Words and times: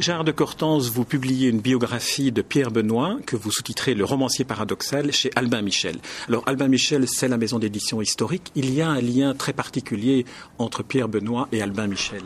Gérard 0.00 0.24
de 0.24 0.32
Cortance, 0.32 0.88
vous 0.88 1.04
publiez 1.04 1.48
une 1.48 1.60
biographie 1.60 2.32
de 2.32 2.40
Pierre 2.40 2.70
Benoît 2.70 3.18
que 3.26 3.36
vous 3.36 3.50
sous-titrez 3.50 3.94
Le 3.94 4.04
romancier 4.04 4.46
paradoxal 4.46 5.12
chez 5.12 5.30
Albin 5.36 5.60
Michel. 5.60 5.96
Alors 6.26 6.42
Albin 6.46 6.68
Michel, 6.68 7.06
c'est 7.06 7.28
la 7.28 7.36
maison 7.36 7.58
d'édition 7.58 8.00
historique. 8.00 8.50
Il 8.54 8.72
y 8.72 8.80
a 8.80 8.88
un 8.88 9.00
lien 9.00 9.34
très 9.34 9.52
particulier 9.52 10.24
entre 10.58 10.82
Pierre 10.82 11.08
Benoît 11.08 11.48
et 11.52 11.60
Albin 11.60 11.86
Michel. 11.86 12.22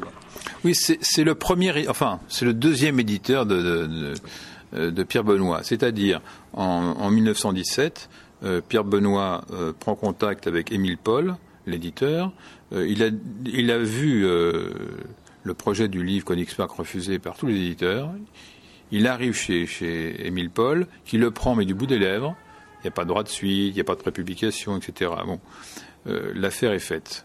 Oui, 0.65 0.75
c'est 0.75 1.25
le 1.25 1.35
premier, 1.35 1.89
enfin, 1.89 2.21
c'est 2.29 2.45
le 2.45 2.55
deuxième 2.55 3.01
éditeur 3.01 3.45
de, 3.45 4.15
de, 4.73 5.03
Pierre 5.03 5.25
Benoît. 5.25 5.63
C'est-à-dire, 5.65 6.21
en, 6.53 7.11
1917, 7.11 8.09
euh, 8.45 8.61
Pierre 8.61 8.85
Benoît 8.85 9.45
euh, 9.53 9.73
prend 9.79 9.97
contact 9.97 10.47
avec 10.47 10.71
Émile 10.71 10.99
Paul, 10.99 11.35
l'éditeur. 11.67 12.33
Euh, 12.73 12.87
il, 12.87 13.03
a, 13.03 13.09
il 13.47 13.71
a 13.73 13.79
vu 13.79 14.25
le 15.45 15.55
projet 15.55 15.89
du 15.89 16.03
livre 16.03 16.25
Konigsmark 16.25 16.71
refusé 16.73 17.19
par 17.19 17.37
tous 17.37 17.47
les 17.47 17.57
éditeurs. 17.57 18.11
Il 18.91 19.07
arrive 19.07 19.35
chez, 19.35 19.67
chez 19.67 20.27
Émile 20.27 20.51
Paul, 20.51 20.87
qui 21.05 21.19
le 21.19 21.31
prend 21.31 21.55
mais 21.55 21.65
du 21.65 21.75
bout 21.75 21.87
des 21.87 21.99
lèvres. 21.99 22.37
Il 22.81 22.85
n'y 22.85 22.89
a 22.89 22.93
pas 22.93 23.05
de 23.05 23.09
droit 23.09 23.23
de 23.23 23.29
suite, 23.29 23.69
il 23.69 23.75
n'y 23.75 23.81
a 23.81 23.85
pas 23.85 23.95
de 23.95 24.01
prépublication, 24.01 24.77
etc. 24.77 25.13
Bon, 25.25 25.41
euh, 26.07 26.33
l'affaire 26.35 26.73
est 26.73 26.81
faite. 26.81 27.25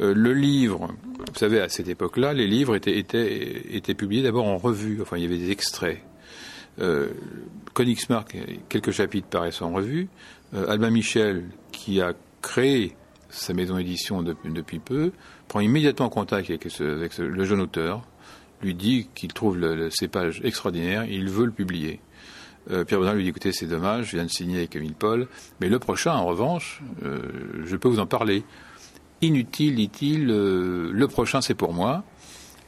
Euh, 0.00 0.14
le 0.14 0.32
livre, 0.32 0.88
vous 1.18 1.38
savez, 1.38 1.60
à 1.60 1.68
cette 1.68 1.88
époque-là, 1.88 2.32
les 2.32 2.46
livres 2.46 2.74
étaient, 2.74 2.98
étaient, 2.98 3.76
étaient 3.76 3.94
publiés 3.94 4.22
d'abord 4.22 4.46
en 4.46 4.58
revue. 4.58 5.00
Enfin, 5.02 5.16
il 5.16 5.22
y 5.22 5.26
avait 5.26 5.38
des 5.38 5.50
extraits. 5.50 6.00
Euh, 6.80 7.08
quelques 7.74 8.90
chapitres 8.90 9.28
paraissent 9.28 9.62
en 9.62 9.72
revue. 9.72 10.08
Euh, 10.54 10.68
Albin 10.68 10.90
Michel, 10.90 11.44
qui 11.72 12.00
a 12.00 12.12
créé 12.42 12.96
sa 13.30 13.52
maison 13.52 13.76
d'édition 13.76 14.22
depuis 14.22 14.78
peu, 14.78 15.12
prend 15.54 15.60
immédiatement 15.60 16.08
contact 16.08 16.50
avec, 16.50 16.66
le 16.76 17.44
jeune 17.44 17.60
auteur, 17.60 18.02
lui 18.60 18.74
dit 18.74 19.08
qu'il 19.14 19.32
trouve 19.32 19.56
le, 19.56 19.88
cépage 19.88 20.40
extraordinaire, 20.42 21.04
il 21.04 21.30
veut 21.30 21.44
le 21.44 21.52
publier. 21.52 22.00
Euh, 22.72 22.82
Pierre 22.82 22.98
Benoît 22.98 23.14
lui 23.14 23.22
dit 23.22 23.28
écoutez, 23.28 23.52
c'est 23.52 23.68
dommage, 23.68 24.06
je 24.06 24.16
viens 24.16 24.24
de 24.24 24.30
signer 24.30 24.56
avec 24.58 24.74
Emile 24.74 24.94
Paul, 24.94 25.28
mais 25.60 25.68
le 25.68 25.78
prochain, 25.78 26.10
en 26.10 26.24
revanche, 26.24 26.82
euh, 27.04 27.20
je 27.64 27.76
peux 27.76 27.86
vous 27.86 28.00
en 28.00 28.06
parler. 28.06 28.42
Inutile, 29.22 29.76
dit-il, 29.76 30.28
euh, 30.28 30.90
le 30.92 31.06
prochain 31.06 31.40
c'est 31.40 31.54
pour 31.54 31.72
moi. 31.72 32.02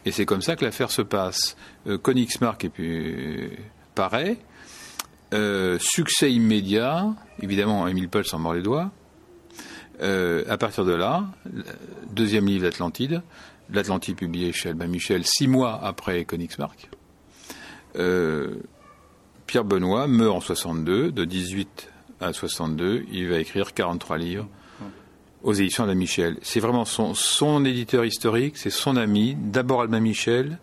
Et 0.04 0.12
c'est 0.12 0.24
comme 0.24 0.40
ça 0.40 0.54
que 0.54 0.64
l'affaire 0.64 0.92
se 0.92 1.02
passe. 1.02 1.56
Konigsmark 2.02 2.66
et 2.66 2.68
puis 2.68 3.50
paraît. 3.96 4.36
succès 5.80 6.32
immédiat, 6.32 7.12
évidemment, 7.42 7.88
Emile 7.88 8.08
Paul 8.08 8.24
s'en 8.24 8.38
mord 8.38 8.54
les 8.54 8.62
doigts. 8.62 8.92
Euh, 10.02 10.44
à 10.48 10.58
partir 10.58 10.84
de 10.84 10.92
là, 10.92 11.24
deuxième 12.12 12.46
livre 12.46 12.64
d'Atlantide, 12.64 13.22
l'Atlantide 13.70 14.16
publié 14.16 14.52
chez 14.52 14.68
Albin 14.68 14.88
Michel 14.88 15.24
six 15.24 15.48
mois 15.48 15.80
après 15.82 16.24
Königsmark. 16.24 16.90
Euh, 17.96 18.56
Pierre 19.46 19.64
Benoît 19.64 20.06
meurt 20.06 20.36
en 20.36 20.40
62, 20.40 21.12
de 21.12 21.24
18 21.24 21.90
à 22.20 22.32
62, 22.32 23.04
il 23.10 23.28
va 23.28 23.38
écrire 23.38 23.72
43 23.72 24.18
livres 24.18 24.48
aux 25.42 25.54
éditions 25.54 25.84
Albin 25.84 25.94
Michel. 25.94 26.36
C'est 26.42 26.60
vraiment 26.60 26.84
son, 26.84 27.64
éditeur 27.64 28.04
historique, 28.04 28.58
c'est 28.58 28.70
son 28.70 28.96
ami, 28.96 29.36
d'abord 29.38 29.82
Albin 29.82 30.00
Michel, 30.00 30.58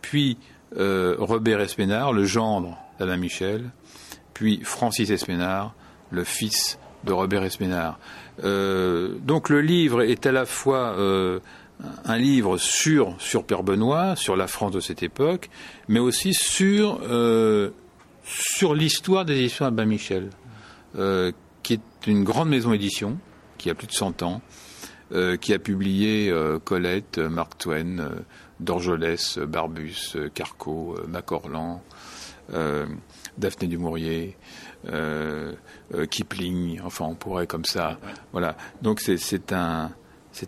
puis 0.00 0.38
euh, 0.76 1.16
Robert 1.18 1.60
Espenard, 1.60 2.12
le 2.12 2.24
gendre 2.24 2.78
d'Albin 2.98 3.16
Michel, 3.16 3.70
puis 4.34 4.60
Francis 4.62 5.10
Espenard, 5.10 5.74
le 6.10 6.24
fils 6.24 6.78
de 7.04 7.12
Robert 7.12 7.42
Espenard. 7.42 7.98
Euh, 8.44 9.16
donc 9.22 9.48
le 9.48 9.60
livre 9.60 10.02
est 10.02 10.26
à 10.26 10.32
la 10.32 10.46
fois 10.46 10.94
euh, 10.98 11.40
un 12.04 12.18
livre 12.18 12.58
sur, 12.58 13.14
sur 13.18 13.44
Père 13.44 13.62
Benoît, 13.62 14.16
sur 14.16 14.36
la 14.36 14.46
France 14.46 14.72
de 14.72 14.80
cette 14.80 15.02
époque, 15.02 15.50
mais 15.88 16.00
aussi 16.00 16.34
sur, 16.34 17.00
euh, 17.02 17.70
sur 18.24 18.74
l'histoire 18.74 19.24
des 19.24 19.38
éditions 19.38 19.66
Albin 19.66 19.86
Michel, 19.86 20.30
qui 21.62 21.74
est 21.74 22.06
une 22.06 22.24
grande 22.24 22.48
maison 22.48 22.72
édition, 22.72 23.18
qui 23.58 23.70
a 23.70 23.74
plus 23.74 23.86
de 23.86 23.92
100 23.92 24.22
ans, 24.22 24.40
qui 25.40 25.52
a 25.52 25.58
publié 25.58 26.32
Colette, 26.64 27.18
Mark 27.18 27.58
Twain, 27.58 28.10
Dorgelès, 28.58 29.38
Barbus, 29.38 30.16
Carco, 30.34 30.96
Macorlan, 31.06 31.80
Daphné 33.40 33.66
du 33.68 33.78
Maurier. 33.78 34.36
Euh, 34.88 35.52
euh, 35.94 36.06
Kipling, 36.06 36.80
enfin 36.84 37.06
on 37.06 37.14
pourrait 37.14 37.46
comme 37.46 37.64
ça. 37.64 37.98
Voilà. 38.32 38.56
Donc 38.82 39.00
c'est 39.00 39.52
un 39.52 39.90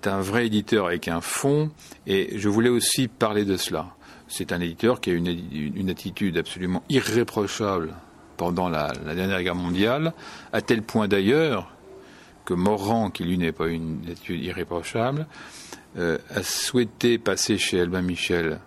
un 0.04 0.20
vrai 0.20 0.46
éditeur 0.46 0.86
avec 0.86 1.08
un 1.08 1.20
fond, 1.20 1.70
et 2.06 2.38
je 2.38 2.48
voulais 2.48 2.68
aussi 2.68 3.08
parler 3.08 3.44
de 3.44 3.56
cela. 3.56 3.96
C'est 4.28 4.52
un 4.52 4.60
éditeur 4.60 5.00
qui 5.00 5.10
a 5.10 5.12
une, 5.12 5.26
une 5.52 5.90
attitude 5.90 6.38
absolument 6.38 6.82
irréprochable 6.88 7.94
pendant 8.36 8.68
la, 8.68 8.92
dernière 8.92 9.42
guerre 9.42 9.54
mondiale, 9.54 10.14
à 10.52 10.62
tel 10.62 10.82
point 10.82 11.08
d'ailleurs 11.08 11.72
que 12.44 12.54
Morand, 12.54 13.10
qui 13.10 13.24
lui 13.24 13.38
n'est 13.38 13.52
pas 13.52 13.68
une 13.68 14.00
attitude 14.10 14.42
irréprochable, 14.42 15.26
euh, 15.96 16.18
a 16.30 16.42
souhaité 16.42 17.18
passer 17.18 17.58
chez 17.58 17.80
Albin 17.80 18.02
Michel 18.02 18.58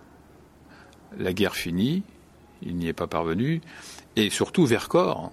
la 1.18 1.32
guerre 1.32 1.54
finie, 1.54 2.02
il 2.62 2.76
n'y 2.76 2.88
est 2.88 2.94
pas 2.94 3.06
parvenu, 3.06 3.60
et 4.16 4.30
surtout 4.30 4.66
Vercors, 4.66 5.30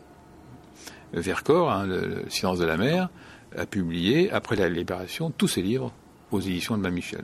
Vercors, 1.13 1.71
hein, 1.71 1.85
le, 1.85 2.25
de 2.57 2.65
la 2.65 2.77
mer, 2.77 3.09
a 3.55 3.65
publié, 3.65 4.31
après 4.31 4.55
la 4.55 4.67
libération, 4.67 5.31
tous 5.31 5.47
ses 5.47 5.61
livres 5.61 5.91
aux 6.31 6.41
éditions 6.41 6.75
de 6.75 6.81
Mme 6.81 6.95
Michel. 6.95 7.23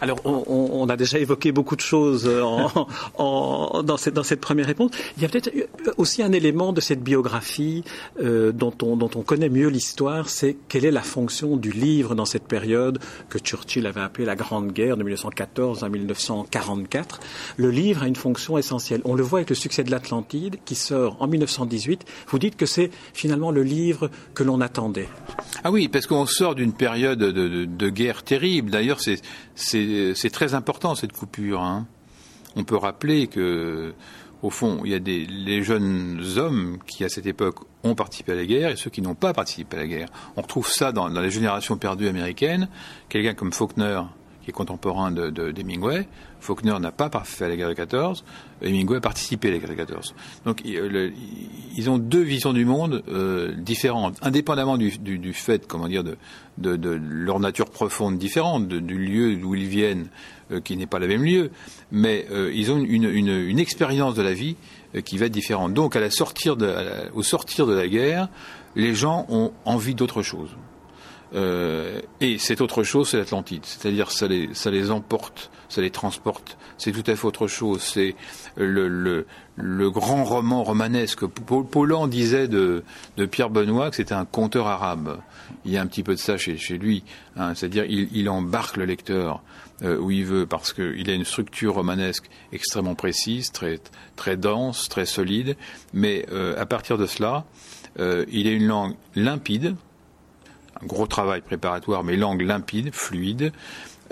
Alors, 0.00 0.18
on, 0.24 0.88
a 0.88 0.96
déjà 0.96 1.18
évoqué 1.18 1.52
beaucoup 1.52 1.76
de 1.76 1.80
choses 1.80 2.26
euh, 2.26 2.42
dans, 3.82 3.96
cette, 3.96 4.40
première 4.40 4.66
réponse. 4.66 4.90
Il 5.16 5.22
y 5.22 5.26
a 5.26 5.28
peut-être 5.28 5.50
aussi 5.98 6.22
un 6.22 6.32
élément 6.32 6.72
de 6.72 6.80
cette 6.80 7.02
biographie 7.02 7.84
euh, 8.20 8.52
dont, 8.52 8.72
on, 8.82 9.22
connaît 9.22 9.48
mieux 9.48 9.68
l'histoire, 9.68 10.28
c'est 10.28 10.56
quelle 10.68 10.84
est 10.84 10.90
la 10.90 11.02
fonction 11.02 11.56
du 11.56 11.70
livre 11.70 12.14
dans 12.14 12.24
cette 12.24 12.44
période 12.44 12.98
que 13.28 13.38
Churchill 13.38 13.86
avait 13.86 14.00
appelée 14.00 14.24
la 14.24 14.36
Grande 14.36 14.72
Guerre 14.72 14.96
de 14.96 15.02
1914 15.02 15.84
à 15.84 15.88
1944. 15.88 17.20
Le 17.56 17.70
livre 17.70 18.02
a 18.02 18.08
une 18.08 18.16
fonction 18.16 18.58
essentielle. 18.58 19.02
On 19.04 19.14
le 19.14 19.22
voit 19.22 19.40
avec 19.40 19.50
le 19.50 19.56
succès 19.56 19.84
de 19.84 19.90
l'Atlantide 19.90 20.56
qui 20.64 20.74
sort 20.74 21.16
en 21.20 21.26
1918. 21.26 22.04
Vous 22.28 22.38
dites 22.38 22.56
que 22.56 22.66
c'est 22.66 22.90
finalement 23.12 23.50
le 23.50 23.62
livre 23.62 24.10
que 24.34 24.42
l'on 24.42 24.60
attendait. 24.60 25.08
Ah 25.62 25.70
oui, 25.70 25.88
parce 25.88 26.06
qu'on 26.06 26.26
sort 26.26 26.54
d'une 26.54 26.72
période 26.72 27.18
de 27.18 27.88
guerre 27.88 28.22
terrible. 28.22 28.70
D'ailleurs, 28.70 29.00
c'est 29.00 29.20
c'est 29.60 30.30
très 30.32 30.54
important 30.54 30.94
cette 30.94 31.12
coupure. 31.12 31.60
Hein. 31.62 31.86
On 32.56 32.64
peut 32.64 32.76
rappeler 32.76 33.26
que, 33.26 33.94
au 34.42 34.50
fond, 34.50 34.82
il 34.84 34.90
y 34.90 34.94
a 34.94 34.98
des 34.98 35.26
les 35.26 35.62
jeunes 35.62 36.22
hommes 36.36 36.78
qui 36.86 37.04
à 37.04 37.08
cette 37.08 37.26
époque 37.26 37.56
ont 37.84 37.94
participé 37.94 38.32
à 38.32 38.34
la 38.34 38.46
guerre 38.46 38.70
et 38.70 38.76
ceux 38.76 38.90
qui 38.90 39.02
n'ont 39.02 39.14
pas 39.14 39.32
participé 39.32 39.76
à 39.76 39.80
la 39.80 39.86
guerre. 39.86 40.08
On 40.36 40.42
retrouve 40.42 40.68
ça 40.68 40.92
dans, 40.92 41.08
dans 41.10 41.20
les 41.20 41.30
générations 41.30 41.76
perdues 41.76 42.08
américaines. 42.08 42.68
Quelqu'un 43.08 43.34
comme 43.34 43.52
Faulkner, 43.52 44.00
qui 44.42 44.50
est 44.50 44.52
contemporain 44.52 45.10
d'Hemingway. 45.10 46.00
De, 46.00 46.04
Faulkner 46.40 46.78
n'a 46.80 46.90
pas 46.90 47.10
fait 47.24 47.48
la 47.48 47.56
guerre 47.56 47.68
de 47.68 47.74
14, 47.74 48.24
Hemingway 48.62 48.96
a 48.96 49.00
participé 49.00 49.48
à 49.48 49.50
la 49.52 49.58
guerre 49.58 49.68
de 49.68 49.74
14. 49.74 50.14
Donc 50.46 50.62
ils 50.64 51.90
ont 51.90 51.98
deux 51.98 52.22
visions 52.22 52.52
du 52.52 52.64
monde 52.64 53.02
euh, 53.08 53.52
différentes, 53.54 54.16
indépendamment 54.22 54.78
du, 54.78 55.32
fait, 55.34 55.66
comment 55.66 55.86
dire, 55.86 56.02
de, 56.02 56.16
de, 56.56 56.98
leur 57.02 57.40
nature 57.40 57.70
profonde 57.70 58.18
différente, 58.18 58.68
du 58.68 58.98
lieu 58.98 59.36
d'où 59.36 59.54
ils 59.54 59.68
viennent, 59.68 60.08
euh, 60.50 60.60
qui 60.60 60.76
n'est 60.76 60.86
pas 60.86 60.98
le 60.98 61.08
même 61.08 61.24
lieu, 61.24 61.50
mais 61.92 62.26
euh, 62.30 62.50
ils 62.54 62.72
ont 62.72 62.78
une, 62.78 63.04
une, 63.04 63.58
expérience 63.58 64.14
de 64.14 64.22
la 64.22 64.32
vie 64.32 64.56
qui 65.04 65.18
va 65.18 65.26
être 65.26 65.32
différente. 65.32 65.74
Donc 65.74 65.94
à 65.94 66.00
la 66.00 66.10
sortir 66.10 66.56
de, 66.56 66.74
au 67.14 67.22
sortir 67.22 67.66
de 67.66 67.74
la 67.74 67.86
guerre, 67.86 68.28
les 68.76 68.94
gens 68.94 69.26
ont 69.28 69.52
envie 69.64 69.94
d'autre 69.94 70.22
chose. 70.22 70.50
Euh, 71.34 72.00
et 72.20 72.38
cette 72.38 72.60
autre 72.60 72.82
chose, 72.82 73.10
c'est 73.10 73.18
l'Atlantide. 73.18 73.64
C'est-à-dire, 73.64 74.10
ça 74.10 74.26
les, 74.26 74.52
ça 74.52 74.70
les 74.70 74.90
emporte, 74.90 75.50
ça 75.68 75.80
les 75.80 75.90
transporte. 75.90 76.58
C'est 76.76 76.92
tout 76.92 77.08
à 77.08 77.14
fait 77.14 77.24
autre 77.24 77.46
chose. 77.46 77.82
C'est 77.82 78.16
le, 78.56 78.88
le, 78.88 79.26
le, 79.56 79.90
grand 79.90 80.24
roman 80.24 80.64
romanesque. 80.64 81.24
Paulan 81.26 82.08
disait 82.08 82.48
de, 82.48 82.82
de 83.16 83.26
Pierre 83.26 83.50
Benoît 83.50 83.90
que 83.90 83.96
c'était 83.96 84.14
un 84.14 84.24
conteur 84.24 84.66
arabe. 84.66 85.20
Il 85.64 85.70
y 85.70 85.76
a 85.76 85.82
un 85.82 85.86
petit 85.86 86.02
peu 86.02 86.14
de 86.14 86.18
ça 86.18 86.36
chez, 86.36 86.56
chez 86.56 86.78
lui. 86.78 87.04
Hein. 87.36 87.54
C'est-à-dire, 87.54 87.84
il, 87.84 88.08
il, 88.12 88.28
embarque 88.28 88.76
le 88.76 88.84
lecteur 88.84 89.42
euh, 89.82 89.98
où 89.98 90.10
il 90.10 90.24
veut 90.24 90.46
parce 90.46 90.72
qu'il 90.72 91.08
a 91.08 91.14
une 91.14 91.24
structure 91.24 91.74
romanesque 91.74 92.28
extrêmement 92.52 92.94
précise, 92.94 93.52
très, 93.52 93.78
très 94.16 94.36
dense, 94.36 94.88
très 94.88 95.06
solide. 95.06 95.56
Mais 95.92 96.26
euh, 96.32 96.60
à 96.60 96.66
partir 96.66 96.98
de 96.98 97.06
cela, 97.06 97.44
euh, 97.98 98.24
il 98.30 98.48
a 98.48 98.52
une 98.52 98.66
langue 98.66 98.94
limpide 99.14 99.76
un 100.82 100.86
gros 100.86 101.06
travail 101.06 101.40
préparatoire, 101.40 102.04
mais 102.04 102.16
langue 102.16 102.42
limpide, 102.42 102.90
fluide, 102.92 103.52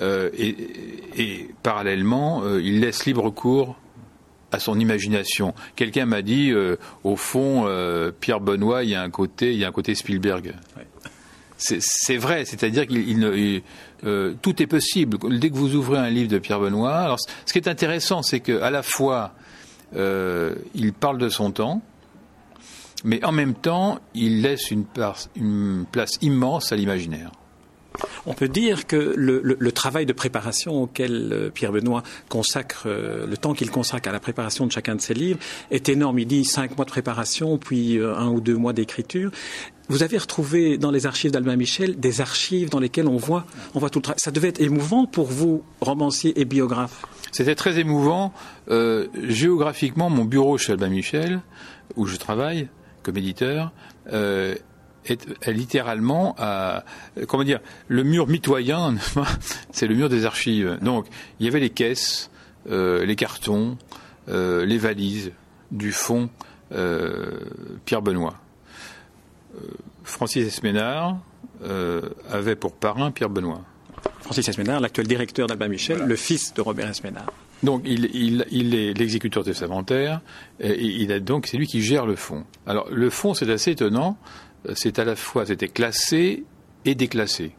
euh, 0.01 0.31
et, 0.37 1.49
parallèlement, 1.63 2.43
euh, 2.45 2.61
il 2.63 2.81
laisse 2.81 3.05
libre 3.07 3.31
cours 3.31 3.77
à 4.53 4.59
son 4.59 4.79
imagination. 4.79 5.55
Quelqu'un 5.77 6.07
m'a 6.07 6.23
dit, 6.23 6.51
euh, 6.53 6.77
au 7.05 7.17
fond, 7.17 7.67
Pierre 8.21 8.41
Benoît, 8.41 8.85
il 8.85 8.91
y 8.91 8.95
a 8.95 9.03
un 9.03 9.11
côté, 9.11 9.53
il 9.53 9.59
y 9.59 9.65
a 9.65 9.69
un 9.69 9.73
côté 9.73 9.95
Spielberg. 9.95 10.55
c'est 11.57 12.17
vrai, 12.17 12.45
c'est-à-dire 12.45 12.87
qu'il 12.87 13.63
euh, 14.05 14.35
tout 14.41 14.63
est 14.63 14.67
possible. 14.67 15.19
Dès 15.39 15.51
que 15.51 15.57
vous 15.57 15.75
ouvrez 15.75 15.99
un 15.99 16.11
livre 16.11 16.31
de 16.31 16.39
Pierre 16.39 16.61
Benoît, 16.61 16.97
alors 16.99 17.19
ce 17.19 17.53
qui 17.53 17.59
est 17.59 17.69
intéressant, 17.69 18.23
c'est 18.23 18.41
qu'à 18.41 18.71
la 18.71 18.83
fois 18.83 19.35
euh, 19.97 20.55
il 20.75 20.93
parle 20.93 21.19
de 21.19 21.29
son 21.29 21.51
temps, 21.51 21.83
mais 23.05 23.25
en 23.25 23.33
même 23.33 23.55
temps, 23.55 24.01
il 24.15 24.43
laisse 24.43 24.71
une 24.71 24.85
place 24.85 26.19
immense 26.21 26.73
à 26.73 26.77
l'imaginaire. 26.77 27.31
On 28.27 28.35
peut 28.35 28.49
dire 28.49 28.87
que 28.87 29.15
le, 29.17 29.73
travail 29.73 30.07
de 30.07 30.13
préparation 30.13 30.83
auquel 30.83 31.31
euh, 31.33 31.51
Pierre 31.51 31.73
Benoît 31.73 32.03
consacre, 32.29 32.85
euh, 32.87 33.27
le 33.27 33.37
temps 33.37 33.55
qu'il 33.55 33.71
consacre 33.71 34.09
à 34.09 34.13
la 34.13 34.21
préparation 34.21 34.67
de 34.67 34.73
chacun 34.73 34.97
de 34.97 35.01
ses 35.01 35.15
livres 35.15 35.39
est 35.71 35.89
énorme. 35.89 36.19
Il 36.19 36.27
dit 36.27 36.45
cinq 36.45 36.77
mois 36.77 36.85
de 36.85 36.91
préparation, 36.91 37.59
puis 37.59 37.99
euh, 37.99 38.17
un 38.17 38.29
ou 38.29 38.41
deux 38.41 38.57
mois 38.57 38.73
d'écriture. 38.73 39.31
Vous 39.89 40.03
avez 40.03 40.19
retrouvé 40.19 40.79
dans 40.79 40.91
les 40.91 41.07
archives 41.07 41.31
d'Albin 41.31 41.57
Michel 41.57 41.99
des 41.99 42.21
archives 42.21 42.69
dans 42.69 42.81
lesquelles 42.81 43.09
on 43.09 43.17
voit, 43.17 43.47
on 43.75 43.79
voit 43.79 43.89
tout 43.89 44.01
le 44.01 44.03
travail. 44.03 44.21
Ça 44.23 44.31
devait 44.31 44.49
être 44.49 44.61
émouvant 44.61 45.07
pour 45.07 45.27
vous, 45.27 45.63
romancier 45.81 46.39
et 46.39 46.45
biographe? 46.45 47.07
C'était 47.33 47.55
très 47.55 47.79
émouvant. 47.79 48.35
géographiquement, 48.69 50.11
mon 50.11 50.25
bureau 50.25 50.59
chez 50.59 50.73
Albin 50.73 50.91
Michel, 50.91 51.41
où 51.97 52.07
je 52.07 52.17
travaille 52.17 52.69
comme 53.09 53.17
éditeur, 53.17 53.73
est, 55.11 55.47
littéralement 55.47 56.35
à, 56.39 56.85
comment 57.27 57.45
dire, 57.45 57.61
le 57.89 58.03
mur 58.03 58.27
mitoyen, 58.27 58.97
c'est 59.73 59.87
le 59.87 59.95
mur 59.95 60.09
des 60.09 60.27
archives. 60.27 60.79
Donc, 60.83 61.07
il 61.41 61.47
y 61.47 61.49
avait 61.49 61.61
les 61.61 61.71
caisses, 61.71 62.31
euh, 62.71 63.05
les 63.05 63.17
cartons, 63.17 63.79
euh, 64.29 64.67
les 64.67 64.79
valises 64.79 65.33
du 65.71 65.93
fond 65.93 66.29
euh, 66.73 67.39
Pierre 67.85 68.03
Benoît. 68.03 68.35
Francis 70.05 70.47
Esménard 70.47 71.19
avait 72.31 72.55
pour 72.55 72.73
parrain 72.73 73.11
Pierre 73.11 73.31
Benoît. 73.31 73.63
Francis 74.21 74.49
Esménard, 74.49 74.81
l'actuel 74.81 75.07
directeur 75.07 75.47
d'Albin 75.47 75.69
Michel, 75.69 76.03
le 76.03 76.17
fils 76.17 76.55
de 76.55 76.61
Robert 76.61 76.89
Esménard. 76.89 77.27
Donc 77.63 77.83
il, 77.85 78.45
est 78.75 78.97
l'exécuteur 78.97 79.45
testamentaire 79.45 80.21
et 80.61 80.85
il 80.85 81.11
a 81.13 81.19
donc 81.19 81.47
c'est 81.47 81.57
lui 81.57 81.67
qui 81.67 81.83
gère 81.83 82.07
le 82.07 82.15
fond. 82.15 82.45
Alors 82.67 82.89
le 82.91 83.11
fond 83.11 83.35
c'est 83.35 83.51
assez 83.51 83.73
étonnant 83.73 84.17
c'est 84.75 84.99
à 84.99 85.05
la 85.05 85.17
fois 85.17 85.45
c'était 85.45 85.69
classé 85.69 86.45
et 86.85 86.95
déclassé. 86.95 87.53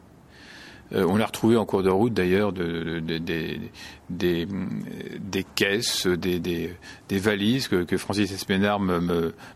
Euh, 0.92 1.06
on 1.08 1.16
l'a 1.16 1.26
retrouvé 1.26 1.56
en 1.56 1.64
cours 1.64 1.82
de 1.82 1.90
route 1.90 2.12
d'ailleurs 2.12 2.52
des, 2.52 3.60
caisses, 5.54 6.06
des, 6.06 6.76
valises 7.12 7.68
que, 7.68 7.96
Francis 7.96 8.32
Esménard 8.32 8.80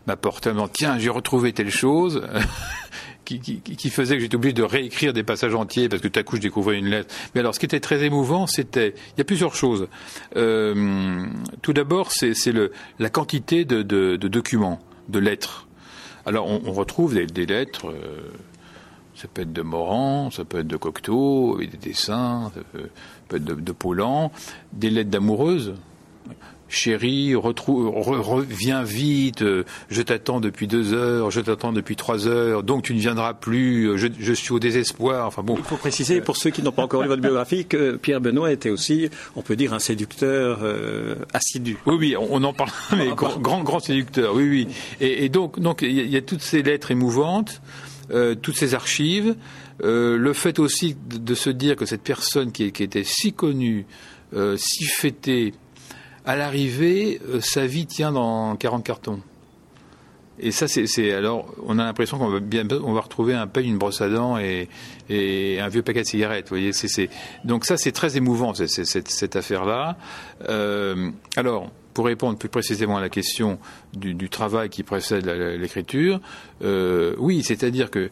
m'apportait 0.07 0.51
en 0.51 0.67
Tiens, 0.67 0.97
j'ai 0.97 1.09
retrouvé 1.09 1.51
telle 1.51 1.71
chose. 1.71 2.25
qui, 3.25 3.89
faisait 3.89 4.15
que 4.15 4.21
j'étais 4.21 4.35
obligé 4.35 4.53
de 4.53 4.63
réécrire 4.63 5.13
des 5.13 5.23
passages 5.23 5.55
entiers 5.55 5.89
parce 5.89 6.01
que 6.01 6.07
tout 6.07 6.19
à 6.19 6.23
coup 6.23 6.37
je 6.37 6.41
découvrais 6.41 6.77
une 6.77 6.87
lettre. 6.87 7.13
Mais 7.33 7.41
alors, 7.41 7.53
ce 7.53 7.59
qui 7.59 7.65
était 7.65 7.79
très 7.79 8.03
émouvant, 8.03 8.47
c'était 8.47 8.93
il 9.15 9.17
y 9.17 9.21
a 9.21 9.25
plusieurs 9.25 9.55
choses. 9.55 9.87
Euh, 10.35 11.25
tout 11.61 11.73
d'abord, 11.73 12.11
c'est 12.11 12.33
la 12.99 13.09
quantité 13.09 13.65
de 13.65 14.15
documents, 14.15 14.79
de 15.09 15.19
lettres 15.19 15.65
alors 16.25 16.47
on, 16.47 16.71
retrouve 16.71 17.13
des, 17.13 17.45
lettres, 17.45 17.89
euh, 17.89 18.31
ça 19.13 19.27
peut 19.27 19.43
être 19.43 19.53
de 19.53 19.61
Morand, 19.61 20.31
ça 20.31 20.43
peut 20.43 20.59
être 20.59 20.67
de 20.67 20.77
Cocteau, 20.77 21.59
des 21.59 21.67
dessins, 21.67 22.51
ça 22.55 22.61
peut, 22.73 22.89
être 23.35 23.43
de, 23.43 23.53
de 23.53 23.75
des 24.73 24.89
lettres 24.89 25.11
d'amoureuses. 25.11 25.75
Chérie, 26.67 27.35
reviens 27.35 28.83
vite, 28.83 29.43
je 29.89 30.01
t'attends 30.01 30.39
depuis 30.39 30.67
deux 30.67 30.93
heures, 30.93 31.29
je 31.29 31.39
t'attends 31.41 31.71
depuis 31.71 31.95
trois 31.95 32.27
heures, 32.27 32.63
donc 32.63 32.83
tu 32.83 32.93
ne 32.93 32.99
viendras 32.99 33.33
plus, 33.33 33.97
je, 33.97 34.33
suis 34.33 34.51
au 34.51 34.59
désespoir. 34.59 35.27
Enfin 35.27 35.43
bon. 35.43 35.55
Il 35.57 35.63
faut 35.63 35.77
préciser 35.77 36.21
pour 36.21 36.37
ceux 36.37 36.49
qui 36.49 36.63
n'ont 36.63 36.71
pas 36.71 36.83
encore 36.83 37.03
lu 37.03 37.07
votre 37.07 37.21
biographie 37.21 37.65
que 37.65 37.95
Pierre 37.97 38.21
Benoît 38.21 38.51
était 38.51 38.69
aussi, 38.69 39.09
on 39.35 39.41
peut 39.41 39.55
dire, 39.55 39.73
un 39.73 39.79
séducteur 39.79 40.59
euh, 40.63 41.15
assidu. 41.33 41.77
Oui, 41.85 41.95
oui, 41.97 42.15
on, 42.17 42.43
en 42.43 42.53
parle, 42.53 42.71
mais 42.97 43.09
grand, 43.09 43.63
grand, 43.63 43.79
séducteur, 43.79 44.35
oui, 44.35 44.49
oui. 44.49 44.67
Et, 44.99 45.29
donc, 45.29 45.59
donc 45.59 45.81
il 45.81 46.09
y, 46.09 46.17
a 46.17 46.21
toutes 46.21 46.41
ces 46.41 46.63
lettres 46.63 46.91
émouvantes, 46.91 47.61
euh, 48.11 48.35
toutes 48.35 48.57
ces 48.57 48.73
archives, 48.73 49.35
euh, 49.83 50.17
le 50.17 50.33
fait 50.33 50.59
aussi 50.59 50.95
de, 51.09 51.35
se 51.35 51.49
dire 51.49 51.75
que 51.75 51.85
cette 51.85 52.03
personne 52.03 52.51
qui, 52.51 52.71
qui 52.71 52.83
était 52.83 53.03
si 53.03 53.33
connue, 53.33 53.85
si 54.57 54.83
fêtée, 54.83 55.53
à 56.25 56.35
l'arrivée, 56.35 57.21
euh, 57.29 57.39
sa 57.41 57.65
vie 57.67 57.85
tient 57.85 58.11
dans 58.11 58.55
40 58.55 58.83
cartons. 58.83 59.19
Et 60.37 60.51
ça, 60.51 60.67
c'est 60.67 61.13
alors, 61.13 61.53
on 61.65 61.79
a 61.79 61.85
l'impression 61.85 62.17
qu'on 62.17 62.27
va 62.27 62.41
bien, 62.41 62.67
on 62.83 62.91
va 62.91 62.99
retrouver 62.99 63.33
un 63.33 63.47
pain, 63.47 63.61
une 63.61 63.77
brosse 63.77 64.01
à 64.01 64.09
dents 64.09 64.37
et, 64.37 64.67
un 65.09 65.67
vieux 65.69 65.81
paquet 65.81 66.01
de 66.01 66.07
cigarettes. 66.07 66.45
Vous 66.45 66.57
voyez, 66.57 66.73
c'est 66.73 67.09
donc 67.45 67.63
ça, 67.63 67.77
c'est 67.77 67.93
très 67.93 68.17
émouvant 68.17 68.53
cette, 68.53 69.35
affaire-là. 69.35 69.97
Euh, 70.49 71.09
alors, 71.37 71.71
pour 71.93 72.05
répondre 72.05 72.37
plus 72.37 72.49
précisément 72.49 72.97
à 72.97 73.01
la 73.01 73.07
question 73.07 73.57
du, 73.93 74.29
travail 74.29 74.67
qui 74.69 74.83
précède 74.83 75.25
l'écriture, 75.25 76.19
euh, 76.61 77.15
oui, 77.17 77.41
c'est-à-dire 77.41 77.89
que 77.89 78.09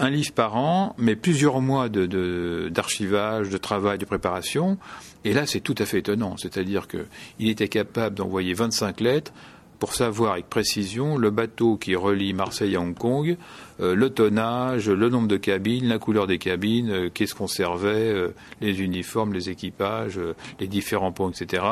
un 0.00 0.10
livre 0.10 0.32
par 0.32 0.56
an, 0.56 0.94
mais 0.98 1.14
plusieurs 1.14 1.60
mois 1.60 1.88
d'archivage, 1.88 3.48
de, 3.48 3.52
de 3.52 3.58
travail, 3.58 3.98
de 3.98 4.04
préparation. 4.04 4.78
Et 5.24 5.32
là, 5.32 5.46
c'est 5.46 5.60
tout 5.60 5.74
à 5.78 5.84
fait 5.84 5.98
étonnant. 5.98 6.36
C'est-à-dire 6.36 6.88
qu'il 6.88 7.48
était 7.48 7.68
capable 7.68 8.16
d'envoyer 8.16 8.54
25 8.54 9.00
lettres 9.00 9.32
pour 9.80 9.94
savoir 9.94 10.34
avec 10.34 10.48
précision 10.48 11.16
le 11.16 11.30
bateau 11.30 11.76
qui 11.76 11.96
relie 11.96 12.34
Marseille 12.34 12.76
à 12.76 12.80
Hong 12.80 12.94
Kong, 12.94 13.36
euh, 13.80 13.94
le 13.94 14.10
tonnage, 14.10 14.90
le 14.90 15.08
nombre 15.08 15.26
de 15.26 15.38
cabines, 15.38 15.88
la 15.88 15.98
couleur 15.98 16.26
des 16.26 16.36
cabines, 16.36 16.90
euh, 16.90 17.10
qu'est-ce 17.12 17.34
qu'on 17.34 17.46
servait, 17.46 18.12
euh, 18.12 18.34
les 18.60 18.82
uniformes, 18.82 19.32
les 19.32 19.48
équipages, 19.48 20.20
les 20.60 20.68
différents 20.68 21.12
ponts, 21.12 21.30
etc. 21.30 21.64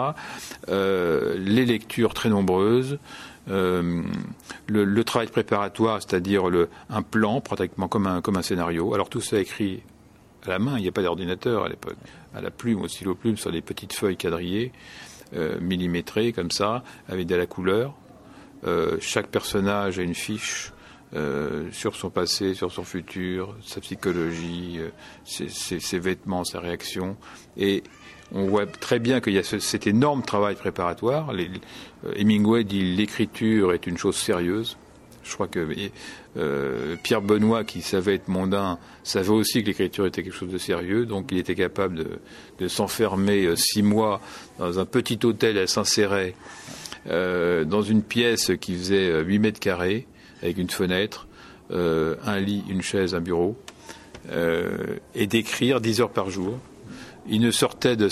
les 0.69 1.67
lectures 1.67 2.15
très 2.15 2.31
nombreuses. 2.31 2.99
Le, 3.49 5.03
travail 5.03 5.29
préparatoire, 5.29 6.03
c'est-à-dire 6.03 6.45
un 6.91 7.03
plan, 7.03 7.41
pratiquement 7.41 7.89
comme 7.89 8.07
un, 8.07 8.43
scénario. 8.43 8.95
Alors 8.95 9.09
tout 9.09 9.21
ça 9.21 9.39
écrit 9.39 9.83
à 10.45 10.51
la 10.51 10.59
main, 10.59 10.79
il 10.79 10.83
n'y 10.83 10.89
a 10.89 10.93
pas 10.93 11.03
d'ordinateur 11.03 11.65
à 11.65 11.69
l'époque, 11.69 11.97
à 12.35 12.41
la 12.41 12.51
plume, 12.51 12.83
au 12.83 12.89
stylo 12.89 13.15
plume, 13.15 13.37
sur 13.37 13.51
des 13.51 13.63
petites 13.63 13.93
feuilles 13.93 14.17
quadrillées, 14.17 14.73
euh, 15.35 15.59
millimétrées 15.61 16.33
comme 16.33 16.51
ça, 16.51 16.83
avec 17.09 17.27
de 17.27 17.35
la 17.35 17.47
couleur. 17.47 17.95
Euh, 18.65 18.97
chaque 19.01 19.29
personnage 19.29 19.99
a 19.99 20.03
une 20.03 20.15
fiche 20.15 20.73
euh, 21.15 21.69
sur 21.73 21.97
son 21.97 22.11
passé, 22.11 22.55
sur 22.55 22.71
son 22.71 22.85
futur, 22.85 23.57
sa 23.63 23.81
psychologie, 23.81 24.79
ses, 25.25 25.99
vêtements, 25.99 26.45
sa 26.45 26.61
réaction. 26.61 27.17
Et 27.57 27.83
on 28.35 28.47
voit 28.47 28.67
très 28.67 28.99
bien 28.99 29.21
qu'il 29.21 29.33
y 29.33 29.39
a 29.39 29.43
cet 29.43 29.87
énorme 29.87 30.23
travail 30.23 30.55
préparatoire. 30.55 31.33
Hemingway 32.17 32.65
dit 32.65 32.95
l'écriture 32.95 33.73
est 33.73 33.87
une 33.87 33.97
chose 33.97 34.17
sérieuse. 34.17 34.77
Je 35.29 35.35
crois 35.35 35.49
que 35.49 35.67
euh, 36.37 36.97
Pierre 37.03 37.21
Benoît, 37.21 37.65
qui 37.65 37.83
savait 37.83 38.15
être 38.15 38.29
mondain, 38.29 38.79
savait 39.03 39.29
aussi 39.29 39.63
que 39.63 39.67
l'écriture 39.67 40.07
était 40.07 40.23
quelque 40.23 40.35
chose 40.35 40.51
de 40.51 40.59
sérieux, 40.59 41.05
donc 41.05 41.29
il 41.31 41.39
était 41.39 41.55
capable 41.55 42.07
de, 42.59 42.69
s'enfermer 42.69 43.45
euh, 43.45 43.57
six 43.57 43.83
mois 43.83 44.21
dans 44.59 44.79
un 44.79 44.87
petit 44.87 45.19
hôtel 45.25 45.59
à 45.59 45.67
Saint-Céret, 45.67 46.35
euh, 47.09 47.65
dans 47.65 47.83
une 47.83 48.03
pièce 48.03 48.53
qui 48.59 48.75
faisait 48.75 49.23
8 49.23 49.39
mètres 49.39 49.61
carrés, 49.61 50.07
avec 50.43 50.57
une 50.57 50.71
fenêtre, 50.71 51.27
un 51.71 52.41
lit, 52.41 52.65
une 52.71 52.81
chaise, 52.81 53.15
un 53.15 53.21
bureau, 53.21 53.57
et 55.15 55.27
d'écrire 55.27 55.81
10 55.81 56.01
heures 56.01 56.11
par 56.11 56.31
jour. 56.31 56.59
Il 57.31 57.41
ne 57.41 57.51
sortait 57.51 57.97
de, 57.97 58.09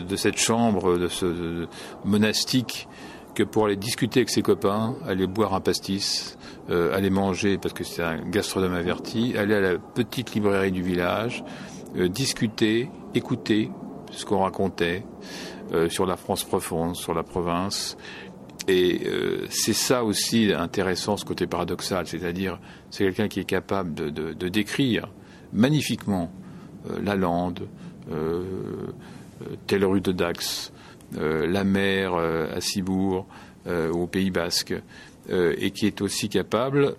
de, 0.00 0.16
cette 0.16 0.38
chambre, 0.38 0.98
de 0.98 1.08
ce 1.08 1.66
monastique, 2.04 2.88
que 3.34 3.42
pour 3.42 3.66
aller 3.66 3.76
discuter 3.76 4.20
avec 4.20 4.30
ses 4.30 4.42
copains, 4.42 4.96
aller 5.06 5.26
boire 5.26 5.54
un 5.54 5.60
pastis, 5.60 6.36
euh, 6.70 6.94
aller 6.94 7.10
manger 7.10 7.58
parce 7.58 7.74
que 7.74 7.84
c'est 7.84 8.02
un 8.02 8.18
gastronome 8.18 8.74
averti, 8.74 9.34
aller 9.36 9.54
à 9.54 9.60
la 9.60 9.78
petite 9.78 10.34
librairie 10.34 10.72
du 10.72 10.82
village, 10.82 11.42
euh, 11.96 12.08
discuter, 12.08 12.90
écouter 13.14 13.70
ce 14.10 14.24
qu'on 14.24 14.40
racontait 14.40 15.04
euh, 15.72 15.88
sur 15.88 16.04
la 16.04 16.16
France 16.16 16.44
profonde, 16.44 16.96
sur 16.96 17.14
la 17.14 17.22
province. 17.22 17.96
Et 18.68 19.00
c'est 19.50 19.72
ça 19.72 20.04
aussi 20.04 20.52
intéressant, 20.56 21.16
ce 21.16 21.24
côté 21.24 21.48
paradoxal, 21.48 22.06
c'est-à-dire 22.06 22.60
c'est 22.90 23.02
quelqu'un 23.02 23.26
qui 23.26 23.40
est 23.40 23.44
capable 23.44 23.92
de, 23.92 24.48
décrire 24.48 25.08
magnifiquement 25.52 26.30
la 27.02 27.16
lande, 27.16 27.66
telle 29.66 29.84
rue 29.84 30.00
de 30.00 30.12
Dax, 30.12 30.72
euh, 31.18 31.46
la 31.46 31.64
mer 31.64 32.14
euh, 32.14 32.56
à 32.56 32.60
Cibourg, 32.60 33.26
euh, 33.66 33.90
au 33.90 34.06
Pays 34.06 34.30
Basque, 34.30 34.74
et 35.28 35.70
qui 35.70 35.86
est 35.86 36.00
aussi 36.00 36.28
capable 36.28 36.96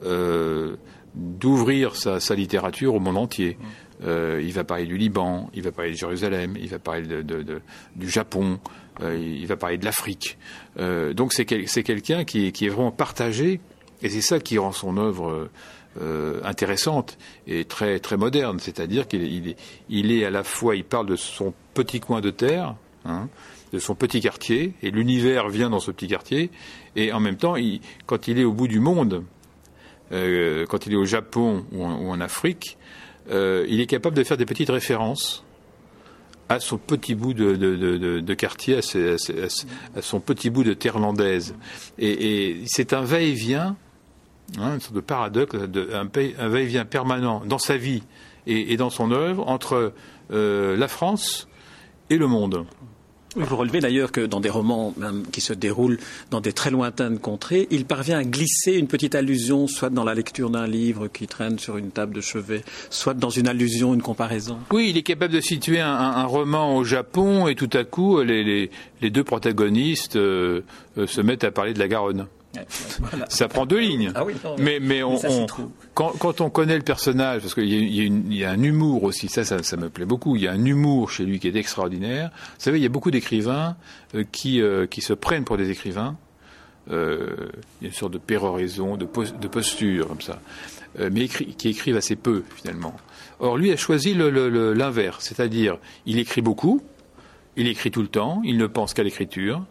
d'ouvrir 1.13 1.93
sa, 1.97 2.35
littérature 2.35 2.95
au 2.95 3.01
monde 3.01 3.17
entier. 3.17 3.57
il 4.01 4.53
va 4.53 4.63
parler 4.63 4.85
du 4.85 4.97
Liban, 4.97 5.49
il 5.53 5.61
va 5.61 5.73
parler 5.73 5.91
de 5.91 5.97
Jérusalem, 5.97 6.55
il 6.57 6.69
va 6.69 6.79
parler 6.79 7.03
du 7.03 8.09
Japon, 8.09 8.59
il 9.01 9.45
va 9.45 9.57
parler 9.57 9.77
de 9.77 9.83
l'Afrique. 9.83 10.37
donc 10.77 11.33
c'est 11.33 11.43
quelqu'un 11.43 12.23
qui, 12.23 12.47
est 12.47 12.69
vraiment 12.69 12.91
partagé, 12.91 13.59
et 14.01 14.07
c'est 14.07 14.21
ça 14.21 14.39
qui 14.39 14.57
rend 14.57 14.71
son 14.71 14.95
œuvre 14.95 15.49
intéressante 16.43 17.17
et 17.47 17.65
très 17.65 17.99
très 17.99 18.17
moderne. 18.17 18.59
C'est-à-dire 18.59 19.07
qu'il 19.07 19.47
est, 19.47 19.55
il 19.89 20.11
est 20.11 20.25
à 20.25 20.29
la 20.31 20.43
fois, 20.43 20.75
il 20.75 20.83
parle 20.83 21.07
de 21.07 21.15
son 21.15 21.53
petit 21.73 21.99
coin 21.99 22.21
de 22.21 22.31
terre, 22.31 22.75
hein, 23.05 23.29
de 23.73 23.79
son 23.79 23.95
petit 23.95 24.21
quartier, 24.21 24.73
et 24.81 24.91
l'univers 24.91 25.49
vient 25.49 25.69
dans 25.69 25.79
ce 25.79 25.91
petit 25.91 26.07
quartier, 26.07 26.51
et 26.95 27.11
en 27.11 27.19
même 27.19 27.37
temps, 27.37 27.55
quand 28.05 28.27
il 28.27 28.39
est 28.39 28.43
au 28.43 28.53
bout 28.53 28.67
du 28.67 28.79
monde, 28.79 29.23
euh, 30.11 30.65
quand 30.67 30.85
il 30.85 30.93
est 30.93 30.97
au 30.97 31.05
Japon 31.05 31.65
ou 31.71 31.83
en, 31.83 32.21
Afrique, 32.21 32.77
euh, 33.31 33.65
il 33.67 33.81
est 33.81 33.87
capable 33.87 34.15
de 34.15 34.23
faire 34.23 34.37
des 34.37 34.45
petites 34.45 34.69
références 34.69 35.43
à 36.49 36.59
son 36.59 36.77
petit 36.77 37.15
bout 37.15 37.33
de, 37.33 38.33
quartier, 38.35 38.77
à, 38.77 40.01
son 40.01 40.19
petit 40.19 40.49
bout 40.51 40.63
de 40.63 40.73
terre 40.73 40.99
landaise. 40.99 41.55
Et, 41.97 42.61
c'est 42.67 42.93
un 42.93 43.01
va-et-vient, 43.01 43.75
hein, 44.57 44.75
une 44.75 44.79
sorte 44.79 44.95
de 44.95 45.01
paradoxe, 45.01 45.55
un, 45.55 46.47
va-et-vient 46.49 46.85
permanent 46.85 47.43
dans 47.45 47.59
sa 47.59 47.77
vie 47.77 48.03
et, 48.47 48.75
dans 48.77 48.89
son 48.89 49.11
œuvre 49.11 49.47
entre 49.47 49.93
euh, 50.31 50.77
la 50.77 50.87
France 50.87 51.47
et 52.09 52.17
le 52.17 52.27
monde. 52.27 52.65
Vous 53.35 53.55
relevez 53.55 53.79
d'ailleurs 53.79 54.11
que 54.11 54.21
dans 54.21 54.39
des 54.39 54.49
romans 54.49 54.93
qui 55.31 55.41
se 55.41 55.53
déroulent 55.53 55.97
dans 56.29 56.39
des 56.39 56.53
très 56.53 56.69
lointaines 56.69 57.17
contrées, 57.17 57.67
il 57.71 57.85
parvient 57.85 58.19
à 58.19 58.23
glisser 58.23 58.73
une 58.73 58.87
petite 58.87 59.15
allusion, 59.15 59.67
soit 59.67 59.89
dans 59.89 60.03
la 60.03 60.13
lecture 60.13 60.51
d'un 60.51 60.67
livre 60.67 61.07
qui 61.07 61.25
traîne 61.25 61.57
sur 61.57 61.77
une 61.77 61.89
table 61.89 62.13
de 62.13 62.21
chevet, 62.21 62.63
soit 62.91 63.15
dans 63.15 63.31
une 63.31 63.47
allusion, 63.47 63.95
une 63.95 64.03
comparaison. 64.03 64.59
Oui, 64.71 64.89
il 64.91 64.97
est 64.97 65.03
capable 65.03 65.33
de 65.33 65.41
situer 65.41 65.79
un, 65.79 66.25
roman 66.25 66.77
au 66.77 66.83
Japon 66.83 67.47
et 67.47 67.55
tout 67.55 67.69
à 67.73 67.83
coup, 67.83 68.21
les, 68.21 68.69
deux 69.01 69.23
protagonistes 69.23 70.15
euh, 70.15 70.61
euh, 70.97 71.07
se 71.07 71.21
mettent 71.21 71.43
à 71.43 71.51
parler 71.51 71.73
de 71.73 71.79
la 71.79 71.87
Garonne. 71.87 72.27
Ça 73.29 73.47
prend 73.47 73.65
deux 73.65 73.79
lignes. 73.79 74.11
Ah 74.15 74.23
mais, 74.59 74.79
mais, 74.79 75.01
quand, 75.93 76.41
on 76.41 76.49
connaît 76.49 76.75
le 76.75 76.83
personnage, 76.83 77.41
parce 77.41 77.53
qu'il 77.53 78.33
y, 78.33 78.43
a 78.43 78.49
un 78.49 78.63
humour 78.63 79.03
aussi, 79.03 79.27
ça, 79.27 79.43
ça, 79.43 79.77
me 79.77 79.89
plaît 79.89 80.05
beaucoup. 80.05 80.35
Il 80.35 80.43
y 80.43 80.47
a 80.47 80.51
un 80.51 80.65
humour 80.65 81.11
chez 81.11 81.25
lui 81.25 81.39
qui 81.39 81.47
est 81.47 81.55
extraordinaire. 81.55 82.29
Vous 82.33 82.63
savez, 82.63 82.79
il 82.79 82.83
y 82.83 82.85
a 82.85 82.89
beaucoup 82.89 83.11
d'écrivains 83.11 83.75
euh, 84.15 84.23
qui, 84.31 84.61
euh, 84.61 84.85
qui 84.85 85.01
se 85.01 85.13
prennent 85.13 85.45
pour 85.45 85.57
des 85.57 85.69
écrivains. 85.69 86.15
Euh, 86.91 87.49
il 87.81 87.85
y 87.85 87.87
a 87.87 87.87
une 87.87 87.93
sorte 87.93 88.13
de 88.13 88.17
péroraison, 88.17 88.97
de, 88.97 89.05
de 89.05 89.47
posture 89.47 90.07
comme 90.07 90.21
ça, 90.21 90.41
mais 91.11 91.27
qui 91.27 91.69
écrivent 91.69 91.95
assez 91.95 92.17
peu 92.17 92.43
finalement. 92.55 92.95
Or, 93.39 93.57
lui 93.57 93.71
a 93.71 93.77
choisi 93.77 94.13
l'inverse, 94.13 95.25
c'est-à-dire 95.25 95.77
il 96.05 96.19
écrit 96.19 96.41
beaucoup, 96.41 96.81
il 97.55 97.67
écrit 97.67 97.89
tout 97.89 98.01
le 98.01 98.07
temps, 98.07 98.41
il 98.43 98.57
ne 98.57 98.67
pense 98.67 98.93
qu'à 98.93 99.03
l'écriture. 99.03 99.63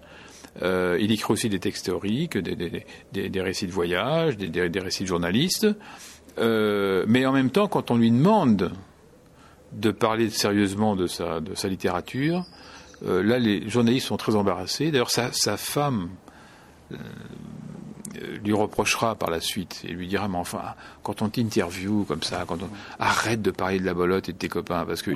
Euh, 0.61 0.99
il 1.01 1.13
écrit 1.13 1.33
aussi 1.33 1.49
des 1.49 1.61
textes 1.61 1.87
théoriques, 1.87 2.37
des, 2.37 3.41
récits 3.41 3.67
de 3.67 3.73
voyage, 3.73 4.37
des, 4.37 4.81
récits 4.81 5.05
de 5.05 5.09
journalistes. 5.09 5.67
Euh, 6.39 7.05
mais 7.09 7.25
en 7.27 7.33
même 7.33 7.51
temps, 7.51 7.69
quand 7.69 7.91
on 7.91 7.97
lui 7.97 8.11
demande 8.11 8.73
de 9.73 9.91
parler 9.91 10.29
sérieusement 10.29 10.97
de 10.97 11.07
sa, 11.07 11.41
littérature, 11.65 12.45
euh, 13.07 13.23
là, 13.23 13.39
les 13.39 13.69
journalistes 13.69 14.09
sont 14.09 14.19
très 14.19 14.37
embarrassés. 14.37 14.91
D'ailleurs, 14.91 15.11
sa, 15.11 15.57
femme 15.57 16.11
lui 18.45 18.53
reprochera 18.53 19.15
par 19.15 19.31
la 19.31 19.41
suite 19.41 19.83
et 19.85 19.93
lui 19.93 20.07
dira 20.07 20.29
mais 20.29 20.39
enfin 20.39 20.63
quand 21.03 21.23
on 21.23 21.29
t'interview 21.29 22.05
comme 22.05 22.23
ça 22.23 22.45
quand 22.47 22.63
on 22.63 22.69
arrête 22.99 23.43
de 23.43 23.51
parler 23.51 23.79
de 23.79 23.85
la 23.85 23.95
bolotte 23.95 24.29
et 24.29 24.33
de 24.33 24.39
tes 24.39 24.49
copains 24.49 24.85
parce 24.85 25.03
que 25.03 25.11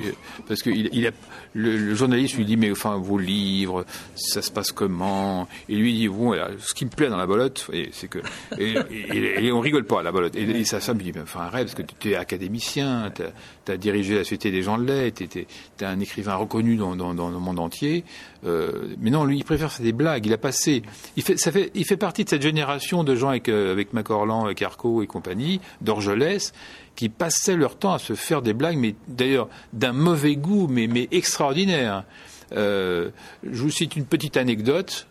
parce 0.49 0.63
que 0.63 0.71
il, 0.71 1.07
a, 1.07 1.11
le, 1.55 1.95
journaliste 1.95 2.37
lui 2.37 2.45
dit 2.45 2.57
mais 2.57 2.71
enfin 2.71 2.97
vos 2.97 3.19
livres 3.19 3.85
ça 4.15 4.43
se 4.43 4.51
passe 4.51 4.73
comment? 4.73 5.49
Et 5.69 5.77
lui 5.77 5.93
dit 5.93 6.09
bon 6.09 6.35
ce 6.59 6.75
qui 6.75 6.85
me 6.85 6.91
plaît 6.91 7.09
dans 7.09 7.17
la 7.17 7.27
bolotte 7.27 7.71
c'est 7.93 8.09
que 8.09 8.19
et, 8.59 9.53
on 9.53 9.61
rigole 9.61 9.85
pas 9.85 10.01
à 10.01 10.03
la 10.03 10.13
bolotte. 10.13 10.37
Et, 10.37 10.65
sa 10.65 10.81
femme 10.81 10.99
lui 10.99 11.05
dit 11.05 11.13
mais 11.15 11.23
enfin 11.23 11.41
arrête 11.41 11.67
parce 11.67 11.75
que 11.75 11.95
tu 11.99 12.11
es 12.11 12.17
académicien 12.17 13.13
tu 13.15 13.73
as, 13.73 13.77
dirigé 13.77 14.15
la 14.15 14.25
Société 14.25 14.51
des 14.51 14.63
gens 14.63 14.79
de 14.79 14.85
lettres 14.85 15.23
tu 15.29 15.41
es, 15.41 15.85
un 15.85 16.01
écrivain 16.01 16.35
reconnu 16.35 16.77
dans, 16.77 16.97
dans, 16.97 17.15
dans 17.15 17.31
le 17.31 17.39
monde 17.39 17.59
entier 17.59 18.05
euh, 18.47 18.95
mais 19.01 19.11
non 19.11 19.25
lui 19.25 19.39
il 19.39 19.45
préfère 19.45 19.73
faire 19.73 19.85
des 19.85 19.93
blagues 19.93 20.27
il 20.27 20.33
a 20.33 20.39
passé 20.39 20.83
il 21.17 21.23
fait 21.23 21.37
ça 21.37 21.51
fait 21.51 21.73
il 21.75 21.85
fait 21.85 21.97
partie 21.97 22.25
de 22.25 22.29
cette 22.29 22.43
génération 22.43 23.03
de 23.03 23.15
gens 23.17 23.31
avec, 23.31 23.49
euh, 23.49 23.73
avec 23.73 23.93
Macorlan, 23.93 24.53
Carco 24.55 25.03
et 25.03 25.07
compagnie, 25.07 25.61
d'Orgelès, 25.81 26.53
qui 26.95 27.09
passaient 27.09 27.57
leur 27.57 27.77
temps 27.77 27.95
à 27.95 27.99
se 27.99 28.15
faire 28.15 28.43
des 28.43 28.53
blagues, 28.53 28.79
mais 28.79 28.95
d'ailleurs 29.09 29.49
d'un 29.73 29.93
mauvais 29.93 30.37
goût, 30.37 30.69
mais, 30.69 30.87
mais 30.87 31.09
extraordinaire. 31.11 32.05
Euh, 32.53 33.11
je 33.43 33.63
vous 33.63 33.71
cite 33.71 33.97
une 33.97 34.07
petite 34.07 34.37
anecdote. 34.37 35.07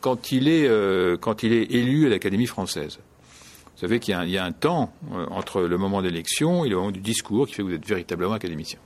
Quand 0.00 0.32
il 0.32 0.48
est, 0.48 0.66
quand 1.20 1.42
il 1.42 1.52
est 1.52 1.72
élu 1.72 2.06
à 2.06 2.08
l'Académie 2.08 2.46
française, 2.46 3.00
vous 3.74 3.80
savez 3.80 4.00
qu'il 4.00 4.14
y, 4.14 4.38
a 4.38 4.44
un 4.44 4.52
temps 4.52 4.94
entre 5.30 5.60
le 5.60 5.76
moment 5.76 6.00
d'élection 6.00 6.64
et 6.64 6.70
le 6.70 6.76
moment 6.76 6.90
du 6.90 7.00
discours 7.00 7.46
qui 7.46 7.52
fait 7.52 7.62
que 7.62 7.68
vous 7.68 7.74
êtes 7.74 7.86
véritablement 7.86 8.32
académicien. 8.32 8.78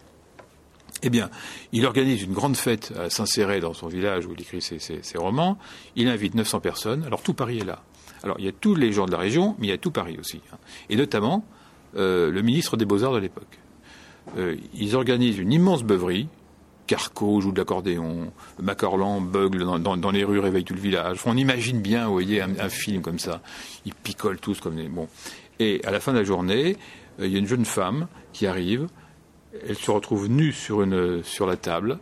Eh 1.07 1.11
bien, 1.11 1.29
il 1.73 1.85
organise 1.85 2.23
une 2.23 2.33
grande 2.33 2.57
fête 2.57 2.95
à 2.99 3.11
Saint-Céré, 3.11 3.61
dans 3.61 3.75
son 3.75 3.89
village 3.89 4.25
où 4.25 4.33
il 4.33 4.41
écrit 4.41 4.63
ses, 4.63 5.03
romans. 5.17 5.59
Il 5.97 6.09
invite 6.09 6.35
900 6.35 6.61
personnes. 6.61 7.05
Alors 7.05 7.23
tout 7.23 7.35
Paris 7.35 7.59
est 7.59 7.65
là. 7.65 7.83
Alors, 8.23 8.37
il 8.39 8.47
y 8.47 8.49
a 8.49 8.53
tous 8.53 8.75
les 8.75 8.91
gens 8.91 9.05
de 9.05 9.13
la 9.13 9.19
région, 9.19 9.55
mais 9.59 9.67
il 9.67 9.71
y 9.71 9.75
a 9.75 9.79
tout 9.79 9.91
Paris 9.91 10.17
aussi. 10.19 10.41
Hein. 10.51 10.57
Et 10.89 10.97
notamment 10.97 11.45
euh, 11.97 12.31
le 12.31 12.41
ministre 12.41 12.79
des 12.79 12.87
Beaux-Arts 12.87 13.13
de 13.13 13.19
l'époque. 13.19 13.59
Euh, 14.39 14.57
ils 14.73 14.97
organisent 14.97 15.39
une 15.39 15.53
immense 15.53 15.85
beuverie. 15.85 16.27
Carco 16.87 17.41
joue 17.43 17.53
de 17.53 17.59
l'accordéon, 17.59 18.33
Macorlan 18.61 19.21
bugle 19.21 19.65
dans, 19.81 20.11
les 20.11 20.25
rues, 20.25 20.39
réveille 20.39 20.65
tout 20.65 20.75
le 20.75 20.81
village. 20.81 21.21
On 21.27 21.37
imagine 21.37 21.81
bien, 21.81 22.07
vous 22.07 22.13
voyez, 22.13 22.41
un, 22.41 22.69
film 22.69 23.03
comme 23.03 23.19
ça. 23.19 23.43
Ils 23.87 23.95
picolent 23.95 24.41
tous 24.41 24.61
comme 24.61 24.77
des... 24.77 24.89
Bon. 24.89 25.09
Et 25.59 25.83
à 25.85 25.91
la 25.91 26.01
fin 26.01 26.13
de 26.13 26.19
la 26.19 26.25
journée, 26.25 26.77
euh, 27.21 27.27
il 27.27 27.33
y 27.33 27.37
a 27.37 27.39
une 27.39 27.47
jeune 27.47 27.67
femme 27.67 28.07
qui 28.33 28.47
arrive. 28.47 28.87
Elle 29.69 29.77
se 29.77 29.91
retrouve 29.91 30.29
nue 30.29 30.53
sur, 30.53 30.83
une, 30.83 31.23
sur 31.23 31.47
la 31.47 31.57
table. 31.57 31.99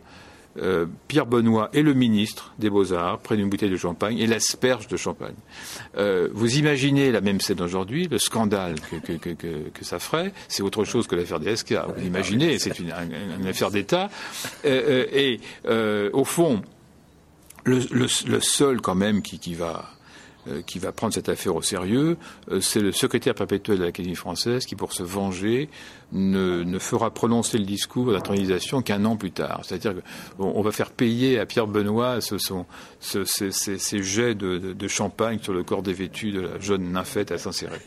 Euh, 0.61 0.85
Pierre 1.07 1.25
Benoît 1.25 1.69
et 1.73 1.81
le 1.81 1.93
ministre 1.93 2.53
des 2.59 2.69
Beaux-Arts 2.69 3.19
prennent 3.19 3.39
une 3.39 3.49
bouteille 3.49 3.71
de 3.71 3.77
champagne 3.77 4.19
et 4.19 4.27
l'asperge 4.27 4.87
de 4.87 4.97
champagne. 4.97 5.33
Euh, 5.97 6.29
vous 6.31 6.57
imaginez 6.57 7.11
la 7.11 7.21
même 7.21 7.41
scène 7.41 7.61
aujourd'hui, 7.61 8.07
le 8.07 8.19
scandale 8.19 8.75
que, 8.79 8.97
que, 8.97 9.29
que, 9.29 9.69
que 9.69 9.83
ça 9.83 9.97
ferait, 9.97 10.31
c'est 10.47 10.61
autre 10.61 10.83
chose 10.83 11.07
que 11.07 11.15
l'affaire 11.15 11.39
des 11.39 11.55
SK. 11.55 11.73
Vous 11.97 12.05
imaginez, 12.05 12.59
c'est 12.59 12.77
une, 12.77 12.91
affaire 13.47 13.71
d'État. 13.71 14.11
Euh, 14.65 15.07
et 15.11 15.39
au 16.13 16.23
fond, 16.23 16.61
le, 17.63 17.79
le, 17.91 18.39
seul 18.39 18.79
quand 18.79 18.95
même 18.95 19.23
qui, 19.23 19.39
qui 19.39 19.55
va 19.55 19.89
qui 20.65 20.79
va 20.79 20.91
prendre 20.91 21.13
cette 21.13 21.29
affaire 21.29 21.55
au 21.55 21.61
sérieux, 21.61 22.17
euh, 22.51 22.59
c'est 22.59 22.79
le 22.79 22.91
secrétaire 22.91 23.35
perpétuel 23.35 23.79
de 23.79 23.83
l'Académie 23.83 24.15
française 24.15 24.65
qui, 24.65 24.75
pour 24.75 24.93
se 24.93 25.03
venger, 25.03 25.69
ne, 26.11 26.63
ne 26.63 26.79
fera 26.79 27.11
prononcer 27.11 27.57
le 27.57 27.65
discours 27.65 28.11
d'intronisation 28.11 28.81
qu'un 28.81 29.05
an 29.05 29.15
plus 29.15 29.31
tard. 29.31 29.61
C'est-à-dire 29.63 29.95
qu'on 30.37 30.51
on 30.55 30.61
va 30.61 30.71
faire 30.71 30.91
payer 30.91 31.39
à 31.39 31.45
Pierre 31.45 31.67
Benoît 31.67 32.21
ce, 32.21 32.37
son, 32.37 32.65
ce, 32.99 33.23
ces, 33.23 33.51
ces, 33.51 34.03
jets 34.03 34.35
de, 34.35 34.57
de, 34.57 34.73
de, 34.73 34.87
champagne 34.87 35.39
sur 35.41 35.53
le 35.53 35.63
corps 35.63 35.81
dévêtu 35.81 36.31
de 36.31 36.41
la 36.41 36.59
jeune 36.59 36.91
nymphette 36.91 37.31
à 37.31 37.37
Saint-Céré. 37.37 37.79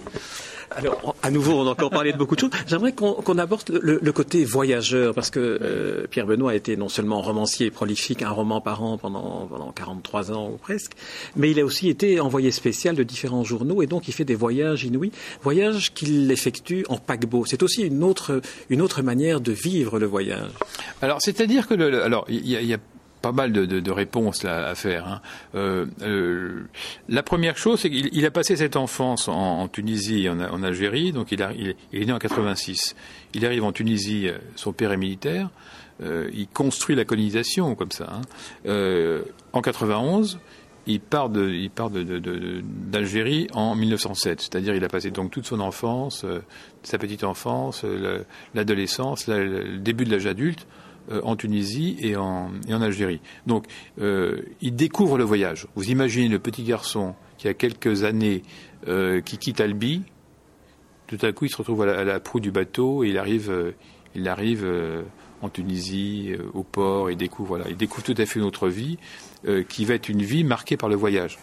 Alors, 0.70 1.14
à 1.22 1.30
nouveau, 1.30 1.52
on 1.52 1.66
a 1.66 1.70
encore 1.70 1.90
parlé 1.90 2.12
de 2.12 2.18
beaucoup 2.18 2.34
de 2.34 2.40
choses. 2.40 2.50
J'aimerais 2.66 2.92
qu'on 2.92 3.38
aborde 3.38 3.70
le, 3.82 4.12
côté 4.12 4.44
voyageur, 4.44 5.14
parce 5.14 5.30
que 5.30 5.40
euh, 5.40 6.06
Pierre 6.10 6.26
Benoît 6.26 6.52
a 6.52 6.54
été 6.54 6.76
non 6.76 6.88
seulement 6.88 7.20
romancier 7.20 7.70
prolifique, 7.70 8.22
un 8.22 8.30
roman 8.30 8.60
par 8.60 8.82
an 8.82 8.98
pendant, 8.98 9.46
pendant 9.46 9.72
43 9.72 10.32
ans 10.32 10.50
ou 10.50 10.56
presque, 10.56 10.92
mais 11.36 11.50
il 11.50 11.60
a 11.60 11.64
aussi 11.64 11.88
été 11.88 12.20
envoyé 12.20 12.50
spécial 12.50 12.94
de 12.94 13.02
différents 13.02 13.44
journaux, 13.44 13.82
et 13.82 13.86
donc 13.86 14.08
il 14.08 14.12
fait 14.12 14.24
des 14.24 14.34
voyages 14.34 14.84
inouïs, 14.84 15.12
voyages 15.42 15.92
qu'il 15.92 16.30
effectue 16.30 16.84
en 16.88 16.96
paquebot. 16.96 17.44
C'est 17.46 17.62
aussi 17.62 17.82
une 17.82 18.02
autre, 18.02 18.40
une 18.70 18.82
autre 18.82 19.02
manière 19.02 19.40
de 19.40 19.52
vivre 19.52 19.98
le 19.98 20.06
voyage. 20.06 20.50
Alors, 21.02 21.18
c'est-à-dire 21.20 21.68
que, 21.68 21.74
le, 21.74 22.02
alors, 22.02 22.24
il 22.28 22.46
y 22.46 22.74
a 22.74 22.78
pas 23.26 23.32
mal 23.32 23.50
de, 23.50 23.90
réponses 23.90 24.44
à 24.44 24.74
faire. 24.76 25.08
Hein. 25.08 25.20
Euh, 25.56 25.86
euh, 26.02 26.62
la 27.08 27.24
première 27.24 27.56
chose, 27.56 27.80
c'est 27.80 27.90
qu'il 27.90 28.24
a 28.24 28.30
passé 28.30 28.54
cette 28.54 28.76
enfance 28.76 29.26
en, 29.26 29.66
Tunisie 29.66 30.28
en, 30.28 30.62
Algérie, 30.62 31.10
donc 31.10 31.32
il, 31.32 31.42
est 31.42 32.04
né 32.04 32.12
en 32.12 32.18
86. 32.18 32.94
Il 33.34 33.44
arrive 33.44 33.64
en 33.64 33.72
Tunisie, 33.72 34.28
euh, 34.28 34.38
son 34.54 34.72
père 34.72 34.92
est 34.92 34.96
militaire, 34.96 35.50
il 36.00 36.46
construit 36.52 36.94
la 36.94 37.04
colonisation 37.04 37.74
comme 37.74 37.90
ça. 37.90 38.12
Hein. 38.12 39.22
en 39.52 39.60
91, 39.60 40.38
il 40.86 41.00
part 41.00 41.28
de, 41.28 41.48
il 41.48 41.70
part 41.70 41.90
d'Algérie 41.90 43.48
en 43.54 43.74
1907, 43.74 44.42
c'est-à-dire 44.42 44.76
il 44.76 44.84
a 44.84 44.88
passé 44.88 45.10
donc 45.10 45.32
toute 45.32 45.46
son 45.46 45.58
enfance, 45.58 46.24
sa 46.84 46.98
petite 46.98 47.24
enfance, 47.24 47.84
l'adolescence, 48.54 49.26
le 49.26 49.78
début 49.78 50.04
de 50.04 50.12
l'âge 50.12 50.26
adulte 50.26 50.66
en 51.10 51.36
Tunisie 51.36 51.96
et 52.00 52.16
en, 52.16 52.50
Algérie. 52.68 53.20
Donc, 53.46 53.66
euh, 54.00 54.42
il 54.60 54.74
découvre 54.74 55.18
le 55.18 55.24
voyage. 55.24 55.66
Vous 55.74 55.90
imaginez 55.90 56.28
le 56.28 56.38
petit 56.38 56.62
garçon 56.62 57.14
qui 57.38 57.48
a 57.48 57.54
quelques 57.54 58.04
années, 58.04 58.42
euh, 58.88 59.20
qui 59.20 59.38
quitte 59.38 59.60
Albi, 59.60 60.02
tout 61.06 61.18
à 61.22 61.32
coup 61.32 61.44
il 61.44 61.50
se 61.50 61.56
retrouve 61.56 61.82
à 61.82 62.04
la, 62.04 62.20
proue 62.20 62.40
du 62.40 62.50
bateau 62.50 63.04
et 63.04 63.08
il 63.08 63.18
arrive, 63.18 63.74
il 64.14 64.28
arrive 64.28 64.66
en 65.40 65.48
Tunisie, 65.48 66.32
au 66.54 66.64
port, 66.64 67.10
et 67.10 67.14
découvre, 67.14 67.60
il 67.68 67.76
découvre 67.76 68.02
tout 68.02 68.14
à 68.18 68.26
fait 68.26 68.40
une 68.40 68.44
autre 68.44 68.68
vie, 68.68 68.98
qui 69.68 69.84
va 69.84 69.94
être 69.94 70.08
une 70.08 70.22
vie 70.22 70.42
marquée 70.42 70.76
par 70.76 70.88
le 70.88 70.96
voyage. 70.96 71.38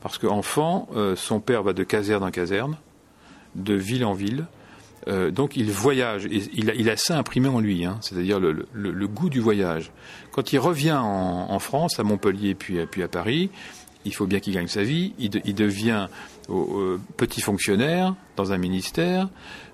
Parce 0.00 0.18
qu'enfant, 0.18 0.88
son 1.16 1.40
père 1.40 1.64
va 1.64 1.72
de 1.72 1.82
caserne 1.82 2.22
en 2.22 2.30
caserne, 2.30 2.78
de 3.56 3.74
ville 3.74 4.04
en 4.04 4.12
ville. 4.12 4.46
Euh, 5.08 5.30
donc 5.30 5.56
il 5.56 5.70
voyage, 5.70 6.26
et 6.26 6.42
il, 6.54 6.70
a, 6.70 6.74
il 6.74 6.92
ça 6.96 7.18
imprimé 7.18 7.48
en 7.48 7.60
lui, 7.60 7.84
hein, 7.84 7.98
c'est-à-dire 8.00 8.38
le, 8.40 9.06
goût 9.06 9.30
du 9.30 9.40
voyage. 9.40 9.90
Quand 10.32 10.52
il 10.52 10.58
revient 10.58 10.98
en, 11.00 11.58
France, 11.58 11.98
à 11.98 12.02
Montpellier 12.02 12.54
puis, 12.54 13.02
à 13.02 13.08
Paris, 13.08 13.50
il 14.04 14.14
faut 14.14 14.26
bien 14.26 14.40
qu'il 14.40 14.54
gagne 14.54 14.68
sa 14.68 14.82
vie, 14.82 15.14
il, 15.18 15.30
de, 15.30 15.40
il 15.44 15.54
devient 15.54 16.08
petit 17.16 17.40
fonctionnaire 17.40 18.14
dans 18.36 18.52
un 18.52 18.58
ministère, 18.58 19.28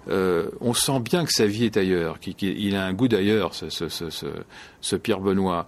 euh, 0.09 0.51
on 0.61 0.75
sent 0.75 1.01
bien 1.01 1.25
que 1.25 1.33
sa 1.33 1.47
vie 1.47 1.65
est 1.65 1.77
ailleurs, 1.77 2.19
qu'il 2.19 2.77
a 2.77 2.85
un 2.85 2.93
goût 2.93 3.09
d'ailleurs, 3.09 3.55
ce, 3.55 4.97
Pierre 4.97 5.21
Benoît. 5.21 5.67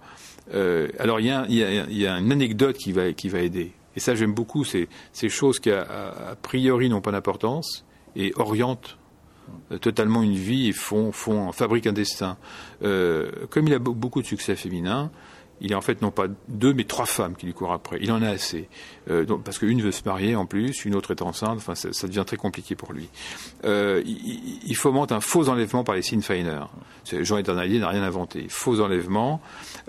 Euh, 0.53 0.87
alors 0.99 1.19
il 1.19 1.25
y, 1.25 2.07
a, 2.07 2.17
une 2.17 2.31
anecdote 2.31 2.77
qui 2.77 2.91
va, 2.91 3.07
aider. 3.41 3.71
Et 3.95 3.99
ça 3.99 4.15
j'aime 4.15 4.33
beaucoup, 4.33 4.63
ces, 4.63 4.87
choses 5.29 5.59
qui 5.59 5.71
a, 5.71 6.35
priori 6.41 6.89
n'ont 6.89 7.01
pas 7.01 7.11
d'importance 7.11 7.85
et 8.15 8.33
orientent 8.35 8.97
totalement 9.81 10.23
une 10.23 10.35
vie 10.35 10.67
et 10.69 10.73
font, 10.73 11.11
font, 11.11 11.51
fabriquent 11.51 11.87
un 11.87 11.93
destin. 11.93 12.37
Euh, 12.83 13.29
comme 13.49 13.67
il 13.67 13.73
a 13.73 13.79
beaucoup 13.79 14.21
de 14.21 14.27
succès 14.27 14.55
féminin, 14.55 15.11
il 15.61 15.71
est 15.71 15.75
en 15.75 15.81
fait 15.81 16.01
non 16.01 16.11
pas 16.11 16.27
deux, 16.47 16.73
mais 16.73 16.83
trois 16.83 17.05
femmes 17.05 17.35
qui 17.35 17.45
lui 17.45 17.53
courent 17.53 17.73
après. 17.73 17.97
Il 18.01 18.11
en 18.11 18.21
a 18.21 18.29
assez. 18.29 18.69
Euh, 19.09 19.25
donc, 19.25 19.43
parce 19.43 19.57
qu'une 19.57 19.81
veut 19.81 19.91
se 19.91 20.03
marier 20.05 20.35
en 20.35 20.45
plus, 20.45 20.85
une 20.85 20.95
autre 20.95 21.11
est 21.11 21.21
enceinte, 21.21 21.57
enfin, 21.57 21.75
ça, 21.75 21.93
ça 21.93 22.07
devient 22.07 22.23
très 22.25 22.37
compliqué 22.37 22.75
pour 22.75 22.93
lui. 22.93 23.09
Euh, 23.65 24.01
il, 24.05 24.59
il, 24.65 24.75
fomente 24.75 25.11
un 25.11 25.21
faux 25.21 25.49
enlèvement 25.49 25.83
par 25.83 25.95
les 25.95 26.01
Sinn 26.01 26.21
Feiner. 26.21 26.61
Jean 27.21 27.37
Allié 27.37 27.79
n'a 27.79 27.89
rien 27.89 28.03
inventé. 28.03 28.45
Faux 28.49 28.81
enlèvement. 28.81 29.41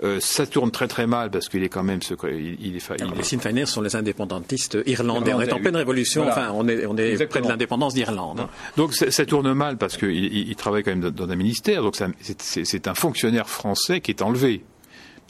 Euh, 0.03 0.19
ça 0.19 0.47
tourne 0.47 0.71
très 0.71 0.87
très 0.87 1.05
mal 1.05 1.29
parce 1.29 1.49
qu'il 1.49 1.63
est 1.63 1.69
quand 1.69 1.83
même 1.83 2.01
secret. 2.01 2.35
Il, 2.37 2.57
il 2.65 2.75
est, 2.77 2.91
il 2.99 3.11
les 3.15 3.23
Sinn 3.23 3.39
Feiner 3.39 3.65
sont 3.65 3.81
les 3.81 3.95
indépendantistes 3.95 4.77
irlandais. 4.85 5.33
on 5.33 5.41
est 5.41 5.53
en 5.53 5.59
pleine 5.59 5.75
révolution, 5.75 6.23
voilà. 6.23 6.51
enfin, 6.51 6.51
on 6.55 6.67
est, 6.67 6.85
on 6.85 6.95
est 6.97 7.27
près 7.27 7.41
de 7.41 7.47
l'indépendance 7.47 7.93
d'Irlande. 7.93 8.47
Donc 8.77 8.93
ça, 8.93 9.11
ça, 9.11 9.25
tourne 9.25 9.53
mal 9.53 9.77
parce 9.77 9.97
qu'il 9.97 10.09
il 10.09 10.55
travaille 10.55 10.83
quand 10.83 10.95
même 10.95 11.11
dans 11.11 11.29
un 11.29 11.35
ministère, 11.35 11.83
donc 11.83 11.95
c'est 12.39 12.87
un 12.87 12.93
fonctionnaire 12.95 13.49
français 13.49 14.01
qui 14.01 14.11
est 14.11 14.21
enlevé 14.21 14.63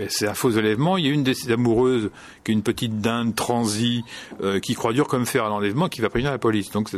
c'est 0.07 0.27
un 0.27 0.33
faux 0.33 0.57
enlèvement. 0.57 0.97
Il 0.97 1.05
y 1.05 1.09
a 1.09 1.11
une 1.11 1.23
des 1.23 1.51
amoureuses 1.51 2.09
qui 2.43 2.51
est 2.51 2.53
une 2.53 2.63
petite 2.63 3.01
dinde 3.01 3.35
transie 3.35 4.03
euh, 4.41 4.59
qui 4.59 4.73
croit 4.73 4.93
dur 4.93 5.07
comme 5.07 5.25
fer 5.25 5.43
à 5.45 5.49
l'enlèvement 5.49 5.89
qui 5.89 6.01
va 6.01 6.09
prévenir 6.09 6.31
la 6.31 6.37
police. 6.37 6.71
Donc 6.71 6.89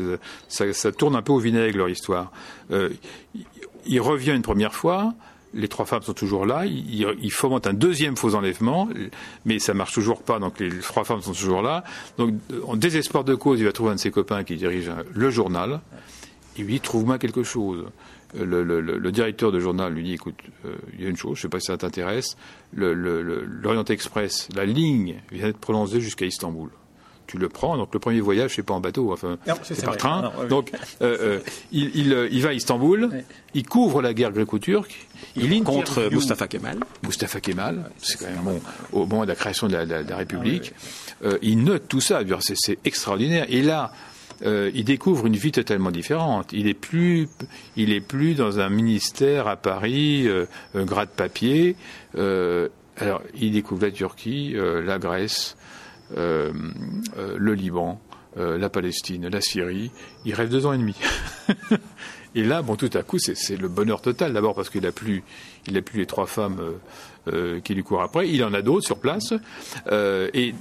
ça, 0.48 0.74
ça, 0.74 0.92
tourne 0.92 1.16
un 1.16 1.22
peu 1.22 1.32
au 1.32 1.40
vinaigre 1.40 1.78
leur 1.78 1.90
histoire. 1.90 2.32
Euh, 2.72 2.90
il 3.86 4.02
revient 4.02 4.32
une 4.32 4.42
première 4.42 4.74
fois. 4.74 5.14
Les 5.54 5.68
trois 5.68 5.86
femmes 5.86 6.04
sont 6.04 6.14
toujours 6.14 6.46
là. 6.46 6.66
Il, 6.66 7.06
il 7.22 7.32
fomente 7.32 7.68
un 7.68 7.74
deuxième 7.74 8.16
faux 8.16 8.36
enlèvement, 8.36 8.88
mais 9.44 9.60
ça 9.60 9.74
marche 9.74 9.94
toujours 9.94 10.22
pas. 10.22 10.40
Donc 10.40 10.60
les 10.60 10.80
trois 10.80 11.04
femmes 11.04 11.22
sont 11.22 11.34
toujours 11.34 11.62
là. 11.62 11.84
Donc 12.18 12.34
en 12.66 12.76
désespoir 12.78 13.24
de 13.24 13.36
cause, 13.36 13.60
il 13.60 13.66
va 13.66 13.74
trouver 13.74 13.92
un 13.92 13.96
de 13.96 14.00
ses 14.00 14.12
copains 14.12 14.44
qui 14.44 14.56
dirige 14.56 14.92
le 15.14 15.30
journal. 15.30 15.82
Il 16.58 16.66
lui 16.66 16.74
dit 16.74 16.80
trouve-moi 16.80 17.18
quelque 17.18 17.44
chose 17.44 17.86
le, 18.34 18.64
le, 18.64 18.82
le, 18.82 19.12
directeur 19.12 19.52
de 19.52 19.60
journal 19.60 19.94
lui 19.94 20.04
dit 20.04 20.14
écoute, 20.14 20.36
euh, 20.66 20.76
il 20.94 21.04
y 21.04 21.06
a 21.06 21.10
une 21.10 21.18
chose, 21.18 21.36
je 21.36 21.40
ne 21.40 21.42
sais 21.44 21.50
pas 21.50 21.60
si 21.60 21.68
ça 21.68 21.78
t'intéresse, 21.78 22.38
l'Orient 22.74 23.84
Express, 23.86 24.48
la 24.56 24.66
ligne 24.66 25.22
vient 25.32 25.48
d'être 25.48 25.58
prolongée 25.58 26.02
jusqu'à 26.02 26.26
Istanbul. 26.26 26.70
Tu 27.28 27.38
le 27.38 27.48
prends, 27.48 27.78
donc 27.78 27.94
le 27.94 28.00
premier 28.00 28.20
voyage, 28.20 28.56
c'est 28.56 28.64
pas 28.64 28.74
en 28.74 28.82
bateau, 28.82 29.14
enfin, 29.14 29.38
c'est 29.64 29.86
par 29.86 29.96
train. 29.96 30.22
Non, 30.24 30.32
oui, 30.42 30.48
donc, 30.50 30.72
euh, 31.02 31.18
euh, 31.22 31.40
il, 31.72 31.90
il, 31.96 32.28
il, 32.30 32.42
va 32.42 32.50
à 32.50 32.54
Istanbul, 32.54 33.10
oui. 33.10 33.20
il 33.54 33.66
couvre 33.66 34.02
la 34.02 34.14
guerre 34.14 34.34
gréco-turque, 34.34 35.08
il, 35.38 35.54
il 35.54 35.64
contre 35.64 36.10
Mustafa 36.12 36.48
Kemal. 36.50 36.80
Mustafa 37.04 37.40
Kemal, 37.40 37.90
c'est 38.00 38.20
quand 38.20 38.26
même 38.26 38.42
bon, 38.44 38.62
au 38.92 39.06
moment 39.06 39.24
de 39.24 39.30
la 39.30 39.36
création 39.36 39.68
de 39.68 39.74
la, 39.74 39.86
de 39.86 39.92
la, 39.94 40.04
de 40.04 40.10
la 40.10 40.18
République. 40.18 40.74
Ah, 40.76 40.80
oui. 41.24 41.30
euh, 41.30 41.38
il 41.42 41.64
note 41.64 41.88
tout 41.88 42.02
ça, 42.02 42.22
c'est 42.42 42.80
extraordinaire. 42.84 43.46
Et 43.48 43.62
là, 43.62 43.94
euh, 44.44 44.72
il 44.74 44.86
découvre 44.86 45.28
une 45.28 45.36
vie 45.36 45.52
totalement 45.52 45.92
différente. 45.92 46.52
Il 46.54 46.68
est 46.68 46.74
plus, 46.74 47.28
il 47.76 47.92
est 47.92 48.02
plus 48.02 48.34
dans 48.34 48.60
un 48.60 48.70
ministère 48.70 49.48
à 49.48 49.56
Paris, 49.56 50.28
euh, 50.28 50.46
un 50.74 50.86
gras 50.86 51.06
de 51.06 51.12
papier. 51.12 51.76
Euh, 52.16 52.70
alors, 52.98 53.22
il 53.36 53.52
découvre 53.52 53.84
la 53.84 53.92
Turquie, 53.92 54.54
euh, 54.56 54.82
la 54.82 55.00
Grèce, 55.00 55.58
euh, 56.18 56.52
le 57.38 57.54
Liban, 57.54 58.00
la 58.38 58.70
Palestine, 58.70 59.28
la 59.28 59.42
Syrie. 59.42 59.92
Il 60.24 60.34
rêve 60.34 60.50
deux 60.50 60.66
ans 60.66 60.72
et 60.72 60.78
demi. 60.78 60.96
et 62.36 62.44
là, 62.44 62.62
bon, 62.62 62.78
tout 62.78 62.90
à 62.94 63.04
coup, 63.04 63.20
c'est 63.20 63.58
le 63.58 63.68
bonheur 63.68 64.02
total. 64.02 64.32
D'abord 64.32 64.56
parce 64.56 64.70
qu'il 64.70 64.86
a 64.86 64.94
plus, 64.94 65.24
il 65.68 65.76
a 65.78 65.82
plus 65.82 66.00
les 66.00 66.06
trois 66.06 66.28
femmes 66.28 66.62
qui 67.64 67.76
lui 67.76 67.84
courent 67.84 68.04
après. 68.04 68.30
Il 68.30 68.42
en 68.46 68.54
a 68.54 68.62
d'autres 68.62 68.86
sur 68.86 69.00
place. 69.00 69.34
et 69.92 70.54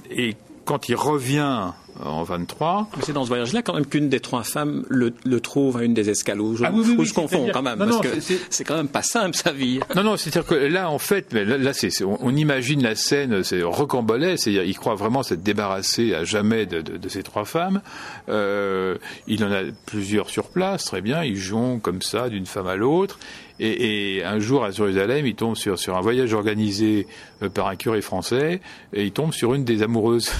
quand 0.65 0.89
il 0.89 0.95
revient 0.95 1.71
en 2.03 2.23
23. 2.23 2.89
Mais 2.97 3.03
c'est 3.03 3.13
dans 3.13 3.23
ce 3.23 3.27
voyage-là 3.29 3.61
quand 3.61 3.73
même 3.73 3.85
qu'une 3.85 4.09
des 4.09 4.19
trois 4.19 4.43
femmes 4.43 4.85
le, 4.89 5.13
le, 5.25 5.39
trouve 5.39 5.77
à 5.77 5.83
une 5.83 5.93
des 5.93 6.09
escalots. 6.09 6.55
Je, 6.55 6.63
ah 6.63 6.71
oui, 6.73 6.83
oui, 6.85 6.95
oui, 6.99 7.05
je 7.05 7.13
confonds 7.13 7.49
quand 7.51 7.61
même, 7.61 7.79
non, 7.79 7.85
parce 7.85 7.97
non, 7.97 8.01
que 8.01 8.19
c'est 8.49 8.63
quand 8.63 8.75
même 8.75 8.87
pas 8.87 9.01
simple 9.01 9.35
sa 9.35 9.51
vie. 9.51 9.79
Non, 9.95 10.03
non, 10.03 10.17
c'est-à-dire 10.17 10.45
que 10.45 10.55
là, 10.55 10.89
en 10.89 10.99
fait, 10.99 11.33
mais 11.33 11.45
là, 11.45 11.57
là 11.57 11.71
on, 12.05 12.17
on, 12.21 12.35
imagine 12.35 12.81
la 12.81 12.95
scène, 12.95 13.43
c'est 13.43 13.61
rocambolesque, 13.61 14.43
c'est-à-dire 14.43 14.63
il 14.63 14.77
croit 14.77 14.95
vraiment 14.95 15.23
s'être 15.23 15.43
débarrassé 15.43 16.13
à 16.13 16.23
jamais 16.23 16.65
de, 16.65 16.81
de, 16.81 16.97
de 16.97 17.09
ces 17.09 17.23
trois 17.23 17.45
femmes. 17.45 17.81
Euh, 18.29 18.97
il 19.27 19.43
en 19.43 19.51
a 19.51 19.61
plusieurs 19.85 20.29
sur 20.29 20.49
place, 20.49 20.85
très 20.85 21.01
bien, 21.01 21.23
ils 21.23 21.37
jouent 21.37 21.79
comme 21.81 22.01
ça 22.01 22.29
d'une 22.29 22.45
femme 22.45 22.67
à 22.67 22.75
l'autre. 22.75 23.19
Et, 23.63 24.17
et, 24.17 24.23
un 24.23 24.39
jour 24.39 24.63
à 24.63 24.71
Jérusalem, 24.71 25.27
il 25.27 25.35
tombe 25.35 25.55
sur, 25.55 25.77
sur 25.77 25.95
un 25.95 26.01
voyage 26.01 26.33
organisé 26.33 27.05
euh, 27.43 27.49
par 27.49 27.67
un 27.67 27.75
curé 27.75 28.01
français, 28.01 28.59
et 28.91 29.03
il 29.03 29.11
tombe 29.11 29.33
sur 29.33 29.53
une 29.53 29.63
des 29.63 29.83
amoureuses 29.83 30.31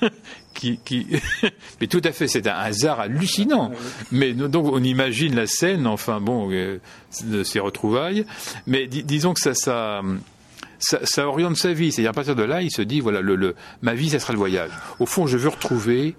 qui, 0.54 0.80
qui... 0.82 1.06
mais 1.80 1.86
tout 1.86 2.00
à 2.02 2.12
fait, 2.12 2.28
c'est 2.28 2.46
un 2.46 2.54
hasard 2.54 3.00
hallucinant. 3.00 3.72
Mais 4.10 4.32
donc 4.32 4.72
on 4.72 4.82
imagine 4.82 5.34
la 5.36 5.46
scène, 5.46 5.86
enfin 5.86 6.18
bon, 6.18 6.50
euh, 6.50 6.78
de 7.24 7.42
ces 7.42 7.60
retrouvailles. 7.60 8.24
Mais 8.66 8.86
dis, 8.86 9.04
disons 9.04 9.34
que 9.34 9.40
ça, 9.40 9.52
ça, 9.52 10.00
ça, 10.78 11.00
ça, 11.04 11.28
oriente 11.28 11.56
sa 11.56 11.74
vie. 11.74 11.92
C'est-à-dire 11.92 12.12
à 12.12 12.14
partir 12.14 12.36
de 12.36 12.42
là, 12.42 12.62
il 12.62 12.70
se 12.70 12.80
dit 12.80 13.00
voilà, 13.00 13.20
le, 13.20 13.36
le, 13.36 13.54
ma 13.82 13.92
vie, 13.92 14.08
ça 14.08 14.18
sera 14.18 14.32
le 14.32 14.38
voyage. 14.38 14.70
Au 14.98 15.04
fond, 15.04 15.26
je 15.26 15.36
veux 15.36 15.50
retrouver 15.50 16.14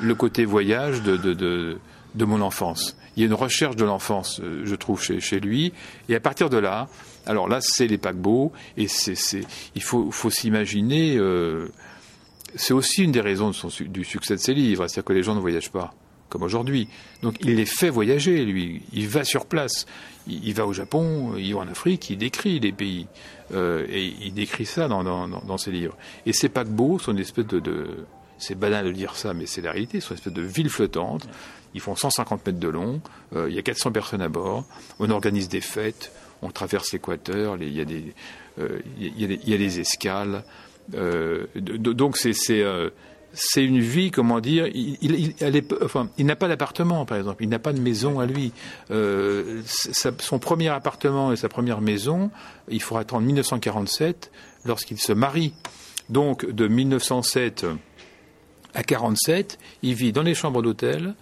le 0.00 0.14
côté 0.14 0.44
voyage 0.44 1.02
de, 1.02 1.16
de, 1.16 1.32
de, 1.32 1.78
de 2.14 2.24
mon 2.24 2.40
enfance. 2.40 2.96
Il 3.16 3.20
y 3.20 3.22
a 3.24 3.26
une 3.26 3.34
recherche 3.34 3.76
de 3.76 3.84
l'enfance, 3.84 4.40
euh, 4.42 4.62
je 4.64 4.74
trouve, 4.74 5.02
chez, 5.02 5.40
lui. 5.40 5.72
Et 6.08 6.14
à 6.14 6.20
partir 6.20 6.50
de 6.50 6.56
là, 6.56 6.88
alors 7.26 7.48
là, 7.48 7.58
c'est 7.60 7.86
les 7.86 7.98
paquebots, 7.98 8.52
et 8.76 8.88
c'est, 8.88 9.14
il 9.74 9.82
faut, 9.82 10.10
faut 10.10 10.30
s'imaginer. 10.30 11.16
Euh, 11.16 11.68
c'est 12.56 12.74
aussi 12.74 13.02
une 13.02 13.12
des 13.12 13.20
raisons 13.20 13.52
du 13.80 14.04
succès 14.04 14.34
de 14.34 14.40
ses 14.40 14.54
livres, 14.54 14.86
c'est-à-dire 14.86 15.04
que 15.04 15.12
les 15.12 15.22
gens 15.22 15.34
ne 15.34 15.40
voyagent 15.40 15.72
pas 15.72 15.94
comme 16.28 16.42
aujourd'hui. 16.42 16.88
Donc 17.22 17.36
il 17.40 17.54
les 17.54 17.66
fait 17.66 17.90
voyager, 17.90 18.44
lui. 18.44 18.82
Il 18.92 19.06
va 19.06 19.22
sur 19.22 19.46
place. 19.46 19.86
Il, 20.26 20.54
va 20.54 20.66
au 20.66 20.72
Japon, 20.72 21.34
il 21.36 21.54
va 21.54 21.60
en 21.60 21.68
Afrique, 21.68 22.10
il 22.10 22.18
décrit 22.18 22.58
les 22.58 22.72
pays. 22.72 23.06
Euh, 23.52 23.86
et 23.88 24.14
il 24.20 24.34
décrit 24.34 24.66
ça 24.66 24.88
dans, 24.88 25.04
dans, 25.04 25.28
dans, 25.28 25.58
ses 25.58 25.70
livres. 25.70 25.96
Et 26.26 26.32
ces 26.32 26.48
paquebots 26.48 26.98
sont 26.98 27.12
une 27.12 27.18
espèce 27.18 27.46
de 27.46 28.06
c'est 28.38 28.58
banal 28.58 28.86
de 28.86 28.92
dire 28.92 29.16
ça, 29.16 29.34
mais 29.34 29.46
c'est 29.46 29.60
la 29.60 29.72
réalité. 29.72 30.00
Sont 30.00 30.10
une 30.10 30.18
espèce 30.18 30.32
de 30.32 30.42
ville 30.42 30.68
flottante. 30.68 31.28
Ils 31.74 31.80
font 31.80 31.96
150 31.96 32.46
mètres 32.46 32.58
de 32.58 32.68
long. 32.68 33.00
Euh, 33.34 33.48
il 33.48 33.54
y 33.54 33.58
a 33.58 33.62
400 33.62 33.92
personnes 33.92 34.22
à 34.22 34.28
bord. 34.28 34.64
On 34.98 35.10
organise 35.10 35.48
des 35.48 35.60
fêtes. 35.60 36.12
On 36.42 36.50
traverse 36.50 36.92
l'équateur. 36.92 37.56
Il 37.60 37.72
y 37.72 37.80
a 37.80 37.84
des, 37.84 39.80
escales. 39.80 40.44
Euh, 40.94 41.46
donc 41.56 42.16
c'est 42.16 42.34
euh, 42.50 42.90
c'est 43.36 43.64
une 43.64 43.80
vie, 43.80 44.12
comment 44.12 44.38
dire, 44.38 44.68
il, 44.68 45.34
n'a 46.20 46.36
pas 46.36 46.46
d'appartement, 46.46 47.04
par 47.04 47.18
exemple, 47.18 47.42
il 47.42 47.48
n'a 47.48 47.58
pas 47.58 47.72
de 47.72 47.80
maison 47.80 48.20
à 48.20 48.26
lui. 48.26 48.52
Son 48.88 50.38
premier 50.38 50.68
appartement 50.68 51.32
et 51.32 51.36
sa 51.36 51.48
première 51.48 51.80
maison, 51.80 52.30
il 52.68 52.80
faut 52.80 52.96
attendre 52.96 53.22
1947 53.22 54.30
lorsqu'il 54.64 55.00
se 55.00 55.12
marie. 55.12 55.52
Donc 56.10 56.48
de 56.48 56.68
1907 56.68 57.66
à 58.74 58.82
47, 58.82 59.58
il 59.82 59.94
vit 59.94 60.12
dans 60.12 60.22
les 60.22 60.34
chambres 60.34 60.62
d'hôtel, 60.62 61.14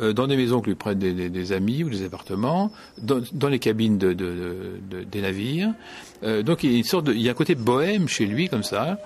euh, 0.00 0.12
dans 0.12 0.26
des 0.26 0.36
maisons 0.36 0.60
que 0.60 0.66
lui 0.66 0.74
prêtent 0.74 0.98
des, 0.98 1.52
amis 1.52 1.82
ou 1.82 1.90
des 1.90 2.04
appartements, 2.04 2.70
dans, 2.98 3.20
dans 3.32 3.48
les 3.48 3.58
cabines 3.58 3.98
de, 3.98 4.12
de, 4.12 4.78
de, 4.88 5.02
des 5.02 5.22
navires. 5.22 5.72
Euh, 6.22 6.42
donc 6.42 6.62
il 6.62 6.72
y, 6.72 6.74
a 6.74 6.78
une 6.78 6.84
sorte 6.84 7.06
de, 7.06 7.12
il 7.12 7.22
y 7.22 7.28
a 7.28 7.32
un 7.32 7.34
côté 7.34 7.54
bohème 7.54 8.08
chez 8.08 8.26
lui 8.26 8.48
comme 8.48 8.62
ça. 8.62 8.98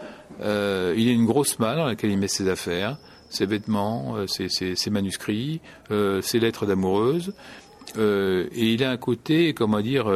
Euh, 0.42 0.94
il 0.96 1.08
a 1.08 1.12
une 1.12 1.24
grosse 1.24 1.58
malle 1.58 1.78
dans 1.78 1.86
laquelle 1.86 2.10
il 2.10 2.18
met 2.18 2.28
ses 2.28 2.48
affaires, 2.48 2.98
ses 3.30 3.46
vêtements, 3.46 4.16
ses, 4.26 4.48
ses, 4.48 4.90
manuscrits, 4.90 5.60
ses 5.88 6.38
lettres 6.38 6.66
d'amoureuse. 6.66 7.32
et 7.96 8.72
il 8.74 8.84
a 8.84 8.90
un 8.90 8.96
côté, 8.98 9.54
comment 9.54 9.80
dire, 9.80 10.12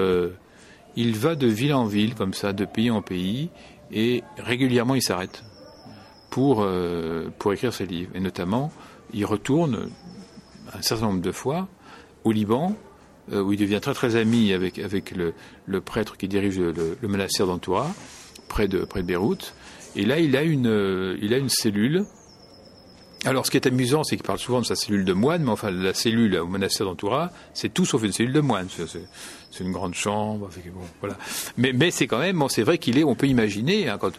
il 0.97 1.17
va 1.17 1.35
de 1.35 1.47
ville 1.47 1.73
en 1.73 1.87
ville 1.87 2.15
comme 2.15 2.35
ça, 2.35 2.53
de 2.53 2.67
pays 2.67 2.91
en 2.91 3.01
pays, 3.01 3.49
et 3.91 4.23
régulièrement 4.37 4.95
il 4.95 5.03
s'arrête 5.03 5.43
pour 6.37 6.67
pour 7.39 7.53
écrire 7.55 7.73
ses 7.73 7.87
livres. 7.87 8.11
Et 8.15 8.21
notamment, 8.21 8.71
il 9.15 9.25
retourne 9.25 9.89
un 10.75 10.83
certain 10.83 11.07
nombre 11.07 11.23
de 11.23 11.33
fois 11.33 11.67
au 12.25 12.33
Liban, 12.33 12.77
euh, 13.33 13.41
où 13.41 13.55
il 13.55 13.59
devient 13.59 13.81
très 13.81 13.95
très 13.95 14.17
ami 14.17 14.53
avec, 14.53 14.79
avec 14.79 15.15
le, 15.17 15.81
prêtre 15.81 16.19
qui 16.19 16.29
dirige 16.29 16.59
le, 16.59 17.09
monastère 17.09 17.47
d'Antoura, 17.47 17.91
près 18.49 18.69
de, 18.69 18.85
près 18.85 19.01
de 19.01 19.07
Beyrouth. 19.07 19.55
Et 19.95 20.05
là, 20.05 20.19
il 20.19 20.37
a 20.37 20.43
une, 20.43 21.17
il 21.23 21.33
a 21.33 21.39
une 21.39 21.49
cellule 21.49 22.05
Alors, 23.25 23.47
ce 23.47 23.51
qui 23.51 23.57
est 23.57 23.67
amusant, 23.67 24.05
c'est 24.05 24.17
qu'il 24.17 24.27
parle 24.27 24.39
souvent 24.39 24.61
de 24.61 24.67
sa 24.67 24.77
cellule 24.77 25.07
de 25.07 25.15
moine, 25.15 25.43
mais 25.43 25.53
enfin, 25.53 25.71
la 25.71 25.95
cellule 25.95 26.37
au 26.37 26.47
monastère 26.47 26.87
d'Antoura, 26.87 27.31
c'est 27.55 27.73
tout 27.73 27.87
sauf 27.87 28.03
une 28.03 28.13
cellule 28.13 28.35
de 28.35 28.41
moine. 28.41 28.69
C'est 28.69 29.65
une 29.65 29.73
grande 29.73 29.95
chambre. 29.95 30.51
voilà. 31.01 31.17
Mais, 31.57 31.73
mais 31.73 31.91
c'est 31.91 32.07
quand 32.07 32.19
même, 32.19 32.45
c'est 32.51 32.63
vrai 32.63 32.77
qu'il 32.77 32.99
est, 32.99 33.05
on 33.05 33.15
peut 33.15 33.27
imaginer, 33.27 33.89
hein, 33.89 33.97
quand, 33.99 34.13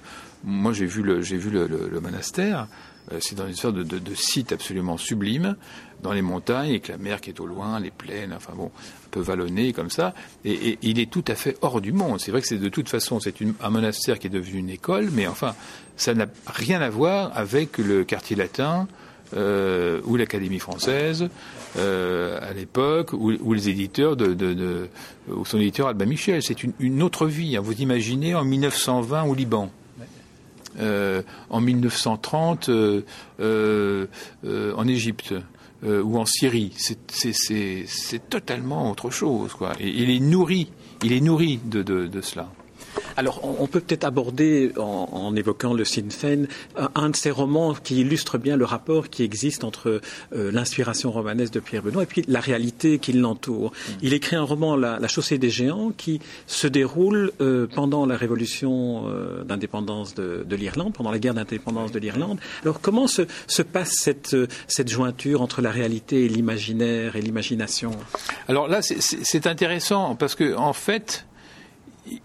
moi 0.43 0.73
j'ai 0.73 0.85
vu 0.85 1.01
le, 1.01 1.99
monastère, 2.01 2.67
euh, 3.11 3.17
c'est 3.21 3.35
dans 3.35 3.47
une 3.47 3.55
sorte 3.55 3.75
de, 3.75 4.15
site 4.15 4.51
absolument 4.51 4.97
sublime, 4.97 5.55
dans 6.03 6.13
les 6.13 6.21
montagnes, 6.21 6.69
avec 6.69 6.89
la 6.89 6.97
mer 6.97 7.21
qui 7.21 7.29
est 7.29 7.39
au 7.39 7.47
loin, 7.47 7.79
les 7.79 7.91
plaines, 7.91 8.33
enfin 8.35 8.53
bon, 8.55 8.67
un 8.67 9.09
peu 9.11 9.19
vallonné 9.19 9.73
comme 9.73 9.89
ça, 9.89 10.13
et, 10.45 10.77
il 10.81 10.99
est 10.99 11.09
tout 11.09 11.25
à 11.27 11.35
fait 11.35 11.57
hors 11.61 11.81
du 11.81 11.91
monde. 11.91 12.19
C'est 12.19 12.31
vrai 12.31 12.41
que 12.41 12.47
c'est 12.47 12.57
de 12.57 12.69
toute 12.69 12.89
façon, 12.89 13.19
c'est 13.19 13.35
un 13.61 13.69
monastère 13.69 14.19
qui 14.19 14.27
est 14.27 14.31
devenu 14.31 14.59
une 14.59 14.69
école, 14.69 15.09
mais 15.11 15.27
enfin, 15.27 15.55
ça 15.95 16.13
n'a 16.13 16.27
rien 16.45 16.81
à 16.81 16.89
voir 16.89 17.31
avec 17.35 17.77
le 17.77 18.03
quartier 18.03 18.35
latin, 18.35 18.87
euh, 19.35 19.99
ou 20.05 20.15
l'Académie 20.15 20.59
française 20.59 21.27
euh, 21.77 22.39
à 22.41 22.53
l'époque, 22.53 23.11
ou, 23.11 23.53
les 23.53 23.67
éditeurs 23.67 24.15
de, 24.15 24.87
son 25.43 25.57
éditeur 25.57 25.87
Albin 25.87 26.05
Michel. 26.05 26.41
C'est 26.41 26.63
une, 26.63 26.71
une, 26.79 27.03
autre 27.03 27.27
vie. 27.27 27.57
Hein. 27.57 27.61
Vous 27.61 27.73
imaginez 27.73 28.35
en 28.35 28.45
1920 28.45 29.23
au 29.23 29.35
Liban. 29.35 29.69
Euh, 30.79 31.23
en 31.49 31.59
1930 31.59 32.69
euh, 32.69 33.01
euh, 33.39 34.07
en 34.75 34.87
Égypte 34.87 35.33
ou 35.83 36.17
en 36.17 36.25
Syrie. 36.25 36.73
C'est 36.75 38.29
totalement 38.29 38.89
autre 38.91 39.11
chose. 39.11 39.53
Quoi. 39.53 39.73
Et 39.79 39.89
il 39.89 40.09
est 40.09 40.19
nourri, 40.19 40.71
il 41.03 41.13
est 41.13 41.21
nourri 41.21 41.59
de, 41.63 41.83
de, 41.83 42.07
de 42.07 42.21
cela. 42.21 42.49
Alors, 43.17 43.41
on, 43.43 43.65
peut 43.65 43.79
peut-être 43.79 44.03
aborder, 44.03 44.71
en, 44.77 45.35
évoquant 45.35 45.73
le 45.73 45.83
Sinn 45.85 46.11
Féin, 46.11 46.43
un, 46.93 47.09
de 47.09 47.15
ces 47.15 47.31
romans 47.31 47.73
qui 47.73 48.01
illustre 48.01 48.37
bien 48.37 48.55
le 48.55 48.63
rapport 48.63 49.09
qui 49.09 49.23
existe 49.23 49.63
entre 49.63 50.01
euh, 50.35 50.51
l'inspiration 50.51 51.11
romanesque 51.11 51.53
de 51.53 51.59
Pierre 51.59 51.81
Benoît 51.81 52.03
et 52.03 52.05
puis 52.05 52.23
la 52.27 52.39
réalité 52.39 52.99
qui 52.99 53.13
l'entoure. 53.13 53.71
Mm. 53.71 53.91
Il 54.03 54.13
écrit 54.13 54.35
un 54.35 54.43
roman, 54.43 54.75
la, 54.75 55.07
Chaussée 55.07 55.39
des 55.39 55.49
Géants, 55.49 55.91
qui 55.97 56.19
se 56.45 56.67
déroule 56.67 57.31
euh, 57.41 57.65
pendant 57.65 58.05
la 58.05 58.15
révolution 58.15 59.05
euh, 59.07 59.43
d'indépendance 59.43 60.13
de, 60.13 60.55
l'Irlande, 60.55 60.93
pendant 60.93 61.09
la 61.09 61.17
guerre 61.17 61.33
d'indépendance 61.33 61.91
de 61.91 61.97
l'Irlande. 61.97 62.39
Alors, 62.61 62.81
comment 62.81 63.07
se, 63.07 63.23
passe 63.63 63.93
cette, 63.95 64.37
cette 64.67 64.89
jointure 64.89 65.41
entre 65.41 65.63
la 65.63 65.71
réalité 65.71 66.25
et 66.25 66.29
l'imaginaire 66.29 67.15
et 67.15 67.21
l'imagination? 67.21 67.91
Alors 68.47 68.67
là, 68.67 68.81
c'est 68.83 69.47
intéressant 69.47 70.15
parce 70.15 70.35
que, 70.35 70.55
en 70.55 70.73
fait, 70.73 71.25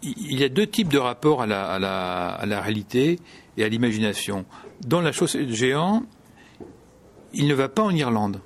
il 0.03 0.39
y 0.39 0.45
a 0.45 0.49
deux 0.49 0.67
types 0.67 0.89
de 0.89 0.99
rapports 0.99 1.43
à 1.43 1.47
la, 1.47 1.65
à 1.65 1.79
la, 1.79 2.29
à 2.29 2.47
la 2.47 2.61
réalité 2.61 3.19
et 3.57 3.65
à 3.65 3.69
l'imagination. 3.69 4.45
Dans 4.87 5.01
la 5.01 5.13
chaussée 5.13 5.45
de 5.45 5.53
géant, 5.53 6.05
il 7.35 7.47
ne 7.47 7.55
va 7.55 7.69
pas 7.69 7.83
en 7.83 7.91
Irlande. 7.91 8.41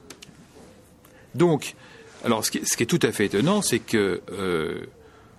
Donc, 1.34 1.74
alors 2.24 2.44
ce 2.44 2.50
qui, 2.50 2.60
ce 2.64 2.76
qui 2.76 2.82
est 2.82 2.86
tout 2.86 3.00
à 3.02 3.12
fait 3.12 3.26
étonnant, 3.26 3.62
c'est 3.62 3.78
que 3.78 4.22
euh, 4.32 4.86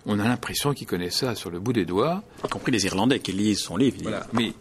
on 0.05 0.19
a 0.19 0.23
l'impression 0.23 0.73
qu'il 0.73 0.87
connaît 0.87 1.09
ça 1.09 1.35
sur 1.35 1.49
le 1.49 1.59
bout 1.59 1.73
des 1.73 1.85
doigts. 1.85 2.23
Y 2.43 2.49
compris 2.49 2.71
les 2.71 2.85
Irlandais 2.85 3.19
qui 3.19 3.31
lisent 3.31 3.59
son 3.59 3.77
livre. 3.77 3.97
Voilà. 4.01 4.25
Mais 4.33 4.53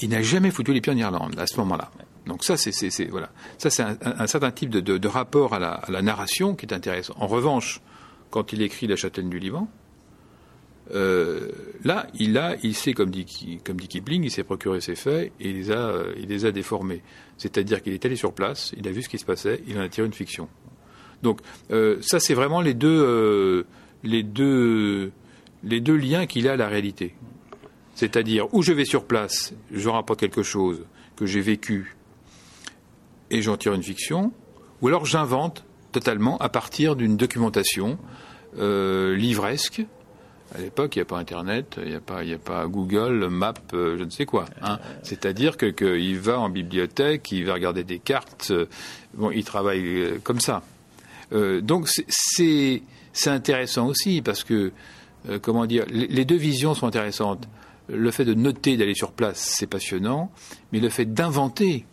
il 0.00 0.08
n'a 0.08 0.22
jamais 0.22 0.50
foutu 0.50 0.72
les 0.72 0.80
pieds 0.80 0.92
en 0.92 0.96
Irlande 0.96 1.38
à 1.38 1.46
ce 1.46 1.56
moment-là. 1.58 1.90
Donc 2.26 2.44
ça, 2.44 2.56
c'est 2.56 3.04
voilà, 3.06 3.30
ça 3.58 3.68
c'est 3.68 3.82
un, 3.82 3.96
un, 4.00 4.26
certain 4.28 4.52
type 4.52 4.70
de, 4.70 4.78
de, 4.78 4.96
de 4.96 5.08
rapport 5.08 5.54
à 5.54 5.58
la, 5.58 5.72
à 5.72 5.90
la, 5.90 6.02
narration 6.02 6.54
qui 6.54 6.66
est 6.66 6.72
intéressant. 6.72 7.14
En 7.18 7.26
revanche, 7.26 7.80
quand 8.30 8.52
il 8.52 8.62
écrit 8.62 8.86
La 8.86 8.94
Châtaigne 8.94 9.28
du 9.28 9.40
Liban, 9.40 9.68
euh, 10.90 11.48
là, 11.84 12.06
il 12.18 12.36
a, 12.38 12.56
sait, 12.72 12.92
comme 12.92 13.10
dit, 13.10 13.24
Kipling, 13.24 14.24
il 14.24 14.30
s'est 14.30 14.42
procuré 14.42 14.80
ses 14.80 14.94
faits 14.94 15.32
et 15.40 15.50
il 15.50 15.56
les 15.56 15.70
a, 15.70 15.94
il 16.18 16.28
les 16.28 16.44
a 16.44 16.52
déformés. 16.52 17.02
C'est-à-dire 17.38 17.82
qu'il 17.82 17.92
est 17.92 18.04
allé 18.04 18.16
sur 18.16 18.32
place, 18.32 18.72
il 18.76 18.86
a 18.88 18.90
vu 18.90 19.02
ce 19.02 19.08
qui 19.08 19.18
se 19.18 19.24
passait, 19.24 19.62
il 19.66 19.78
en 19.78 19.82
a 19.82 19.88
tiré 19.88 20.06
une 20.06 20.12
fiction. 20.12 20.48
Donc, 21.22 21.40
euh, 21.70 21.98
ça, 22.00 22.18
c'est 22.18 22.34
vraiment 22.34 22.62
euh, 22.62 23.64
les 24.02 24.22
deux 24.22 25.12
liens 25.64 26.26
qu'il 26.26 26.48
a 26.48 26.52
à 26.52 26.56
la 26.56 26.68
réalité. 26.68 27.14
C'est-à-dire, 27.94 28.52
où 28.52 28.62
je 28.62 28.72
vais 28.72 28.84
sur 28.84 29.04
place, 29.04 29.54
je 29.70 29.88
rapporte 29.88 30.18
quelque 30.18 30.42
chose 30.42 30.84
que 31.14 31.26
j'ai 31.26 31.40
vécu 31.40 31.96
et 33.30 33.40
j'en 33.40 33.56
tire 33.56 33.72
une 33.72 33.82
fiction, 33.82 34.32
ou 34.80 34.88
alors 34.88 35.06
j'invente 35.06 35.64
totalement 35.92 36.36
à 36.38 36.48
partir 36.48 36.96
d'une 36.96 37.16
documentation 37.16 37.98
livresque 38.56 39.82
à 40.54 40.60
l'époque, 40.60 40.96
il 40.96 40.98
n'y 40.98 41.02
a 41.02 41.06
pas 41.06 41.18
Internet, 41.18 41.76
il 41.82 41.90
n'y 41.90 41.94
a 41.94 42.00
pas, 42.00 42.24
il 42.24 42.34
a 42.34 42.38
pas 42.38 42.66
Google, 42.66 43.28
Map, 43.28 43.54
euh, 43.72 43.96
je 43.98 44.04
ne 44.04 44.10
sais 44.10 44.26
quoi. 44.26 44.44
Hein. 44.62 44.78
C'est-à-dire 45.02 45.56
que 45.56 45.66
qu'il 45.66 46.18
va 46.18 46.38
en 46.38 46.50
bibliothèque, 46.50 47.32
il 47.32 47.46
va 47.46 47.54
regarder 47.54 47.84
des 47.84 47.98
cartes. 47.98 48.48
Euh, 48.50 48.66
bon, 49.14 49.30
il 49.30 49.44
travaille 49.44 49.80
euh, 49.84 50.18
comme 50.22 50.40
ça. 50.40 50.62
donc 51.32 51.88
c'est 51.88 52.82
c'est 53.14 53.30
intéressant 53.30 53.86
aussi 53.86 54.20
parce 54.22 54.44
que 54.44 54.72
comment 55.40 55.66
dire, 55.66 55.84
les 55.88 56.24
deux 56.24 56.36
visions 56.36 56.74
sont 56.74 56.86
intéressantes. 56.86 57.48
Le 57.88 58.10
fait 58.10 58.24
de 58.24 58.34
noter, 58.34 58.76
d'aller 58.76 58.94
sur 58.94 59.12
place, 59.12 59.38
c'est 59.38 59.66
passionnant, 59.66 60.30
mais 60.72 60.80
le 60.80 60.88
fait 60.88 61.04
d'inventer, 61.04 61.84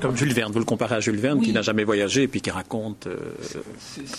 comme 0.00 0.16
Jules 0.16 0.32
Verne, 0.32 0.52
vous 0.52 0.58
le 0.58 0.64
comparez 0.64 0.96
à 0.96 1.00
Jules 1.00 1.16
Verne 1.16 1.40
qui 1.40 1.52
n'a 1.52 1.62
jamais 1.62 1.84
voyagé 1.84 2.24
et 2.24 2.28
puis 2.28 2.40
qui 2.40 2.50
raconte 2.50 3.06
euh, 3.06 3.16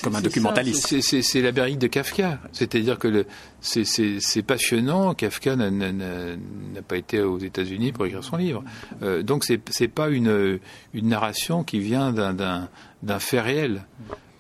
comme 0.02 0.16
un 0.16 0.22
documentaliste. 0.22 1.02
C'est 1.02 1.42
la 1.42 1.52
berrique 1.52 1.78
de 1.78 1.88
Kafka. 1.88 2.40
C'est-à-dire 2.52 2.98
que 2.98 3.26
c'est 3.62 4.42
passionnant. 4.42 5.14
Kafka 5.14 5.56
n'a 5.56 6.82
pas 6.88 6.98
été 6.98 7.22
aux 7.22 7.38
États-Unis 7.38 7.92
pour 7.92 8.06
écrire 8.06 8.24
son 8.24 8.38
livre. 8.38 8.64
Euh, 9.04 9.22
donc 9.24 9.44
c'est 9.44 9.88
pas 9.88 10.10
une, 10.10 10.60
une 10.94 11.08
narration 11.10 11.64
qui 11.64 11.80
vient 11.80 12.12
d'un 12.12 13.20
fait 13.20 13.42
réel. 13.42 13.84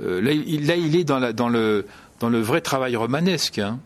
Euh, 0.02 0.22
là, 0.22 0.32
il, 0.32 0.68
là, 0.68 0.76
il 0.76 0.96
est 0.96 1.04
dans, 1.04 1.20
la, 1.20 1.34
dans, 1.34 1.50
le, 1.50 1.86
dans 2.20 2.30
le 2.30 2.40
vrai 2.40 2.62
travail 2.62 2.96
romanesque. 2.96 3.60
Hein. 3.60 3.80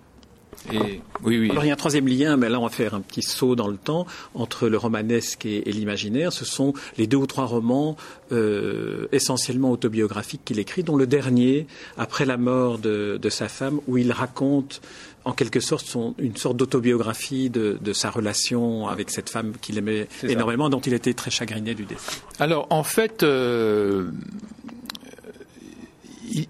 Et, 0.71 1.02
oui, 1.24 1.38
oui. 1.39 1.50
Alors 1.50 1.63
il 1.63 1.67
y 1.67 1.69
a 1.71 1.74
un 1.74 1.78
troisième 1.78 2.08
lien, 2.08 2.38
mais 2.38 2.50
là 2.50 2.60
on 2.60 2.63
va 2.63 2.69
faire 2.69 2.93
un 2.93 3.02
petit 3.02 3.21
saut 3.21 3.56
dans 3.56 3.67
le 3.67 3.78
temps 3.78 4.06
entre 4.36 4.67
le 4.67 4.78
romanesque 4.78 5.45
et, 5.45 5.62
l'imaginaire. 5.71 6.32
Ce 6.34 6.45
sont 6.45 6.74
les 6.97 7.08
deux 7.08 7.17
ou 7.17 7.26
trois 7.26 7.45
romans 7.45 7.97
euh, 8.32 9.08
essentiellement 9.12 9.71
autobiographiques 9.71 10.41
qu'il 10.45 10.60
écrit, 10.60 10.84
dont 10.84 10.95
le 10.95 11.08
dernier, 11.08 11.67
après 11.97 12.26
la 12.26 12.38
mort 12.38 12.78
de, 12.78 13.19
sa 13.30 13.47
femme, 13.47 13.80
où 13.88 13.97
il 13.97 14.12
raconte 14.12 14.82
en 15.24 15.34
quelque 15.34 15.60
sorte 15.60 15.86
son, 15.86 16.15
une 16.17 16.36
sorte 16.36 16.58
d'autobiographie 16.58 17.50
de, 17.50 17.93
sa 17.93 18.10
relation 18.10 18.88
avec 18.88 19.10
cette 19.10 19.30
femme 19.30 19.54
qu'il 19.62 19.78
aimait 19.78 20.08
énormément, 20.24 20.69
dont 20.69 20.80
il 20.80 20.93
était 20.93 21.13
très 21.13 21.32
chagriné 21.32 21.76
du 21.76 21.86
décès. 21.86 22.21
Alors 22.39 22.67
en 22.69 22.84
fait, 22.84 23.24
euh, 23.24 24.10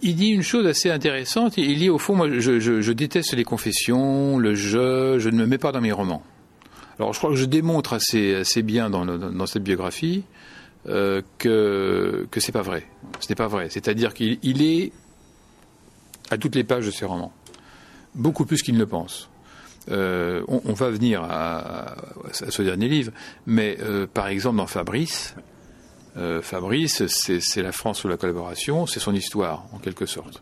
il, 0.01 0.15
dit 0.15 0.29
une 0.29 0.43
chose 0.43 0.65
assez 0.67 0.89
intéressante. 0.89 1.57
Il 1.57 1.79
dit 1.79 1.89
au 1.89 1.97
fond, 1.97 2.15
moi, 2.15 2.27
je, 2.29 2.91
déteste 2.91 3.33
les 3.33 3.43
confessions, 3.43 4.37
le 4.37 4.55
jeu, 4.55 5.19
je 5.19 5.29
ne 5.29 5.37
me 5.37 5.45
mets 5.45 5.57
pas 5.57 5.71
dans 5.71 5.81
mes 5.81 5.91
romans. 5.91 6.23
Alors, 6.99 7.13
je 7.13 7.19
crois 7.19 7.31
que 7.31 7.35
je 7.35 7.45
démontre 7.45 7.93
assez, 7.93 8.35
assez 8.35 8.61
bien 8.61 8.89
dans, 8.89 9.45
cette 9.45 9.63
biographie 9.63 10.23
euh, 10.87 11.21
que 11.37 12.27
que 12.31 12.39
c'est 12.39 12.51
pas 12.51 12.61
vrai. 12.61 12.85
Ce 13.19 13.29
n'est 13.29 13.35
pas 13.35 13.47
vrai. 13.47 13.69
C'est-à-dire 13.69 14.13
qu'il 14.13 14.61
est 14.61 14.91
à 16.29 16.37
toutes 16.37 16.55
les 16.55 16.63
pages 16.63 16.85
de 16.85 16.91
ses 16.91 17.05
romans, 17.05 17.33
beaucoup 18.15 18.45
plus 18.45 18.61
qu'il 18.61 18.75
ne 18.75 18.79
le 18.79 18.87
pense. 18.87 19.29
Euh, 19.89 20.43
on, 20.47 20.73
va 20.73 20.89
venir 20.91 21.23
à, 21.23 21.95
ce 22.31 22.61
dernier 22.61 22.87
livre, 22.87 23.11
mais 23.47 23.77
euh, 23.81 24.05
par 24.05 24.27
exemple 24.27 24.57
dans 24.57 24.67
Fabrice, 24.67 25.35
euh, 26.17 26.41
Fabrice, 26.41 27.06
c'est 27.08 27.62
la 27.62 27.71
France 27.71 28.00
sous 28.00 28.08
la 28.08 28.17
collaboration, 28.17 28.86
c'est 28.86 29.00
son 29.00 29.13
histoire, 29.13 29.65
en 29.74 29.78
quelque 29.78 30.06
sorte. 30.06 30.41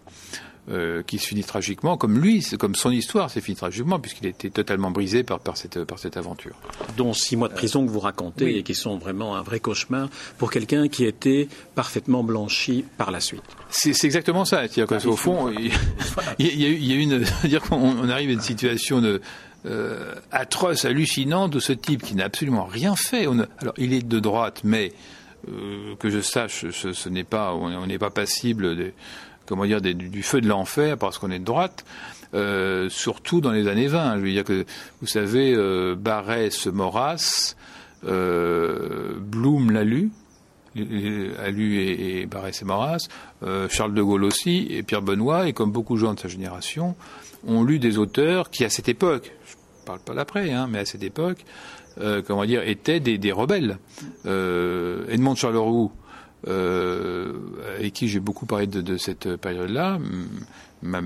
Euh, 0.72 1.02
qui 1.02 1.18
se 1.18 1.26
finit 1.26 1.44
tragiquement, 1.44 1.98
comme 1.98 2.20
lui, 2.20 2.46
comme 2.60 2.76
son 2.76 2.92
histoire 2.92 3.32
s'est 3.32 3.42
finie 3.42 3.58
tragiquement, 3.58 4.00
puisqu'il 4.00 4.28
a 4.28 4.30
été 4.30 4.52
totalement 4.52 4.92
brisé 4.92 5.24
par, 5.24 5.40
par, 5.40 5.58
cette, 5.58 5.84
par 5.84 5.98
cette 5.98 6.16
aventure. 6.16 6.54
Dont 6.96 7.12
six 7.12 7.36
mois 7.36 7.48
de 7.48 7.56
prison 7.56 7.84
que 7.84 7.90
vous 7.90 8.00
racontez 8.00 8.56
et 8.56 8.62
qui 8.62 8.76
sont 8.76 9.00
vraiment 9.00 9.36
un 9.36 9.42
vrai 9.42 9.60
cauchemar 9.60 10.10
pour 10.38 10.52
quelqu'un 10.52 10.88
qui 10.88 11.06
était 11.06 11.48
parfaitement 11.74 12.24
blanchi 12.24 12.86
par 13.00 13.10
la 13.10 13.20
suite. 13.20 13.42
C'est 13.72 14.04
exactement 14.04 14.46
ça. 14.46 14.68
C'est-à-dire 14.68 14.86
qu'au 14.86 15.16
fond, 15.16 15.50
il, 15.50 15.70
y, 16.46 16.66
a, 16.66 16.70
il 16.70 16.86
y 16.86 16.94
a 16.94 16.96
une, 16.98 17.24
dire 17.46 17.62
qu'on 17.62 18.08
arrive 18.08 18.30
à 18.30 18.34
une 18.34 18.42
situation 18.42 19.02
de, 19.02 19.22
euh, 19.66 20.16
atroce, 20.32 20.86
hallucinante 20.86 21.52
de 21.52 21.60
ce 21.60 21.74
type 21.74 22.04
qui 22.04 22.16
n'a 22.16 22.24
absolument 22.24 22.66
rien 22.66 22.96
fait. 22.96 23.28
On 23.28 23.40
alors, 23.60 23.74
il 23.78 23.94
est 23.94 24.08
de 24.08 24.20
droite, 24.20 24.62
mais 24.64 24.94
euh, 24.94 24.94
que 26.00 26.10
je 26.10 26.22
sache, 26.22 26.70
ce, 26.72 27.10
n'est 27.10 27.24
pas, 27.24 27.54
on 27.54 27.88
n'est 27.88 28.00
pas 28.00 28.10
passible 28.10 28.94
comment 29.46 29.66
dire, 29.66 29.82
du 29.82 30.22
feu 30.22 30.42
de 30.42 30.48
l'enfer 30.48 30.98
parce 30.98 31.18
qu'on 31.18 31.32
est 31.32 31.40
de 31.40 31.46
droite. 31.46 31.84
Euh, 32.36 32.90
surtout 32.90 33.42
dans 33.42 33.52
les 33.52 33.68
années 33.68 33.88
20. 33.88 34.18
Je 34.18 34.22
veux 34.22 34.32
dire 34.32 34.44
que, 34.44 34.66
vous 35.02 35.08
savez, 35.08 35.54
euh, 35.56 35.96
Barès, 35.96 36.68
Maurras, 36.68 37.56
euh, 38.06 39.16
Blum 39.20 39.72
l'a 39.72 39.84
lu, 39.84 40.12
a 40.76 41.50
lu 41.50 41.80
et, 41.80 42.28
Barès 42.28 42.62
et 42.62 42.66
Maurras, 42.66 43.08
euh, 43.42 43.68
Charles 43.70 43.96
de 43.96 44.04
Gaulle 44.04 44.24
aussi, 44.24 44.68
et 44.70 44.84
Pierre 44.84 45.02
Benoît, 45.02 45.48
et 45.48 45.54
comme 45.54 45.72
beaucoup 45.72 45.96
de 45.96 46.02
gens 46.02 46.14
de 46.14 46.20
sa 46.20 46.28
génération, 46.28 46.96
ont 47.48 47.64
lu 47.64 47.80
des 47.80 47.98
auteurs 47.98 48.52
qui, 48.52 48.64
à 48.64 48.70
cette 48.70 48.90
époque, 48.90 49.32
je 49.48 49.56
parle 49.86 50.00
pas 50.00 50.14
d'après, 50.14 50.52
hein, 50.52 50.68
mais 50.70 50.80
à 50.80 50.86
cette 50.86 51.04
époque, 51.04 51.44
comment 52.26 52.46
dire, 52.46 52.68
étaient 52.68 53.00
des, 53.00 53.32
rebelles. 53.32 53.78
Edmond 54.26 55.34
de 55.34 55.38
Charleroux, 55.38 55.92
avec 56.46 57.94
qui 57.94 58.08
j'ai 58.08 58.20
beaucoup 58.20 58.46
parlé 58.46 58.68
de, 58.68 58.98
cette 58.98 59.36
période-là, 59.38 60.00
m'a 60.82 61.02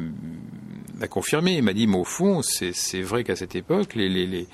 confirmé. 1.10 1.58
Il 1.58 1.64
m'a 1.64 1.74
dit, 1.74 1.88
mais 1.88 1.98
au 1.98 2.04
fond, 2.04 2.42
c'est 2.42 3.02
vrai 3.02 3.24
qu'à 3.24 3.36
cette 3.36 3.56
époque, 3.56 3.96
les 3.96 4.48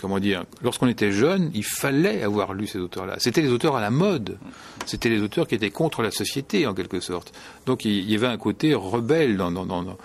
comment 0.00 0.18
dire, 0.18 0.44
lorsqu'on 0.62 0.88
était 0.88 1.12
jeune, 1.12 1.50
il 1.54 1.64
fallait 1.64 2.22
avoir 2.22 2.54
lu 2.54 2.66
ces 2.66 2.78
auteurs-là. 2.78 3.16
C'était 3.18 3.42
les 3.42 3.50
auteurs 3.50 3.76
à 3.76 3.80
la 3.80 3.90
mode. 3.90 4.38
C'était 4.84 5.08
les 5.08 5.20
auteurs 5.20 5.46
qui 5.48 5.54
étaient 5.54 5.70
contre 5.70 6.02
la 6.02 6.10
société, 6.10 6.66
en 6.66 6.74
quelque 6.74 7.00
sorte. 7.00 7.32
Donc 7.66 7.84
il 7.84 8.08
y 8.10 8.14
avait 8.14 8.26
un 8.26 8.38
côté 8.38 8.74
rebelle 8.74 9.36
dans. 9.36 9.50
dans, 9.50 9.66
dans 9.66 9.96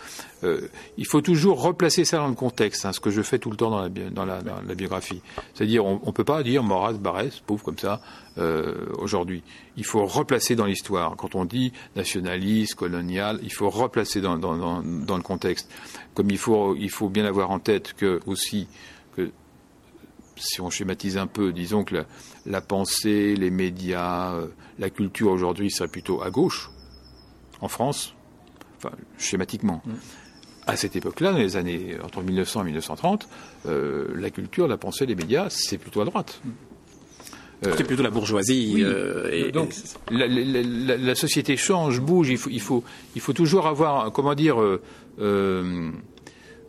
euh, 0.43 0.67
il 0.97 1.05
faut 1.05 1.21
toujours 1.21 1.61
replacer 1.61 2.03
ça 2.03 2.17
dans 2.17 2.27
le 2.27 2.33
contexte, 2.33 2.85
hein, 2.85 2.93
ce 2.93 2.99
que 2.99 3.11
je 3.11 3.21
fais 3.21 3.37
tout 3.37 3.51
le 3.51 3.57
temps 3.57 3.69
dans 3.69 4.25
la, 4.25 4.41
biographie. 4.75 5.21
C'est-à-dire, 5.53 5.85
on 5.85 5.99
ne 6.03 6.11
peut 6.11 6.23
pas 6.23 6.41
dire 6.41 6.63
Maurras, 6.63 6.93
Barès, 6.93 7.39
pauvre 7.45 7.63
comme 7.63 7.77
ça, 7.77 8.01
euh, 8.37 8.87
aujourd'hui. 8.97 9.43
Il 9.77 9.85
faut 9.85 10.05
replacer 10.05 10.55
dans 10.55 10.65
l'histoire. 10.65 11.15
Quand 11.15 11.35
on 11.35 11.45
dit 11.45 11.73
nationaliste, 11.95 12.75
colonial, 12.75 13.39
il 13.43 13.53
faut 13.53 13.69
replacer 13.69 14.21
dans, 14.21 14.37
dans, 14.37 14.57
dans, 14.57 14.81
dans 14.81 15.17
le 15.17 15.23
contexte. 15.23 15.69
Comme 16.15 16.31
il 16.31 16.37
faut, 16.37 16.75
il 16.75 16.89
faut 16.89 17.09
bien 17.09 17.25
avoir 17.25 17.51
en 17.51 17.59
tête 17.59 17.93
que 17.93 18.19
aussi 18.25 18.67
si 20.41 20.61
on 20.61 20.69
schématise 20.69 21.17
un 21.17 21.27
peu, 21.27 21.53
disons 21.53 21.83
que 21.83 22.03
la, 22.45 22.61
pensée, 22.61 23.35
les 23.35 23.49
médias, 23.49 24.33
euh, 24.33 24.47
la 24.79 24.89
culture 24.89 25.31
aujourd'hui 25.31 25.71
serait 25.71 25.89
plutôt 25.89 26.21
à 26.21 26.29
gauche, 26.29 26.69
en 27.61 27.67
France, 27.67 28.15
enfin, 28.77 28.91
schématiquement. 29.17 29.81
Mm. 29.85 29.91
À 30.67 30.75
cette 30.75 30.95
époque-là, 30.95 31.31
dans 31.31 31.39
les 31.39 31.57
années 31.57 31.97
entre 32.03 32.21
1900 32.21 32.61
et 32.61 32.65
1930, 32.65 33.27
euh, 33.67 34.07
la 34.15 34.29
culture, 34.29 34.67
la 34.67 34.77
pensée, 34.77 35.05
les 35.05 35.15
médias, 35.15 35.49
c'est 35.49 35.77
plutôt 35.77 36.01
à 36.01 36.05
droite. 36.05 36.41
Mm. 36.43 36.49
Euh, 37.63 37.73
c'est 37.77 37.83
plutôt 37.83 38.01
la 38.01 38.09
bourgeoisie. 38.09 38.83
et, 39.31 39.51
donc, 39.51 39.75
la, 40.09 41.13
société 41.13 41.55
change, 41.57 42.01
bouge. 42.01 42.29
Il 42.29 42.37
faut, 42.37 42.49
il 42.49 42.59
faut, 42.59 42.83
il 43.13 43.21
faut 43.21 43.33
toujours 43.33 43.67
avoir, 43.67 44.11
comment 44.11 44.33
dire, 44.33 44.57
il 45.19 45.23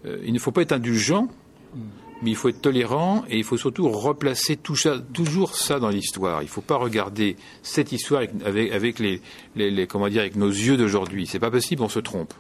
ne 0.05 0.39
faut 0.39 0.53
pas 0.53 0.61
être 0.61 0.73
indulgent. 0.73 1.29
Mais 2.23 2.31
il 2.31 2.37
faut 2.37 2.49
être 2.49 2.63
tolérant 2.63 3.25
et 3.29 3.39
il 3.39 3.45
faut 3.45 3.57
surtout 3.57 3.89
replacer 3.89 4.57
tout 4.57 4.77
ça, 4.77 4.99
toujours 5.13 5.57
ça 5.57 5.79
dans 5.79 5.89
l'histoire. 5.89 6.43
Il 6.43 6.47
ne 6.47 6.51
faut 6.51 6.61
pas 6.61 6.77
regarder 6.77 7.37
cette 7.63 7.93
histoire 7.93 8.23
avec, 8.45 8.73
avec 8.73 8.99
les, 8.99 9.21
les, 9.57 9.87
comment 9.87 10.09
dire, 10.09 10.21
avec 10.21 10.37
nos 10.37 10.49
yeux 10.49 10.77
d'aujourd'hui. 10.77 11.27
C'est 11.27 11.39
pas 11.39 11.51
possible, 11.51 11.83
on 11.83 11.89
se 11.89 11.99
trompe. 11.99 12.33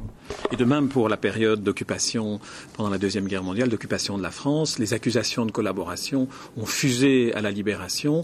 Et 0.50 0.56
de 0.56 0.64
même 0.64 0.88
pour 0.88 1.08
la 1.08 1.16
période 1.16 1.62
d'occupation 1.62 2.40
pendant 2.76 2.90
la 2.90 2.98
deuxième 2.98 3.26
guerre 3.26 3.42
mondiale, 3.42 3.68
d'occupation 3.68 4.16
de 4.16 4.22
la 4.22 4.30
France, 4.30 4.78
les 4.78 4.94
accusations 4.94 5.46
de 5.46 5.50
collaboration 5.50 6.28
ont 6.56 6.66
fusé 6.66 7.32
à 7.34 7.40
la 7.40 7.50
libération, 7.50 8.22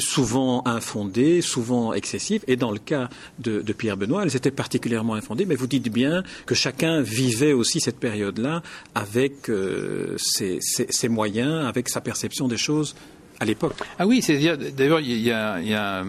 souvent 0.00 0.66
infondées, 0.66 1.42
souvent 1.42 1.92
excessives. 1.92 2.42
Et 2.46 2.56
dans 2.56 2.70
le 2.70 2.78
cas 2.78 3.08
de, 3.38 3.60
Pierre 3.72 3.96
Benoît, 3.96 4.22
elles 4.22 4.36
étaient 4.36 4.50
particulièrement 4.50 5.14
infondées. 5.14 5.44
Mais 5.44 5.54
vous 5.54 5.66
dites 5.66 5.92
bien 5.92 6.22
que 6.46 6.54
chacun 6.54 7.00
vivait 7.00 7.52
aussi 7.52 7.80
cette 7.80 7.98
période-là 7.98 8.62
avec 8.94 9.48
euh, 9.48 10.16
ses, 10.18 11.08
moyens, 11.08 11.66
avec 11.66 11.88
sa 11.88 12.00
perception 12.00 12.48
des 12.48 12.56
choses 12.56 12.94
à 13.40 13.44
l'époque. 13.44 13.74
Ah 13.98 14.06
oui, 14.06 14.22
c'est-à-dire, 14.22 14.56
d'ailleurs, 14.56 15.00
il 15.00 15.18
y, 15.18 15.32
a, 15.32 16.04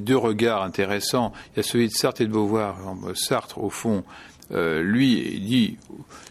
deux 0.00 0.16
regards 0.16 0.62
intéressants. 0.62 1.32
Il 1.54 1.58
y 1.58 1.60
a 1.60 1.62
celui 1.62 1.88
de 1.88 1.92
Sartre 1.92 2.22
et 2.22 2.26
de 2.26 2.32
Beauvoir. 2.32 2.76
Sartre, 3.14 3.58
au 3.58 3.70
fond, 3.70 4.04
euh, 4.52 4.82
lui, 4.82 5.40
dit, 5.40 5.76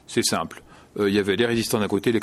c'est 0.07 0.23
simple. 0.23 0.61
Euh, 0.99 1.09
il 1.09 1.15
y 1.15 1.19
avait 1.19 1.35
les 1.35 1.45
résistants 1.45 1.79
d'un 1.79 1.87
côté, 1.87 2.11
les 2.11 2.19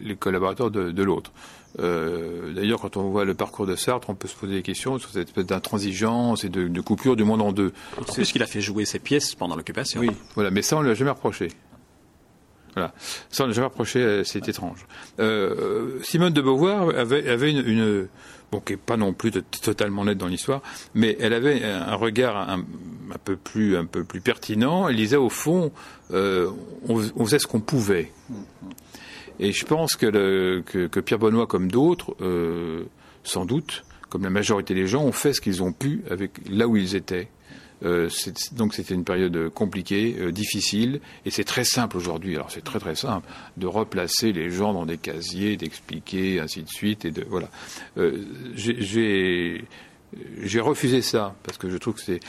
les 0.00 0.16
collaborateurs 0.16 0.70
de, 0.70 1.02
l'autre. 1.02 1.32
Euh, 1.80 2.52
d'ailleurs, 2.52 2.80
quand 2.80 2.96
on 2.96 3.08
voit 3.10 3.24
le 3.24 3.34
parcours 3.34 3.66
de 3.66 3.76
Sartre, 3.76 4.10
on 4.10 4.14
peut 4.14 4.28
se 4.28 4.34
poser 4.34 4.54
des 4.54 4.62
questions 4.62 4.98
sur 4.98 5.10
cette 5.10 5.28
espèce 5.28 5.46
d'intransigeance 5.46 6.44
et 6.44 6.48
de, 6.48 6.80
coupure 6.80 7.16
du 7.16 7.24
monde 7.24 7.42
en 7.42 7.52
deux. 7.52 7.72
C'est 8.08 8.24
ce 8.24 8.32
qu'il 8.32 8.42
a 8.42 8.46
fait 8.46 8.60
jouer 8.60 8.84
ses 8.84 8.98
pièces 8.98 9.34
pendant 9.34 9.56
l'occupation. 9.56 10.00
Oui, 10.00 10.10
voilà, 10.34 10.50
mais 10.50 10.62
ça, 10.62 10.76
on 10.76 10.82
ne 10.82 10.88
l'a 10.88 10.94
jamais 10.94 11.10
reproché. 11.10 11.48
Voilà. 12.74 12.92
Ça, 13.30 13.44
on 13.44 13.48
n'a 13.48 13.52
jamais 13.52 13.66
reproché, 13.66 14.00
euh, 14.00 14.24
c'est 14.24 14.48
étrange. 14.48 14.86
Euh, 15.18 16.00
Simone 16.02 16.32
de 16.32 16.40
Beauvoir 16.40 16.90
avait, 16.96 17.28
avait 17.28 17.50
une, 17.50 18.08
bon, 18.50 18.60
qui 18.60 18.74
n'est 18.74 18.78
pas 18.78 18.96
non 18.96 19.12
plus 19.12 19.30
totalement 19.30 20.04
nette 20.04 20.18
dans 20.18 20.28
l'histoire, 20.28 20.62
mais 20.94 21.16
elle 21.20 21.32
avait 21.32 21.64
un 21.64 21.94
regard 21.94 22.48
un, 22.48 22.64
peu 23.24 23.36
plus, 23.36 23.76
un 23.76 23.84
peu 23.84 24.04
plus 24.04 24.20
pertinent. 24.20 24.88
Elle 24.88 24.96
disait 24.96 25.16
au 25.16 25.28
fond, 25.28 25.72
euh, 26.12 26.50
on, 26.88 27.24
faisait 27.24 27.38
ce 27.38 27.46
qu'on 27.46 27.60
pouvait. 27.60 28.12
Et 29.40 29.52
je 29.52 29.64
pense 29.64 29.96
que, 29.96 30.60
que, 30.60 31.00
Pierre 31.00 31.18
Benoît, 31.18 31.46
comme 31.46 31.70
d'autres, 31.70 32.16
sans 33.22 33.44
doute, 33.44 33.84
comme 34.08 34.22
la 34.22 34.30
majorité 34.30 34.74
des 34.74 34.86
gens, 34.86 35.04
ont 35.04 35.12
fait 35.12 35.32
ce 35.32 35.40
qu'ils 35.40 35.62
ont 35.62 35.72
pu 35.72 36.02
avec 36.10 36.32
là 36.48 36.66
où 36.66 36.76
ils 36.76 36.96
étaient. 36.96 37.28
Euh, 37.84 38.08
donc 38.52 38.74
c'était 38.74 38.94
une 38.94 39.04
période 39.04 39.50
compliquée, 39.50 40.16
euh, 40.18 40.32
difficile, 40.32 41.00
et 41.24 41.30
c'est 41.30 41.44
très 41.44 41.64
simple 41.64 41.96
aujourd'hui. 41.96 42.34
Alors 42.34 42.50
c'est 42.50 42.64
très 42.64 42.80
très 42.80 42.96
simple 42.96 43.26
de 43.56 43.66
replacer 43.66 44.32
les 44.32 44.50
gens 44.50 44.72
dans 44.72 44.86
des 44.86 44.98
casiers, 44.98 45.56
d'expliquer, 45.56 46.40
ainsi 46.40 46.62
de 46.62 46.68
suite, 46.68 47.04
et 47.04 47.10
de 47.10 47.24
voilà. 47.28 47.48
Euh, 47.96 48.24
j'ai 48.56 50.60
refusé 50.60 51.02
ça 51.02 51.36
parce 51.44 51.58
que 51.58 51.70
je 51.70 51.76
trouve 51.76 51.94
que 51.94 52.00
c'est. 52.00 52.20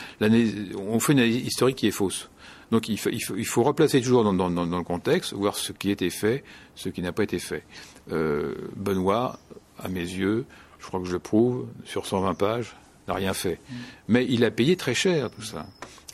On 0.77 0.99
fait 0.99 1.13
une 1.13 1.19
analyse 1.19 1.47
historique 1.47 1.77
qui 1.77 1.87
est 1.87 1.91
fausse. 1.91 2.29
Donc 2.71 2.89
il 2.89 2.99
faut, 2.99 3.09
il 3.09 3.19
faut, 3.19 3.35
il 3.35 3.45
faut 3.45 3.63
replacer 3.63 4.01
toujours 4.01 4.23
dans, 4.23 4.33
dans, 4.33 4.49
dans, 4.49 4.77
le 4.77 4.83
contexte, 4.83 5.33
voir 5.33 5.55
ce 5.55 5.71
qui 5.71 5.89
a 5.89 5.91
été 5.91 6.09
fait, 6.09 6.43
ce 6.75 6.89
qui 6.89 7.01
n'a 7.01 7.11
pas 7.11 7.23
été 7.23 7.39
fait. 7.39 7.63
Euh, 8.11 8.53
Benoît, 8.75 9.39
à 9.79 9.87
mes 9.87 10.01
yeux, 10.01 10.45
je 10.79 10.85
crois 10.87 10.99
que 10.99 11.07
je 11.07 11.13
le 11.13 11.19
prouve, 11.19 11.67
sur 11.85 12.05
120 12.05 12.33
pages, 12.35 12.75
n'a 13.07 13.15
rien 13.15 13.33
fait. 13.33 13.59
Mais 14.07 14.25
il 14.29 14.43
a 14.43 14.51
payé 14.51 14.75
très 14.75 14.93
cher 14.93 15.29
tout 15.31 15.41
ça. 15.41 15.65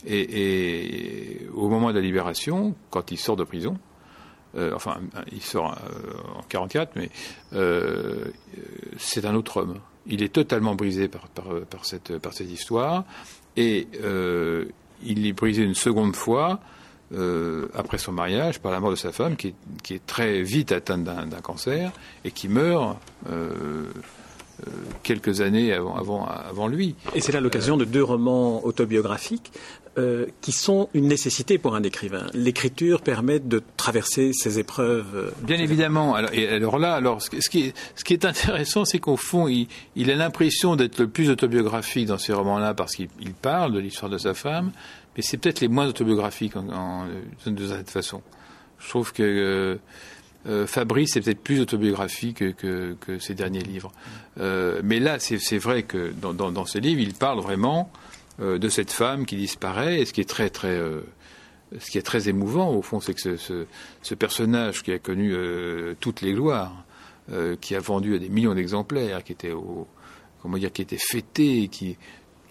Et, 0.08 1.42
au 1.54 1.68
moment 1.70 1.90
de 1.90 1.96
la 1.96 2.02
libération, 2.02 2.76
quand 2.90 3.12
il 3.12 3.18
sort 3.18 3.36
de 3.36 3.44
prison, 3.44 3.78
euh, 4.56 4.72
enfin, 4.74 5.00
il 5.32 5.42
sort 5.42 5.72
euh, 5.72 6.40
en 6.40 6.44
44, 6.44 6.96
mais 6.96 7.10
euh, 7.54 8.26
c'est 8.98 9.26
un 9.26 9.36
autre 9.36 9.58
homme. 9.58 9.80
Il 10.06 10.24
est 10.24 10.34
totalement 10.34 10.76
brisé 10.76 11.08
par, 11.08 11.28
par, 11.30 11.86
cette, 11.86 12.20
par 12.20 12.34
cette 12.34 12.52
histoire, 12.52 13.04
et 13.58 13.88
il 15.06 15.26
est 15.26 15.34
brisé 15.34 15.64
une 15.64 15.76
seconde 15.76 16.16
fois 16.16 16.60
après 17.74 17.98
son 17.98 18.12
mariage 18.12 18.60
par 18.60 18.72
la 18.74 18.80
mort 18.82 18.90
de 18.90 18.96
sa 18.96 19.12
femme, 19.12 19.38
qui 19.38 19.54
est, 19.90 20.06
très 20.06 20.42
vite 20.42 20.72
atteinte 20.72 21.04
d'un 21.04 21.42
cancer 21.42 21.92
et 22.26 22.32
qui 22.32 22.50
meurt 22.50 22.98
euh, 24.66 24.94
quelques 25.04 25.42
années 25.42 25.74
avant 25.74 26.68
lui. 26.68 26.96
Et 27.14 27.22
c'est 27.22 27.32
là 27.32 27.42
l'occasion 27.42 27.76
de 27.76 27.84
deux 27.86 28.04
romans 28.04 28.66
autobiographiques 28.66 29.52
euh, 29.98 30.26
qui 30.42 30.52
sont 30.52 30.90
une 30.94 31.08
nécessité 31.08 31.58
pour 31.58 31.76
un 31.76 31.84
écrivain. 31.84 32.28
L'écriture 32.34 33.02
permet 33.02 33.40
de 33.40 33.62
traverser 33.78 34.32
ces 34.34 34.60
épreuves. 34.60 35.16
Euh, 35.16 35.32
Bien 35.44 35.58
évidemment. 35.58 36.16
Alors, 36.16 36.32
et 36.34 36.48
alors 36.50 36.80
là, 36.80 36.94
alors, 36.96 37.22
ce, 37.22 37.30
qui 37.30 37.68
est, 37.68 37.74
ce 37.96 38.04
qui 38.04 38.14
est 38.14 38.26
intéressant, 38.26 38.84
c'est 38.86 39.00
qu'au 39.00 39.18
fond, 39.18 39.48
il, 39.48 39.68
il 39.96 40.12
a 40.12 40.16
l'impression 40.16 40.76
d'être 40.76 41.00
le 41.00 41.08
plus 41.08 41.30
autobiographique 41.30 42.08
dans 42.08 42.18
ces 42.18 42.34
romans-là 42.34 42.74
parce 42.74 42.94
qu'il 42.96 43.08
parle 43.42 43.74
de 43.74 43.80
l'histoire 43.80 44.12
de 44.12 44.18
sa 44.18 44.34
femme, 44.34 44.72
mais 45.16 45.24
c'est 45.24 45.38
peut-être 45.38 45.62
les 45.62 45.70
moins 45.70 45.88
autobiographiques 45.88 46.56
en, 46.58 46.68
en, 46.70 47.08
de 47.46 47.68
cette 47.68 47.90
façon. 47.90 48.22
Je 48.80 48.90
trouve 48.90 49.14
que 49.14 49.80
euh, 50.48 50.68
Fabrice 50.68 51.16
est 51.16 51.22
peut-être 51.22 51.42
plus 51.42 51.60
autobiographique 51.60 52.56
que, 52.56 52.96
que, 53.00 53.20
ses 53.20 53.34
derniers 53.34 53.62
livres. 53.62 53.92
Euh, 54.40 54.82
mais 54.84 55.00
là, 55.00 55.18
c'est 55.20 55.58
vrai 55.58 55.84
que 55.84 56.12
dans, 56.12 56.34
dans, 56.34 56.52
dans, 56.52 56.66
ces 56.66 56.80
livres, 56.80 57.02
il 57.02 57.14
parle 57.14 57.40
vraiment 57.40 57.90
euh, 57.94 58.05
de 58.40 58.70
cette 58.70 58.92
femme 58.92 59.26
qui 59.26 59.36
disparaît. 59.36 60.02
Et 60.02 60.06
ce 60.06 60.14
qui 60.14 60.22
est 60.22 60.30
très, 60.30 60.50
très, 60.50 60.76
euh, 60.76 61.02
ce 61.80 61.90
qui 61.90 61.98
est 61.98 62.04
très 62.04 62.30
émouvant, 62.30 62.74
au 62.74 62.82
fond, 62.82 63.00
c'est 63.00 63.14
que 63.14 63.22
ce, 63.22 63.38
ce, 63.38 63.66
ce, 64.02 64.16
personnage 64.16 64.84
qui 64.84 64.92
a 64.92 65.00
connu 65.00 65.34
euh, 65.34 65.96
toutes 66.00 66.22
les 66.22 66.34
gloires, 66.34 66.84
qui 67.60 67.76
a 67.76 67.80
vendu 67.80 68.16
à 68.16 68.20
des 68.20 68.30
millions 68.30 68.54
d'exemplaires, 68.54 69.24
qui 69.24 69.32
était 69.32 69.52
au, 69.52 69.88
comment 70.44 70.60
dire, 70.60 70.72
qui 70.72 70.84
était 70.84 71.00
fêté, 71.00 71.70
qui 71.70 71.98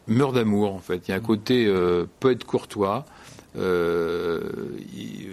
meurt 0.09 0.35
d'amour, 0.35 0.75
en 0.75 0.81
fait. 0.81 1.07
Il 1.07 1.13
y 1.13 1.15
a 1.15 1.17
un 1.17 1.21
côté 1.21 1.73
poète 2.19 2.43
courtois. 2.43 3.07
Euh, 3.57 4.41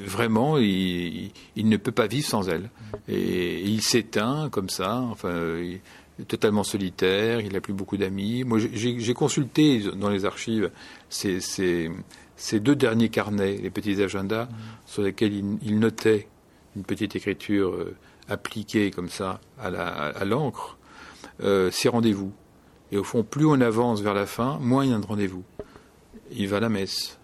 vraiment, 0.06 0.58
il, 0.58 1.32
ne 1.56 1.78
peut 1.78 1.92
pas 1.92 2.08
vivre 2.08 2.28
sans 2.28 2.50
elle. 2.50 2.70
Et, 3.08 3.62
il 3.62 3.82
s'éteint 3.82 4.50
comme 4.50 4.70
ça, 4.70 4.98
enfin, 5.12 5.58
il 5.58 5.80
totalement 6.28 6.64
solitaire, 6.64 7.42
il 7.42 7.54
n'a 7.54 7.62
plus 7.62 7.74
beaucoup 7.74 7.98
d'amis. 7.98 8.44
Moi, 8.44 8.60
j'ai 8.60 9.14
consulté 9.14 9.84
dans 9.96 10.10
les 10.10 10.26
archives 10.26 10.72
ces, 11.10 11.90
deux 12.54 12.76
derniers 12.76 13.10
carnets, 13.10 13.58
les 13.58 13.70
petits 13.70 14.02
agendas, 14.02 14.48
sur 14.86 15.04
lesquels 15.04 15.34
il, 15.62 15.80
notait 15.80 16.28
une 16.76 16.84
petite 16.84 17.16
écriture 17.16 17.72
euh, 17.72 17.96
appliquée 18.30 18.92
comme 18.92 19.10
ça 19.10 19.42
à 19.60 20.26
l'encre, 20.26 20.78
euh, 21.44 21.72
ses 21.72 21.90
rendez-vous. 21.90 22.32
Et 22.92 22.98
au 22.98 23.04
fond, 23.04 23.24
plus 23.24 23.46
on 23.46 23.60
avance 23.62 24.02
vers 24.02 24.14
la 24.14 24.26
fin, 24.26 24.60
moins 24.60 24.84
il 24.86 24.92
y 24.92 24.94
a 24.94 25.00
de 25.00 25.06
rendez-vous. 25.06 25.44
Il 26.32 26.48
va 26.48 26.58
à 26.58 26.60
la 26.60 26.70
messe 26.70 27.21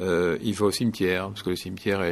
euh, 0.00 0.38
il 0.42 0.54
va 0.54 0.66
au 0.66 0.70
cimetière, 0.70 1.28
parce 1.28 1.42
que 1.42 1.50
le 1.50 1.56
cimetière, 1.56 2.02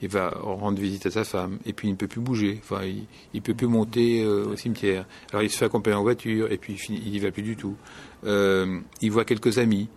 il 0.00 0.08
va 0.08 0.30
rendre 0.30 0.78
visite 0.78 1.06
à 1.06 1.10
sa 1.10 1.24
femme, 1.24 1.58
et 1.64 1.72
puis 1.72 1.88
il 1.88 1.92
ne 1.92 1.96
peut 1.96 2.06
plus 2.06 2.20
bouger, 2.20 2.60
enfin, 2.62 2.82
il 2.84 3.06
ne 3.34 3.40
peut 3.40 3.54
plus 3.54 3.66
monter 3.66 4.22
euh, 4.22 4.46
au 4.46 4.56
cimetière. 4.56 5.06
Alors 5.30 5.42
il 5.42 5.50
se 5.50 5.56
fait 5.56 5.64
accompagner 5.64 5.96
en 5.96 6.02
voiture, 6.02 6.52
et 6.52 6.58
puis 6.58 6.74
il 6.88 7.10
n'y 7.10 7.18
va 7.18 7.30
plus 7.30 7.42
du 7.42 7.56
tout. 7.56 7.76
Euh, 8.24 8.80
il 9.00 9.10
voit 9.10 9.24
quelques 9.24 9.58
amis, 9.58 9.88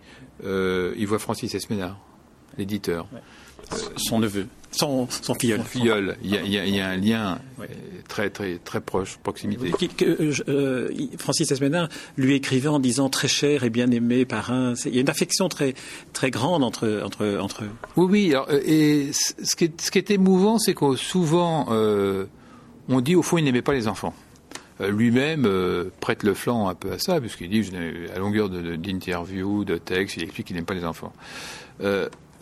il 0.44 1.06
voit 1.06 1.18
Francis 1.18 1.54
Esménard, 1.54 1.98
l'éditeur. 2.56 3.06
Son 3.96 4.18
neveu. 4.18 4.46
Son, 4.74 5.06
son 5.10 5.34
filleul. 5.34 5.58
Son 5.58 5.64
filleul. 5.66 6.16
Il 6.24 6.30
y, 6.30 6.38
a, 6.38 6.64
il 6.64 6.74
y 6.74 6.80
a 6.80 6.88
un 6.88 6.96
lien 6.96 7.38
très, 8.08 8.30
très, 8.30 8.56
très 8.56 8.80
proche, 8.80 9.18
proximité. 9.22 9.70
Euh, 10.48 10.88
Francis 11.18 11.50
Esménard 11.50 11.90
lui 12.16 12.34
écrivait 12.36 12.68
en 12.68 12.78
disant 12.78 13.10
très 13.10 13.28
cher 13.28 13.64
et 13.64 13.70
bien 13.70 13.90
aimé 13.90 14.24
parrain. 14.24 14.72
Il 14.86 14.94
y 14.94 14.98
a 14.98 15.02
une 15.02 15.10
affection 15.10 15.50
très, 15.50 15.74
très 16.14 16.30
grande 16.30 16.64
entre, 16.64 17.02
entre, 17.04 17.38
entre 17.38 17.64
eux. 17.64 17.70
Oui, 17.96 18.06
oui. 18.10 18.30
Alors, 18.30 18.50
et 18.50 19.10
ce 19.12 19.54
qui, 19.56 19.64
est, 19.64 19.78
ce 19.78 19.90
qui 19.90 19.98
est 19.98 20.10
émouvant, 20.10 20.58
c'est 20.58 20.72
que 20.72 20.96
souvent, 20.96 21.66
euh, 21.70 22.24
on 22.88 23.02
dit 23.02 23.14
au 23.14 23.22
fond, 23.22 23.36
il 23.36 23.44
n'aimait 23.44 23.60
pas 23.60 23.74
les 23.74 23.88
enfants. 23.88 24.14
Euh, 24.80 24.90
lui-même 24.90 25.46
prête 26.00 26.22
le 26.22 26.32
flanc 26.32 26.68
un 26.68 26.74
peu 26.74 26.92
à 26.92 26.98
ça, 26.98 27.20
puisqu'il 27.20 27.50
dit, 27.50 27.70
à 28.14 28.18
longueur 28.18 28.48
d'interviews, 28.48 29.64
de, 29.64 29.74
de 29.74 29.78
textes, 29.78 30.16
il 30.16 30.22
explique 30.22 30.46
qu'il 30.46 30.56
n'aime 30.56 30.64
pas 30.64 30.72
les 30.72 30.86
enfants. 30.86 31.12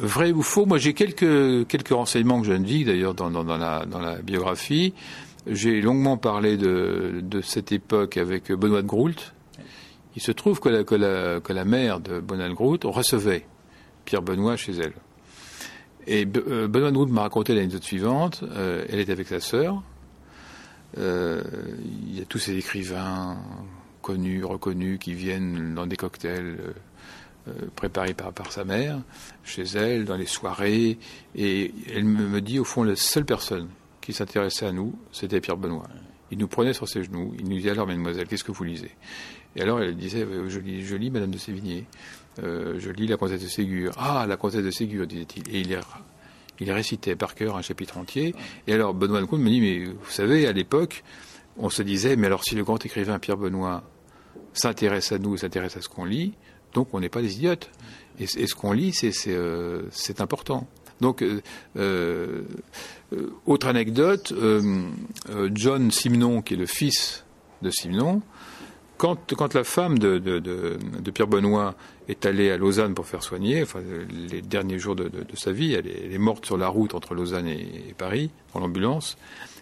Vrai 0.00 0.32
ou 0.32 0.40
faux 0.42 0.64
Moi, 0.64 0.78
j'ai 0.78 0.94
quelques, 0.94 1.66
quelques 1.68 1.90
renseignements 1.90 2.40
que 2.40 2.46
je 2.46 2.54
dis 2.54 2.84
d'ailleurs 2.84 3.14
dans, 3.14 3.30
dans, 3.30 3.44
la, 3.44 3.84
dans 3.84 4.00
la 4.00 4.16
biographie. 4.22 4.94
J'ai 5.46 5.82
longuement 5.82 6.16
parlé 6.16 6.56
de, 6.56 7.20
de 7.22 7.40
cette 7.42 7.70
époque 7.70 8.16
avec 8.16 8.50
Benoît 8.50 8.80
de 8.80 8.86
Groult. 8.86 9.34
Il 10.16 10.22
se 10.22 10.32
trouve 10.32 10.58
que 10.58 10.70
la, 10.70 10.84
que 10.84 10.94
la, 10.94 11.40
que 11.40 11.52
la 11.52 11.64
mère 11.66 12.00
de 12.00 12.18
Benoît 12.20 12.48
de 12.48 12.54
Groult 12.54 12.80
recevait 12.84 13.46
Pierre 14.06 14.22
Benoît 14.22 14.56
chez 14.56 14.72
elle. 14.72 14.94
Et 16.06 16.26
euh, 16.48 16.66
Benoît 16.66 16.90
de 16.90 16.94
Groult 16.94 17.10
m'a 17.10 17.22
raconté 17.22 17.54
l'anecdote 17.54 17.84
suivante. 17.84 18.42
Euh, 18.42 18.86
elle 18.88 19.00
était 19.00 19.12
avec 19.12 19.28
sa 19.28 19.40
sœur. 19.40 19.82
Euh, 20.96 21.42
il 22.08 22.18
y 22.18 22.22
a 22.22 22.24
tous 22.24 22.38
ces 22.38 22.56
écrivains 22.56 23.36
connus, 24.00 24.44
reconnus, 24.44 24.98
qui 24.98 25.12
viennent 25.12 25.74
dans 25.74 25.86
des 25.86 25.96
cocktails 25.96 26.56
préparé 27.74 28.14
par, 28.14 28.52
sa 28.52 28.64
mère, 28.64 29.00
chez 29.44 29.62
elle, 29.62 30.04
dans 30.04 30.16
les 30.16 30.26
soirées. 30.26 30.98
Et 31.34 31.72
elle 31.94 32.04
me, 32.04 32.40
dit, 32.40 32.58
au 32.58 32.64
fond, 32.64 32.82
la 32.82 32.96
seule 32.96 33.24
personne 33.24 33.68
qui 34.00 34.12
s'intéressait 34.12 34.66
à 34.66 34.72
nous, 34.72 34.94
c'était 35.12 35.40
Pierre 35.40 35.56
Benoît. 35.56 35.88
Il 36.30 36.38
nous 36.38 36.48
prenait 36.48 36.72
sur 36.72 36.88
ses 36.88 37.02
genoux, 37.02 37.34
il 37.38 37.48
nous 37.48 37.56
disait 37.56 37.70
alors, 37.70 37.86
mademoiselle, 37.86 38.28
qu'est-ce 38.28 38.44
que 38.44 38.52
vous 38.52 38.64
lisez? 38.64 38.92
Et 39.56 39.62
alors 39.62 39.80
elle 39.80 39.96
disait, 39.96 40.22
euh, 40.22 40.48
je 40.48 40.60
lis, 40.96 41.10
Madame 41.10 41.32
de 41.32 41.38
Sévigné, 41.38 41.86
euh, 42.42 42.76
je 42.78 42.90
lis 42.90 43.06
La 43.06 43.16
Comtesse 43.16 43.42
de 43.42 43.48
Ségur. 43.48 43.92
Ah, 43.96 44.26
La 44.28 44.36
Comtesse 44.36 44.62
de 44.62 44.70
Ségur, 44.70 45.06
disait-il. 45.06 45.54
Et 45.54 45.60
il, 45.60 45.76
il 46.60 46.72
récitait 46.72 47.16
par 47.16 47.34
cœur 47.34 47.56
un 47.56 47.62
chapitre 47.62 47.98
entier. 47.98 48.34
Et 48.66 48.72
alors 48.72 48.94
Benoît 48.94 49.20
de 49.20 49.26
Comte 49.26 49.40
me 49.40 49.50
dit, 49.50 49.60
mais 49.60 49.84
vous 49.86 50.10
savez, 50.10 50.46
à 50.46 50.52
l'époque, 50.52 51.02
on 51.56 51.68
se 51.68 51.82
disait, 51.82 52.16
mais 52.16 52.26
alors 52.26 52.44
si 52.44 52.54
le 52.54 52.62
grand 52.62 52.84
écrivain 52.84 53.18
Pierre 53.18 53.36
Benoît 53.36 53.82
s'intéresse 54.52 55.12
à 55.12 55.18
nous, 55.18 55.36
s'intéresse 55.36 55.76
à 55.76 55.80
ce 55.80 55.88
qu'on 55.88 56.04
lit, 56.04 56.34
donc 56.74 56.88
on 56.92 57.00
n'est 57.00 57.08
pas 57.08 57.22
des 57.22 57.36
idiotes. 57.36 57.70
Et, 58.18 58.26
ce 58.26 58.54
qu'on 58.54 58.72
lit, 58.72 58.92
c'est 58.92 59.12
euh, 59.28 59.82
important. 60.18 60.66
Donc, 61.00 61.22
euh, 61.22 61.40
euh, 61.78 62.42
autre 63.46 63.66
anecdote, 63.66 64.34
John 65.54 65.90
Simon, 65.90 66.42
qui 66.42 66.54
est 66.54 66.58
le 66.58 66.66
fils 66.66 67.24
de 67.62 67.70
Simon, 67.70 68.20
quand, 68.98 69.54
la 69.54 69.64
femme 69.64 69.98
de, 69.98 70.18
Pierre 71.14 71.26
Benoît 71.26 71.74
est 72.08 72.26
allée 72.26 72.50
à 72.50 72.58
Lausanne 72.58 72.92
pour 72.92 73.06
faire 73.06 73.22
soigner, 73.22 73.62
enfin, 73.62 73.80
les 74.30 74.42
derniers 74.42 74.78
jours 74.78 74.94
de, 74.94 75.10
sa 75.34 75.52
vie, 75.52 75.72
elle 75.72 75.86
est, 75.86 76.18
morte 76.18 76.44
sur 76.44 76.58
la 76.58 76.68
route 76.68 76.94
entre 76.94 77.14
Lausanne 77.14 77.48
et, 77.48 77.94
Paris, 77.96 78.30
dans 78.52 78.60
l'ambulance, 78.60 79.16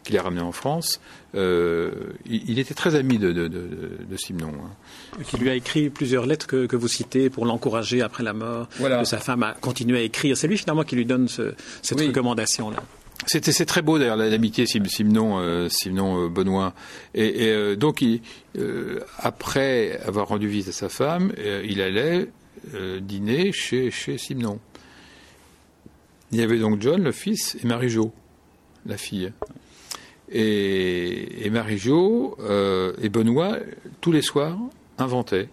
qu'il 0.08 0.18
a 0.18 0.22
ramenée 0.22 0.42
en 0.42 0.52
France. 0.52 1.00
il, 1.34 2.58
était 2.58 2.74
très 2.74 2.94
ami 2.96 3.18
de, 3.18 3.30
de, 3.32 4.16
Simon. 4.16 4.48
Hein 4.48 5.22
qui 5.24 5.36
lui 5.36 5.50
a 5.50 5.54
écrit 5.54 5.90
plusieurs 5.90 6.26
lettres 6.26 6.46
que, 6.46 6.66
que 6.66 6.76
vous 6.76 6.88
citez 6.88 7.30
pour 7.30 7.44
l'encourager 7.44 8.02
après 8.02 8.24
la 8.24 8.32
mort 8.32 8.68
de 8.80 9.04
sa 9.04 9.18
femme 9.18 9.42
à 9.42 9.52
continuer 9.52 9.98
à 9.98 10.02
écrire. 10.02 10.36
C'est 10.36 10.48
lui 10.48 10.58
finalement 10.58 10.82
qui 10.82 10.96
lui 10.96 11.06
donne 11.06 11.28
ce, 11.28 11.54
cette 11.82 12.00
recommandation-là. 12.00 12.82
C'était 13.26 13.52
c'est 13.52 13.66
très 13.66 13.82
beau 13.82 13.98
d'ailleurs 13.98 14.16
l'amitié 14.16 14.64
Simon 14.66 15.38
euh, 15.40 15.68
Simon 15.68 16.24
euh, 16.24 16.28
Benoît 16.28 16.72
et, 17.14 17.44
et 17.44 17.52
euh, 17.52 17.76
donc 17.76 18.00
il, 18.00 18.20
euh, 18.56 19.00
après 19.18 20.00
avoir 20.06 20.28
rendu 20.28 20.48
visite 20.48 20.68
à 20.68 20.72
sa 20.72 20.88
femme 20.88 21.32
il 21.64 21.82
allait 21.82 22.28
dîner 23.00 23.52
chez 23.52 23.90
chez 23.90 24.18
Simon. 24.18 24.58
Il 26.32 26.38
y 26.38 26.42
avait 26.42 26.58
donc 26.58 26.80
John 26.82 27.02
le 27.02 27.12
fils 27.12 27.56
et 27.62 27.66
Marie-Jo 27.66 28.12
la 28.86 28.96
fille 28.96 29.32
et, 30.30 31.46
et 31.46 31.50
Marie-Jo 31.50 32.36
et 33.00 33.08
Benoît 33.08 33.56
tous 34.00 34.12
les 34.12 34.22
soirs 34.22 34.58
inventait 34.98 35.48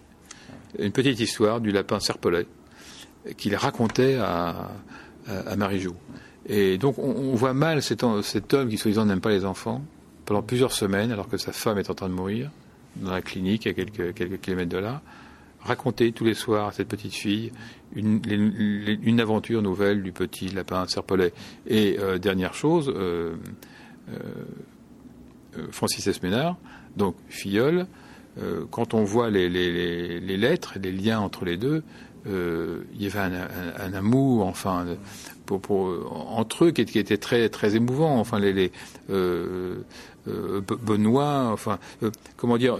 une 0.78 0.92
petite 0.92 1.20
histoire 1.20 1.60
du 1.60 1.70
lapin 1.70 2.00
serpolet 2.00 2.46
qu'il 3.36 3.54
racontait 3.56 4.16
à, 4.16 4.70
à, 5.26 5.56
Marie-Jo. 5.56 5.94
Et 6.48 6.78
donc 6.78 6.98
on, 6.98 7.34
voit 7.34 7.54
mal 7.54 7.82
cet, 7.82 8.02
homme 8.04 8.22
qui 8.68 8.78
soi-disant 8.78 9.06
n'aime 9.06 9.20
pas 9.20 9.30
les 9.30 9.44
enfants 9.44 9.82
pendant 10.24 10.42
plusieurs 10.42 10.72
semaines 10.72 11.10
alors 11.10 11.28
que 11.28 11.36
sa 11.36 11.52
femme 11.52 11.78
est 11.78 11.90
en 11.90 11.94
train 11.94 12.08
de 12.08 12.14
mourir 12.14 12.50
dans 12.96 13.10
la 13.10 13.22
clinique 13.22 13.66
à 13.66 13.74
quelques, 13.74 14.40
kilomètres 14.40 14.70
de 14.70 14.78
là, 14.78 15.02
raconter 15.60 16.12
tous 16.12 16.24
les 16.24 16.34
soirs 16.34 16.68
à 16.68 16.72
cette 16.72 16.88
petite 16.88 17.14
fille 17.14 17.52
une, 17.94 19.20
aventure 19.20 19.60
nouvelle 19.60 20.02
du 20.02 20.12
petit 20.12 20.48
lapin 20.48 20.86
serpolet. 20.86 21.32
Et 21.66 21.98
euh, 21.98 22.18
dernière 22.18 22.54
chose, 22.54 22.88
euh, 22.88 22.92
euh, 22.96 23.36
Francis 25.70 26.06
Esménard, 26.06 26.56
donc 26.96 27.16
filleul, 27.28 27.86
euh, 28.38 28.64
quand 28.70 28.94
on 28.94 29.04
voit 29.04 29.30
les, 29.30 29.48
lettres, 29.48 30.74
les 30.80 30.92
liens 30.92 31.20
entre 31.20 31.44
les 31.44 31.56
deux, 31.56 31.82
euh, 32.26 32.82
il 32.94 33.02
y 33.02 33.06
avait 33.06 33.36
un, 33.78 33.94
amour, 33.94 34.46
enfin, 34.46 34.84
entre 35.48 36.66
eux 36.66 36.70
qui, 36.72 36.98
était 36.98 37.16
très 37.16 37.48
très 37.48 37.76
émouvant. 37.76 38.18
Enfin, 38.18 38.38
les, 38.38 38.72
euh, 39.10 39.10
euh 39.10 39.76
Benoît, 40.26 41.50
enfin, 41.52 41.78
euh, 42.02 42.10
comment 42.36 42.58
dire, 42.58 42.78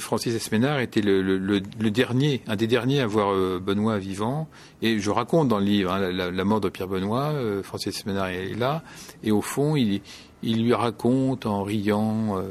Francis 0.00 0.34
Esménard 0.34 0.80
était 0.80 1.00
le, 1.02 1.60
dernier, 1.90 2.42
un 2.46 2.56
des 2.56 2.66
derniers 2.66 3.00
à 3.00 3.06
voir 3.06 3.34
Benoît 3.60 3.98
vivant. 3.98 4.48
Et 4.82 4.98
je 4.98 5.10
raconte 5.10 5.48
dans 5.48 5.58
le 5.58 5.64
livre 5.64 5.92
hein, 5.92 6.10
la, 6.10 6.44
mort 6.44 6.60
de 6.60 6.68
Pierre 6.68 6.88
Benoît. 6.88 7.32
Francis 7.62 7.96
Esménard 7.96 8.28
est 8.28 8.54
là, 8.54 8.82
et 9.22 9.30
au 9.30 9.40
fond, 9.40 9.76
il, 9.76 10.00
il 10.42 10.62
lui 10.62 10.74
raconte 10.74 11.46
en 11.46 11.62
riant 11.62 12.42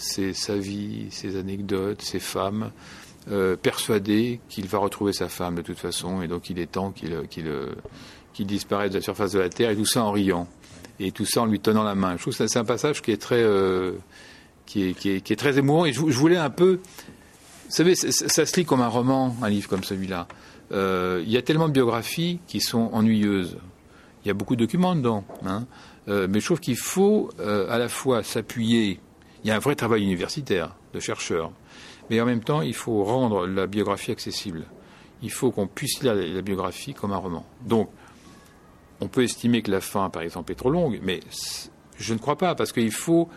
c'est 0.00 0.32
sa 0.32 0.56
vie, 0.56 1.06
ses 1.10 1.36
anecdotes, 1.36 2.02
ses 2.02 2.18
femmes, 2.18 2.72
euh, 3.30 3.54
persuadé 3.56 4.40
qu'il 4.48 4.66
va 4.66 4.78
retrouver 4.78 5.12
sa 5.12 5.28
femme 5.28 5.54
de 5.56 5.62
toute 5.62 5.78
façon, 5.78 6.22
et 6.22 6.28
donc 6.28 6.50
il 6.50 6.58
est 6.58 6.72
temps 6.72 6.90
qu'il 6.90 7.14
qu'il 8.32 8.46
disparaisse 8.46 8.90
de 8.90 8.96
la 8.96 9.02
surface 9.02 9.32
de 9.32 9.38
la 9.38 9.50
terre, 9.50 9.70
et 9.70 9.76
tout 9.76 9.84
ça 9.84 10.04
en 10.04 10.12
riant, 10.12 10.48
et 11.00 11.12
tout 11.12 11.24
ça 11.24 11.42
en 11.42 11.46
lui 11.46 11.58
tenant 11.58 11.82
la 11.82 11.94
main. 11.94 12.16
Je 12.16 12.22
trouve 12.22 12.36
que 12.36 12.46
c'est 12.46 12.58
un 12.58 12.64
passage 12.64 13.02
qui 13.02 13.10
est 13.10 13.20
très, 13.20 13.42
euh, 13.42 13.92
qui, 14.66 14.90
est, 14.90 14.94
qui, 14.94 15.10
est, 15.10 15.36
très 15.36 15.58
émouvant, 15.58 15.86
et 15.86 15.92
je, 15.92 16.00
voulais 16.00 16.36
un 16.36 16.50
peu, 16.50 16.74
vous 16.74 17.70
savez, 17.70 17.94
ça, 17.94 18.46
se 18.46 18.56
lit 18.56 18.64
comme 18.64 18.82
un 18.82 18.88
roman, 18.88 19.34
un 19.42 19.48
livre 19.48 19.68
comme 19.68 19.82
celui-là. 19.82 20.28
Euh, 20.72 21.22
il 21.24 21.32
y 21.32 21.36
a 21.36 21.42
tellement 21.42 21.66
de 21.66 21.72
biographies 21.72 22.38
qui 22.46 22.60
sont 22.60 22.90
ennuyeuses. 22.92 23.56
Il 24.24 24.28
y 24.28 24.30
a 24.30 24.34
beaucoup 24.34 24.54
de 24.54 24.64
documents 24.64 24.94
dedans, 24.94 25.24
hein. 25.46 25.64
mais 26.06 26.40
je 26.40 26.44
trouve 26.44 26.60
qu'il 26.60 26.76
faut 26.76 27.30
à 27.38 27.78
la 27.78 27.88
fois 27.88 28.22
s'appuyer 28.22 29.00
il 29.42 29.48
y 29.48 29.50
a 29.50 29.56
un 29.56 29.60
vrai 29.60 29.74
travail 29.74 30.02
universitaire 30.02 30.76
de 30.92 31.00
chercheurs. 31.00 31.52
Mais 32.10 32.20
en 32.20 32.26
même 32.26 32.42
temps, 32.42 32.60
il 32.60 32.74
faut 32.74 33.04
rendre 33.04 33.46
la 33.46 33.66
biographie 33.66 34.10
accessible. 34.10 34.64
Il 35.22 35.30
faut 35.30 35.50
qu'on 35.50 35.66
puisse 35.66 36.02
lire 36.02 36.14
la 36.14 36.42
biographie 36.42 36.92
comme 36.92 37.12
un 37.12 37.16
roman. 37.16 37.46
Donc, 37.64 37.88
on 39.00 39.08
peut 39.08 39.22
estimer 39.22 39.62
que 39.62 39.70
la 39.70 39.80
fin, 39.80 40.10
par 40.10 40.22
exemple, 40.22 40.52
est 40.52 40.56
trop 40.56 40.70
longue, 40.70 41.00
mais 41.02 41.20
je 42.00 42.14
ne 42.14 42.18
crois 42.18 42.36
pas, 42.36 42.54
parce 42.54 42.72
qu'il 42.72 42.92
faut. 42.92 43.28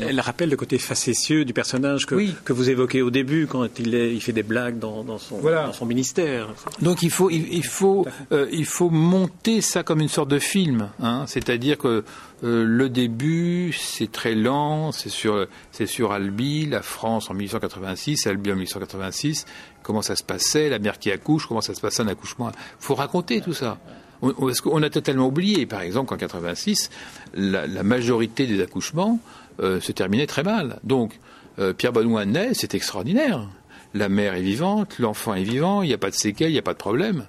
Elle 0.00 0.18
rappelle 0.18 0.50
le 0.50 0.56
côté 0.56 0.76
facétieux 0.76 1.44
du 1.44 1.52
personnage 1.52 2.04
que, 2.04 2.16
que 2.42 2.52
vous 2.52 2.68
évoquez 2.68 3.00
au 3.00 3.10
début, 3.10 3.46
quand 3.46 3.66
il, 3.78 3.94
est, 3.94 4.12
il 4.12 4.20
fait 4.20 4.32
des 4.32 4.42
blagues 4.42 4.80
dans, 4.80 5.04
dans, 5.04 5.18
son, 5.18 5.40
dans 5.40 5.72
son, 5.72 5.86
ministère. 5.86 6.48
Donc 6.82 7.02
il 7.02 7.10
faut, 7.10 7.30
il, 7.30 7.64
faut, 7.64 8.04
euh, 8.32 8.48
il 8.50 8.66
faut 8.66 8.90
monter 8.90 9.60
ça 9.60 9.84
comme 9.84 10.00
une 10.00 10.08
sorte 10.08 10.30
de 10.30 10.40
film. 10.40 10.90
Hein. 11.00 11.24
C'est-à-dire 11.28 11.78
que 11.78 12.02
euh, 12.42 12.64
le 12.64 12.88
début, 12.88 13.72
c'est 13.72 14.10
très 14.10 14.34
lent, 14.34 14.90
c'est 14.90 15.10
sur, 15.10 15.46
c'est 15.70 15.86
sur 15.86 16.10
Albi, 16.10 16.66
la 16.66 16.82
France 16.82 17.30
en 17.30 17.34
1886, 17.34 18.26
Albi 18.26 18.50
en 18.50 18.56
1886, 18.56 19.46
comment 19.84 20.02
ça 20.02 20.16
se 20.16 20.24
passait, 20.24 20.68
la 20.68 20.80
mère 20.80 20.98
qui 20.98 21.12
accouche, 21.12 21.46
comment 21.46 21.60
ça 21.60 21.74
se 21.74 21.80
passait 21.80 22.02
un 22.02 22.08
accouchement. 22.08 22.50
Il 22.50 22.84
faut 22.84 22.96
raconter 22.96 23.40
tout 23.40 23.54
ça. 23.54 23.78
On, 24.22 24.82
a 24.82 24.90
totalement 24.90 25.28
oublié, 25.28 25.66
par 25.66 25.80
exemple, 25.80 26.08
qu'en 26.08 26.16
86, 26.16 26.90
la, 27.34 27.82
majorité 27.82 28.46
des 28.46 28.60
accouchements 28.60 29.20
euh, 29.60 29.80
se 29.80 29.92
terminaient 29.92 30.26
très 30.26 30.42
mal. 30.42 30.80
Donc, 30.84 31.18
euh, 31.58 31.72
Pierre 31.72 31.92
Benoît 31.92 32.24
naît, 32.24 32.50
c'est 32.54 32.74
extraordinaire. 32.74 33.48
la 33.94 34.08
mère 34.08 34.34
est 34.34 34.42
vivante, 34.42 34.98
l'enfant 34.98 35.34
est 35.34 35.42
vivant, 35.42 35.82
il 35.82 35.88
n'y 35.88 35.94
a 35.94 35.98
pas 35.98 36.10
de 36.10 36.14
séquelles, 36.14 36.50
il 36.50 36.54
n'y 36.54 36.58
a 36.58 36.62
pas 36.62 36.74
de 36.74 36.78
problème. 36.78 37.26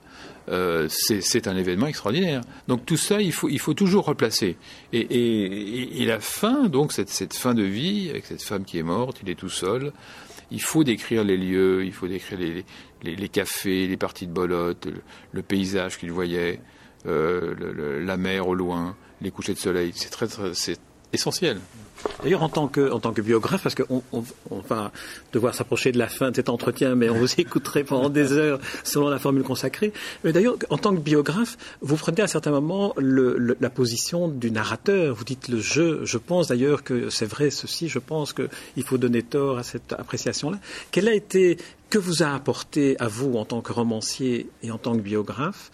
Euh, 0.49 0.87
c'est 0.89 1.47
un 1.47 1.55
événement 1.55 1.87
extraordinaire. 1.87 2.41
Donc 2.67 2.85
tout 2.85 2.97
ça, 2.97 3.21
il 3.21 3.31
faut, 3.31 3.73
toujours 3.73 4.05
replacer. 4.05 4.57
Et, 4.91 6.05
la 6.05 6.19
fin, 6.19 6.67
donc 6.67 6.91
cette, 6.91 7.09
cette, 7.09 7.35
fin 7.35 7.53
de 7.53 7.63
vie, 7.63 8.09
avec 8.09 8.25
cette 8.25 8.41
femme 8.41 8.65
qui 8.65 8.79
est 8.79 8.83
morte, 8.83 9.19
il 9.21 9.29
est 9.29 9.35
tout 9.35 9.49
seul, 9.49 9.93
il 10.51 10.61
faut 10.61 10.83
décrire 10.83 11.23
les 11.23 11.37
lieux, 11.37 11.85
il 11.85 11.93
faut 11.93 12.07
décrire 12.07 12.39
les 13.03 13.29
cafés, 13.29 13.87
les 13.87 13.97
parties 13.97 14.25
de 14.25 14.31
bolotte, 14.31 14.87
le, 15.31 15.41
paysage 15.41 15.97
qu'il 15.97 16.11
voyait, 16.11 16.59
euh, 17.05 18.03
la 18.03 18.17
mer 18.17 18.47
au 18.47 18.55
loin, 18.55 18.95
les 19.21 19.31
couchers 19.31 19.53
de 19.53 19.59
soleil. 19.59 19.91
C'est 19.95 20.09
très, 20.09 20.27
très 20.27 20.53
c'est 20.53 20.79
essentiel. 21.13 21.59
D'ailleurs, 22.23 22.43
en 22.43 22.49
tant 22.49 22.67
que 22.67 22.91
en 22.91 22.99
tant 22.99 23.11
que 23.11 23.21
biographe, 23.21 23.63
parce 23.63 23.75
qu'on 23.75 24.03
on, 24.13 24.23
on, 24.49 24.59
va 24.59 24.91
devoir 25.33 25.53
s'approcher 25.53 25.91
de 25.91 25.97
la 25.97 26.07
fin 26.07 26.31
de 26.31 26.35
cet 26.35 26.49
entretien, 26.49 26.95
mais 26.95 27.09
on 27.09 27.15
vous 27.15 27.33
écouterait 27.37 27.83
pendant 27.83 28.09
des 28.09 28.33
heures 28.33 28.59
selon 28.83 29.09
la 29.09 29.19
formule 29.19 29.43
consacrée. 29.43 29.91
Mais 30.23 30.31
d'ailleurs, 30.31 30.55
en 30.69 30.77
tant 30.77 30.93
que 30.93 31.01
biographe, 31.01 31.57
vous 31.81 31.97
prenez 31.97 32.21
à 32.21 32.27
certains 32.27 32.51
moments 32.51 32.93
le, 32.97 33.37
le, 33.37 33.57
la 33.59 33.69
position 33.69 34.27
du 34.27 34.51
narrateur. 34.51 35.13
Vous 35.13 35.25
dites 35.25 35.49
le 35.49 35.59
jeu. 35.59 36.01
Je 36.05 36.17
pense 36.17 36.47
d'ailleurs 36.47 36.83
que 36.83 37.09
c'est 37.09 37.25
vrai 37.25 37.49
ceci. 37.49 37.89
Je 37.89 37.99
pense 37.99 38.33
qu'il 38.33 38.83
faut 38.83 38.97
donner 38.97 39.23
tort 39.23 39.57
à 39.57 39.63
cette 39.63 39.93
appréciation-là. 39.93 40.57
Quelle 40.91 41.07
a 41.07 41.13
été 41.13 41.57
que 41.89 41.97
vous 41.97 42.21
a 42.21 42.33
apporté 42.33 42.95
à 42.99 43.07
vous 43.07 43.33
en 43.35 43.45
tant 43.45 43.61
que 43.61 43.73
romancier 43.73 44.47
et 44.61 44.71
en 44.71 44.77
tant 44.77 44.95
que 44.95 45.01
biographe 45.01 45.71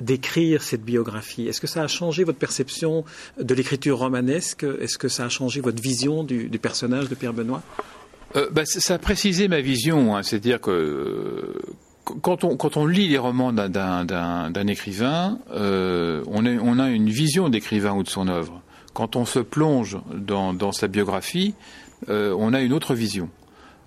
d'écrire 0.00 0.62
cette 0.62 0.84
biographie 0.84 1.48
Est-ce 1.48 1.60
que 1.60 1.66
ça 1.66 1.82
a 1.82 1.88
changé 1.88 2.24
votre 2.24 2.38
perception 2.38 3.04
de 3.40 3.54
l'écriture 3.54 3.98
romanesque? 3.98 4.64
Est-ce 4.80 4.98
que 4.98 5.08
ça 5.08 5.24
a 5.24 5.28
changé 5.28 5.60
votre 5.60 5.82
vision 5.82 6.24
du, 6.24 6.48
personnage 6.60 7.08
de 7.08 7.14
Pierre 7.14 7.32
Benoît? 7.32 7.62
Euh, 8.36 8.48
bah, 8.50 8.62
Ça 8.64 8.94
a 8.94 8.98
précisé 8.98 9.48
ma 9.48 9.60
vision. 9.60 10.16
Hein. 10.16 10.22
C'est-à-dire 10.22 10.60
que 10.60 10.70
euh, 10.70 11.54
quand, 12.22 12.44
on, 12.76 12.86
lit 12.86 13.08
les 13.08 13.18
romans 13.18 13.52
d'un 13.52 14.66
écrivain, 14.66 15.38
euh, 15.50 16.22
on, 16.26 16.78
a 16.78 16.88
une 16.88 17.10
vision 17.10 17.48
d'écrivain 17.48 17.94
ou 17.94 18.02
de 18.02 18.08
son 18.08 18.28
œuvre. 18.28 18.62
Quand 18.94 19.16
on 19.16 19.24
se 19.24 19.38
plonge 19.38 19.98
dans, 20.12 20.72
sa 20.72 20.88
biographie, 20.88 21.54
on 22.08 22.52
a 22.54 22.60
une 22.62 22.72
autre 22.72 22.94
vision. 22.94 23.28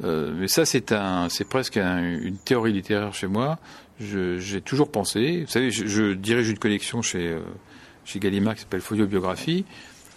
Euh, 0.03 0.33
mais 0.35 0.47
ça, 0.47 0.65
c'est 0.65 0.83
presque 1.49 1.77
un, 1.77 2.03
une 2.03 2.37
théorie 2.37 2.73
littéraire 2.73 3.13
chez 3.13 3.27
moi 3.27 3.59
j'ai 4.01 4.61
toujours 4.61 4.89
pensé, 4.89 5.41
vous 5.41 5.51
savez, 5.51 5.71
je, 5.71 5.85
je, 5.85 6.13
dirige 6.13 6.49
une 6.49 6.57
collection 6.57 7.01
chez, 7.01 7.27
euh, 7.27 7.39
chez 8.05 8.19
Gallimard 8.19 8.55
qui 8.55 8.61
s'appelle 8.61 8.81
Folio 8.81 9.05
Biographie. 9.05 9.65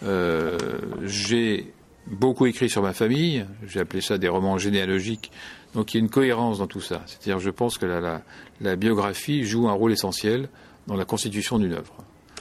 Euh, 0.03 0.57
j'ai 1.03 1.71
beaucoup 2.07 2.45
écrit 2.45 2.69
sur 2.69 2.81
ma 2.81 2.93
famille, 2.93 3.45
j'ai 3.67 3.79
appelé 3.79 4.01
ça 4.01 4.17
des 4.17 4.27
romans 4.27 4.57
généalogiques. 4.57 5.31
Donc 5.73 5.93
il 5.93 5.97
y 5.97 5.99
a 5.99 6.03
une 6.03 6.09
cohérence 6.09 6.59
dans 6.59 6.67
tout 6.67 6.81
ça. 6.81 7.01
C'est-à-dire, 7.05 7.39
je 7.39 7.49
pense 7.49 7.77
que 7.77 7.85
la, 7.85 7.99
la, 7.99 8.21
la, 8.61 8.75
biographie 8.75 9.43
joue 9.43 9.67
un 9.67 9.73
rôle 9.73 9.91
essentiel 9.91 10.49
dans 10.87 10.95
la 10.95 11.05
constitution 11.05 11.59
d'une 11.59 11.73
œuvre. 11.73 11.93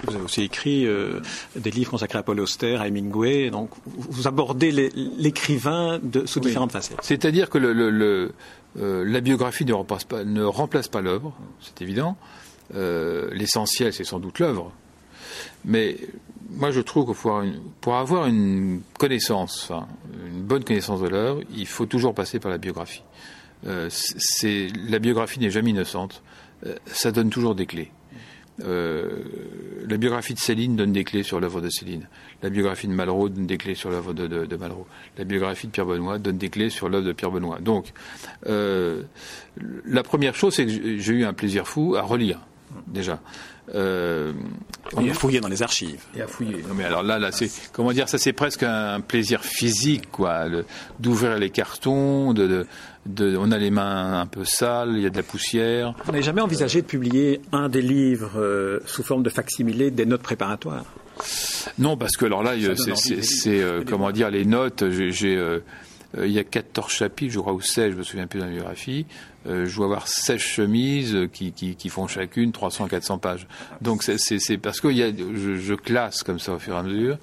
Vous 0.07 0.14
avez 0.14 0.24
aussi 0.24 0.42
écrit 0.42 0.86
euh, 0.86 1.20
des 1.57 1.70
livres 1.70 1.90
consacrés 1.90 2.18
à 2.18 2.22
Paul 2.22 2.40
Auster, 2.40 2.76
à 2.76 2.88
Hemingway. 2.88 3.50
Donc, 3.50 3.70
vous 3.86 4.26
abordez 4.26 4.70
l'écrivain 4.72 6.00
sous 6.26 6.40
oui. 6.40 6.46
différentes 6.46 6.72
facettes. 6.72 6.98
C'est-à-dire 7.02 7.48
que 7.50 7.59
le, 7.59 7.72
le, 7.72 7.90
le, 7.90 8.32
euh, 8.80 9.05
la 9.07 9.20
biographie 9.20 9.64
ne 9.64 9.72
remplace 9.72 10.05
pas, 10.05 10.24
ne 10.24 10.42
remplace 10.42 10.88
pas 10.88 11.00
l'œuvre, 11.00 11.32
c'est 11.61 11.82
évident. 11.82 12.16
Euh, 12.74 13.30
L'essentiel, 13.32 13.92
c'est 13.92 14.05
sans 14.05 14.18
doute 14.18 14.38
l'œuvre. 14.38 14.72
Mais 15.64 15.96
moi, 16.50 16.70
je 16.70 16.80
trouve 16.80 17.07
que 17.07 17.18
pour, 17.18 17.40
une, 17.40 17.61
pour 17.80 17.96
avoir 17.96 18.26
une 18.26 18.80
connaissance, 18.98 19.68
enfin, 19.68 19.86
une 20.26 20.42
bonne 20.42 20.64
connaissance 20.64 21.00
de 21.00 21.09
l'œuvre, 21.09 21.40
il 21.57 21.66
faut 21.66 21.86
toujours 21.86 22.14
passer 22.14 22.38
par 22.38 22.50
la 22.50 22.59
biographie. 22.59 23.02
Euh, 23.66 23.88
c'est 23.90 24.68
la 24.88 24.98
biographie 24.98 25.40
n'est 25.40 25.50
jamais 25.50 25.70
innocente. 25.70 26.22
Ça 26.86 27.12
donne 27.12 27.28
toujours 27.28 27.55
des 27.55 27.66
clés. 27.66 27.90
Euh, 28.62 29.24
la 29.88 29.96
biographie 29.96 30.34
de 30.34 30.38
Céline 30.38 30.76
donne 30.76 30.92
des 30.92 31.05
clés 31.05 31.24
sur 31.24 31.40
l'œuvre 31.40 31.61
de 31.61 31.68
Céline. 31.68 32.07
La 32.42 32.50
biographie 32.50 32.86
de 32.86 32.92
Malraux 32.92 33.28
donne 33.28 33.46
des 33.46 33.59
clés 33.59 33.74
sur 33.74 33.90
l'œuvre 33.90 34.12
de, 34.12 34.26
de, 34.26 34.46
de, 34.46 34.57
Malraux. 34.57 34.86
La 35.18 35.24
biographie 35.24 35.66
de 35.66 35.72
Pierre 35.72 35.86
Benoît 35.86 36.18
donne 36.18 36.38
des 36.38 36.50
clés 36.50 36.70
sur 36.70 36.88
l'œuvre 36.88 37.07
de 37.07 37.12
Pierre 37.12 37.32
Benoît. 37.32 37.59
Donc, 37.61 37.92
euh, 38.46 39.02
la 39.84 40.02
première 40.02 40.34
chose, 40.34 40.55
c'est 40.55 40.66
que 40.66 40.98
j'ai 40.98 41.12
eu 41.12 41.24
un 41.24 41.32
plaisir 41.32 41.66
fou 41.66 41.96
à 41.96 42.02
relire, 42.02 42.40
déjà. 42.86 43.20
Euh, 43.74 44.32
et 45.00 45.11
à 45.11 45.14
fouiller 45.14 45.40
dans 45.40 45.48
les 45.48 45.62
archives. 45.62 46.05
Et 46.14 46.20
à 46.20 46.26
fouiller. 46.26 46.62
Non 46.68 46.74
mais 46.74 46.84
alors 46.84 47.02
là, 47.02 47.18
là, 47.18 47.32
c'est 47.32 47.50
comment 47.72 47.92
dire 47.92 48.09
ça, 48.09 48.18
c'est 48.18 48.34
presque 48.34 48.62
un 48.62 49.00
plaisir 49.00 49.42
physique, 49.42 50.11
quoi, 50.11 50.44
d'ouvrir 51.00 51.38
les 51.38 51.48
cartons, 51.48 52.34
de, 52.34 52.46
de, 52.46 52.66
de, 53.07 53.36
on 53.36 53.50
a 53.50 53.59
les 53.59 53.70
mains 53.70 54.20
un 54.20 54.26
peu 54.26 54.44
sales, 54.44 54.94
il 54.96 55.02
y 55.02 55.07
a 55.07 55.11
de 55.11 55.16
la 55.16 55.22
poussière. 55.22 55.94
Vous 56.05 56.12
n'avez 56.12 56.24
jamais 56.24 56.40
envisagé 56.40 56.82
de 56.82 56.86
publier 56.86 57.40
un 57.52 57.68
des 57.68 57.82
livres 57.82 58.38
euh, 58.38 58.80
sous 58.86 59.02
forme 59.02 59.22
de 59.22 59.30
facsimilé 59.30 59.90
des 59.90 60.07
notes 60.07 60.22
préparatoires 60.22 60.84
Non, 61.78 61.96
parce 61.96 62.16
que 62.16 62.24
alors 62.24 62.42
là, 62.42 62.55
c'est 62.76 63.61
euh, 63.61 63.82
comment 63.86 64.11
dire 64.11 64.30
les 64.30 64.44
notes. 64.44 64.88
J'ai 64.90 65.36
euh, 66.16 66.26
il 66.26 66.32
y 66.32 66.38
a 66.38 66.44
14 66.44 66.92
chapitres, 66.92 67.32
je 67.32 67.40
crois, 67.40 67.52
ou 67.52 67.61
16, 67.61 67.92
je 67.92 67.96
me 67.96 68.02
souviens 68.02 68.26
plus 68.26 68.40
de 68.40 68.44
la 68.44 68.50
biographie. 68.50 69.07
Euh, 69.46 69.66
je 69.66 69.76
dois 69.76 69.86
avoir 69.86 70.09
16 70.09 70.40
chemises 70.40 71.18
qui, 71.32 71.52
qui, 71.52 71.76
qui 71.76 71.88
font 71.88 72.07
chacune 72.07 72.50
300-400 72.50 73.18
pages. 73.18 73.46
Donc 73.80 74.02
c'est 74.02 74.59
parce 74.59 74.80
que 74.80 74.88
y 74.88 75.02
a, 75.02 75.11
je, 75.11 75.57
je, 75.57 75.74
classe 75.74 76.22
comme 76.22 76.38
ça 76.38 76.52
au 76.55 76.59
fur 76.59 76.74
et 76.74 76.78
à 76.78 76.82
mesure. 76.82 77.18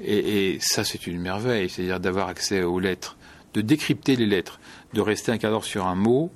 Et, 0.00 0.54
et 0.54 0.58
ça, 0.60 0.84
c'est 0.84 1.06
une 1.06 1.20
merveille, 1.20 1.70
c'est-à-dire 1.70 2.00
d'avoir 2.00 2.28
accès 2.28 2.62
aux 2.62 2.80
lettres, 2.80 3.16
de 3.54 3.60
décrypter 3.60 4.16
les 4.16 4.26
lettres, 4.26 4.58
de 4.94 5.00
rester 5.00 5.32
un 5.32 5.38
quart 5.38 5.50
d'heure 5.50 5.64
sur 5.64 5.86
un 5.86 5.94
mot. 5.94 6.30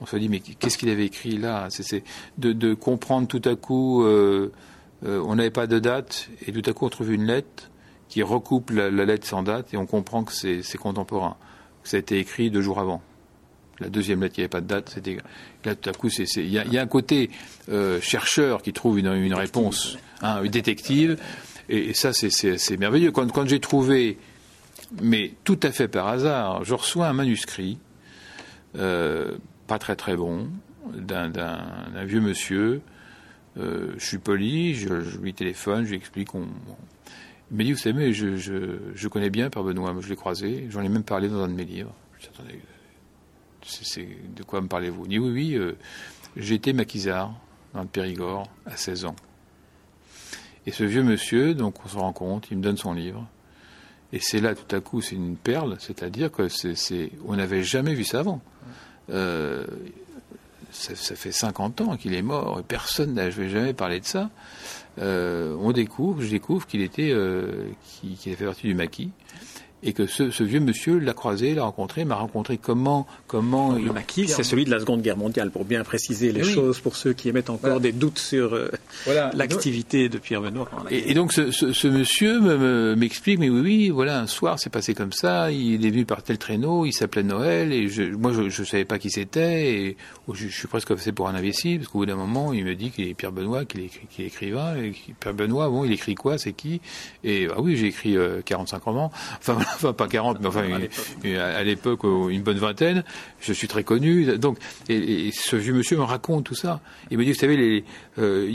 On 0.00 0.06
se 0.06 0.16
dit, 0.16 0.28
mais 0.28 0.40
qu'est-ce 0.40 0.78
qu'il 0.78 0.88
avait 0.88 1.06
écrit 1.06 1.36
là? 1.38 1.68
C'est 1.70 2.02
de, 2.38 2.52
de, 2.52 2.74
comprendre 2.74 3.28
tout 3.28 3.42
à 3.44 3.54
coup, 3.54 4.04
euh, 4.04 4.52
euh, 5.06 5.22
on 5.24 5.36
n'avait 5.36 5.50
pas 5.50 5.66
de 5.66 5.78
date, 5.78 6.28
et 6.46 6.52
tout 6.52 6.68
à 6.68 6.72
coup 6.72 6.86
on 6.86 6.88
trouve 6.88 7.12
une 7.12 7.26
lettre 7.26 7.70
qui 8.08 8.22
recoupe 8.22 8.70
la, 8.70 8.90
la 8.90 9.04
lettre 9.04 9.26
sans 9.26 9.42
date, 9.42 9.72
et 9.72 9.76
on 9.76 9.86
comprend 9.86 10.24
que 10.24 10.32
c'est 10.32 10.78
contemporain, 10.78 11.36
que 11.82 11.88
ça 11.88 11.96
a 11.96 12.00
été 12.00 12.18
écrit 12.18 12.50
deux 12.50 12.62
jours 12.62 12.80
avant 12.80 13.02
la 13.80 13.88
deuxième 13.88 14.20
lettre 14.20 14.34
qui 14.34 14.40
n'avait 14.42 14.48
pas 14.48 14.60
de 14.60 14.66
date, 14.66 14.90
c'était 14.94 15.16
là 15.64 15.74
tout 15.74 15.88
à 15.88 15.92
coup, 15.92 16.08
il 16.08 16.46
y, 16.46 16.50
y, 16.50 16.78
a 16.78 16.82
un 16.82 16.86
côté 16.86 17.30
euh, 17.70 18.00
chercheur 18.00 18.62
qui 18.62 18.72
trouve 18.72 18.98
une, 18.98 19.12
une 19.12 19.34
réponse, 19.34 19.96
hein, 20.22 20.42
détective, 20.44 21.16
et, 21.68 21.90
et 21.90 21.94
ça 21.94 22.12
c'est 22.12 22.76
merveilleux. 22.76 23.10
Quand, 23.10 23.30
quand 23.32 23.48
j'ai 23.48 23.60
trouvé, 23.60 24.18
mais 25.00 25.32
tout 25.44 25.58
à 25.62 25.72
fait 25.72 25.88
par 25.88 26.08
hasard, 26.08 26.64
je 26.64 26.74
reçois 26.74 27.08
un 27.08 27.12
manuscrit, 27.12 27.78
pas 28.74 29.78
très 29.78 29.96
très 29.96 30.16
bon, 30.16 30.48
d'un 30.86 32.04
vieux 32.04 32.20
monsieur. 32.20 32.82
Euh, 33.56 33.94
je 33.98 34.04
suis 34.04 34.18
poli, 34.18 34.74
je, 34.74 35.18
lui 35.18 35.34
téléphone, 35.34 35.84
je 35.84 35.90
lui 35.90 35.96
explique. 35.96 36.28
Il 36.34 37.56
m'a 37.56 37.64
dit, 37.64 37.72
vous 37.72 37.78
savez, 37.78 38.12
je, 38.12 38.36
je, 38.36 38.78
je 38.94 39.08
connais 39.08 39.30
bien 39.30 39.50
Père 39.50 39.64
Benoît, 39.64 39.94
je 40.00 40.08
l'ai 40.08 40.16
croisé, 40.16 40.66
j'en 40.70 40.82
ai 40.82 40.88
même 40.88 41.02
parlé 41.02 41.28
dans 41.28 41.42
un 41.42 41.48
de 41.48 41.54
mes 41.54 41.64
livres. 41.64 41.94
Je 42.20 42.26
c'est 43.62 44.08
de 44.34 44.42
quoi 44.42 44.60
me 44.60 44.68
parlez-vous? 44.68 45.06
Dit 45.06 45.18
oui, 45.18 45.30
oui, 45.30 45.54
euh, 45.54 45.76
j'étais 46.36 46.72
maquisard 46.72 47.34
dans 47.74 47.82
le 47.82 47.88
Périgord 47.88 48.48
à 48.66 48.76
16 48.76 49.04
ans. 49.04 49.16
Et 50.66 50.72
ce 50.72 50.84
vieux 50.84 51.02
monsieur, 51.02 51.54
donc 51.54 51.84
on 51.84 51.88
se 51.88 51.96
rend 51.96 52.12
compte, 52.12 52.48
il 52.50 52.58
me 52.58 52.62
donne 52.62 52.76
son 52.76 52.94
livre. 52.94 53.26
Et 54.12 54.18
c'est 54.20 54.40
là, 54.40 54.54
tout 54.54 54.74
à 54.74 54.80
coup, 54.80 55.00
c'est 55.00 55.14
une 55.14 55.36
perle, 55.36 55.76
c'est-à-dire 55.78 56.32
que 56.32 56.48
c'est, 56.48 57.12
on 57.26 57.36
n'avait 57.36 57.62
jamais 57.62 57.94
vu 57.94 58.04
ça 58.04 58.20
avant. 58.20 58.40
Euh, 59.10 59.66
ça, 60.72 61.14
fait 61.16 61.32
50 61.32 61.80
ans 61.80 61.96
qu'il 61.96 62.14
est 62.14 62.22
mort 62.22 62.60
et 62.60 62.62
personne 62.62 63.14
n'avait 63.14 63.48
jamais 63.48 63.72
parlé 63.72 64.00
de 64.00 64.04
ça. 64.04 64.30
Euh, 65.00 65.56
on 65.60 65.72
découvre, 65.72 66.22
je 66.22 66.30
découvre 66.30 66.66
qu'il 66.66 66.82
était, 66.82 67.10
euh, 67.10 67.68
qu'il, 67.84 68.16
qu'il 68.16 68.34
fait 68.36 68.44
partie 68.44 68.66
du 68.66 68.74
maquis 68.74 69.10
et 69.82 69.92
que 69.92 70.06
ce, 70.06 70.30
ce 70.30 70.44
vieux 70.44 70.60
monsieur 70.60 70.98
l'a 70.98 71.14
croisé, 71.14 71.54
l'a 71.54 71.64
rencontré, 71.64 72.04
m'a 72.04 72.16
rencontré 72.16 72.58
comment 72.58 73.06
comment 73.26 73.72
le 73.72 73.92
maquis, 73.92 74.28
c'est 74.28 74.42
celui 74.42 74.64
de 74.64 74.70
la 74.70 74.80
Seconde 74.80 75.02
Guerre 75.02 75.16
mondiale 75.16 75.50
pour 75.50 75.64
bien 75.64 75.82
préciser 75.84 76.32
les 76.32 76.42
oui. 76.42 76.52
choses 76.52 76.80
pour 76.80 76.96
ceux 76.96 77.12
qui 77.12 77.28
émettent 77.28 77.50
encore 77.50 77.70
voilà. 77.70 77.80
des 77.80 77.92
doutes 77.92 78.18
sur 78.18 78.54
euh, 78.54 78.70
voilà. 79.04 79.30
l'activité 79.34 80.08
de 80.08 80.18
Pierre 80.18 80.42
Benoît. 80.42 80.68
Et, 80.90 81.10
et, 81.10 81.14
donc 81.14 81.32
ce, 81.32 81.50
ce, 81.50 81.72
ce 81.72 81.88
monsieur 81.88 82.40
m'explique 82.94 83.38
me, 83.38 83.44
mais 83.44 83.50
oui 83.50 83.60
oui 83.60 83.90
voilà 83.90 84.20
un 84.20 84.26
soir 84.26 84.58
c'est 84.58 84.70
passé 84.70 84.94
comme 84.94 85.12
ça, 85.12 85.50
il 85.50 85.86
est 85.86 85.90
venu 85.90 86.04
par 86.04 86.22
tel 86.22 86.38
traîneau, 86.38 86.84
il 86.84 86.92
s'appelait 86.92 87.22
Noël 87.22 87.72
et 87.72 87.88
je, 87.88 88.02
moi 88.02 88.32
je, 88.32 88.48
je 88.48 88.64
savais 88.64 88.84
pas 88.84 88.98
qui 88.98 89.10
c'était 89.10 89.72
et 89.72 89.96
je, 90.32 90.48
je, 90.48 90.54
suis 90.54 90.68
presque 90.68 90.94
passé 90.94 91.12
pour 91.12 91.28
un 91.28 91.34
imbécile 91.34 91.78
parce 91.78 91.88
qu'au 91.90 92.00
bout 92.00 92.06
d'un 92.06 92.16
moment 92.16 92.52
il 92.52 92.64
me 92.64 92.74
dit 92.74 92.90
qu'il 92.90 93.08
est 93.08 93.14
Pierre 93.14 93.32
Benoît, 93.32 93.64
qu'il 93.64 93.80
est, 93.80 93.88
qu 93.88 94.22
est, 94.22 94.26
écrivain 94.26 94.76
et 94.76 94.92
Pierre 95.18 95.34
Benoît 95.34 95.68
bon 95.68 95.84
il 95.84 95.92
écrit 95.92 96.14
quoi 96.14 96.36
c'est 96.36 96.52
qui? 96.52 96.80
Et 97.24 97.48
ah 97.50 97.60
oui 97.60 97.76
j'ai 97.76 97.86
écrit 97.86 98.16
euh, 98.16 98.42
45 98.44 98.82
romans 98.82 99.10
enfin 99.38 99.58
enfin 99.74 99.92
pas 99.92 100.08
40, 100.08 100.40
mais 100.40 100.46
enfin 100.46 100.64
à 101.24 101.62
l'époque 101.62 102.04
une 102.04 102.42
bonne 102.42 102.58
vingtaine. 102.58 103.04
Je 103.40 103.52
suis 103.52 103.68
très 103.68 103.84
connu, 103.84 104.38
donc 104.38 104.58
et, 104.88 105.30
ce 105.32 105.56
vieux 105.56 105.72
monsieur 105.72 105.96
me 105.96 106.02
raconte 106.02 106.44
tout 106.44 106.54
ça. 106.54 106.80
Il 107.10 107.18
me 107.18 107.24
dit, 107.24 107.32
vous 107.32 107.38
savez, 107.38 107.56
les, 107.56 107.84
euh, 108.18 108.46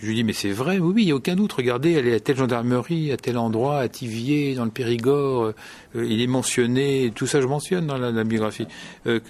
je 0.00 0.06
lui 0.06 0.14
dis, 0.14 0.24
mais 0.24 0.32
c'est 0.32 0.50
vrai, 0.50 0.78
oui, 0.78 0.92
oui, 0.94 1.02
il 1.02 1.06
n'y 1.06 1.12
a 1.12 1.16
aucun 1.16 1.36
doute. 1.36 1.52
Regardez, 1.52 1.92
elle 1.92 2.08
est 2.08 2.14
à 2.14 2.20
telle 2.20 2.36
gendarmerie, 2.36 3.12
à 3.12 3.16
tel 3.16 3.38
endroit, 3.38 3.78
à 3.78 3.88
Tivier, 3.88 4.54
dans 4.54 4.64
le 4.64 4.70
Périgord. 4.70 5.44
Euh, 5.44 5.54
il 5.94 6.20
est 6.20 6.26
mentionné, 6.26 7.12
tout 7.14 7.26
ça 7.26 7.40
je 7.40 7.46
mentionne 7.46 7.86
dans 7.86 7.98
la, 7.98 8.24
biographie. 8.24 8.66
Euh, 9.06 9.20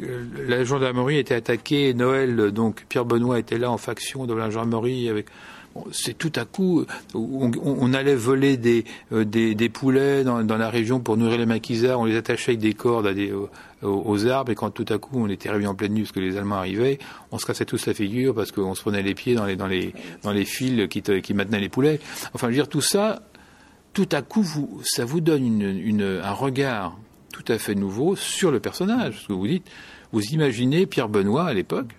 la 0.46 0.64
gendarmerie 0.64 1.18
était 1.18 1.34
attaquée, 1.34 1.92
Noël, 1.94 2.50
donc 2.52 2.86
Pierre 2.88 3.04
Benoît 3.04 3.38
était 3.38 3.58
là 3.58 3.70
en 3.70 3.78
faction 3.78 4.26
de 4.26 4.34
la 4.34 4.50
gendarmerie 4.50 5.08
avec 5.08 5.26
c'est 5.92 6.16
tout 6.16 6.32
à 6.36 6.44
coup, 6.44 6.84
on, 7.14 7.94
allait 7.94 8.14
voler 8.14 8.56
des, 8.56 8.84
euh, 9.12 9.24
des, 9.24 9.68
poulets 9.68 10.24
dans, 10.24 10.42
la 10.42 10.70
région 10.70 11.00
pour 11.00 11.16
nourrir 11.16 11.38
les 11.38 11.46
maquisards, 11.46 12.00
on 12.00 12.04
les 12.04 12.16
attachait 12.16 12.52
avec 12.52 12.60
des 12.60 12.74
cordes 12.74 13.12
aux, 13.82 14.26
arbres, 14.26 14.52
et 14.52 14.54
quand 14.54 14.70
tout 14.70 14.86
à 14.88 14.98
coup 14.98 15.20
on 15.20 15.28
était 15.28 15.50
réveillé 15.50 15.66
en 15.68 15.74
pleine 15.74 15.92
nuit 15.92 16.02
parce 16.02 16.12
que 16.12 16.20
les 16.20 16.36
Allemands 16.36 16.56
arrivaient, 16.56 16.98
on 17.32 17.38
se 17.38 17.46
cassait 17.46 17.64
tous 17.64 17.86
la 17.86 17.94
figure 17.94 18.34
parce 18.34 18.52
qu'on 18.52 18.74
se 18.74 18.82
prenait 18.82 19.02
les 19.02 19.14
pieds 19.14 19.34
dans 19.34 19.46
les, 19.46 19.56
dans 19.56 19.66
les, 19.66 19.92
dans 20.22 20.32
les 20.32 20.44
fils 20.44 20.88
qui, 20.88 21.02
qui 21.02 21.34
maintenaient 21.34 21.60
les 21.60 21.68
poulets. 21.68 22.00
Enfin, 22.34 22.46
je 22.46 22.52
veux 22.52 22.56
dire, 22.56 22.68
tout 22.68 22.80
ça, 22.80 23.22
tout 23.92 24.08
à 24.12 24.22
coup, 24.22 24.44
ça 24.84 25.04
vous 25.04 25.20
donne 25.20 26.20
un 26.22 26.32
regard 26.32 26.96
tout 27.32 27.52
à 27.52 27.58
fait 27.58 27.74
nouveau 27.74 28.14
sur 28.14 28.52
le 28.52 28.60
personnage. 28.60 29.22
Ce 29.22 29.28
que 29.28 29.32
vous 29.32 29.48
dites, 29.48 29.66
vous 30.12 30.22
imaginez 30.22 30.86
Pierre 30.86 31.08
Benoît 31.08 31.46
à 31.46 31.52
l'époque, 31.52 31.90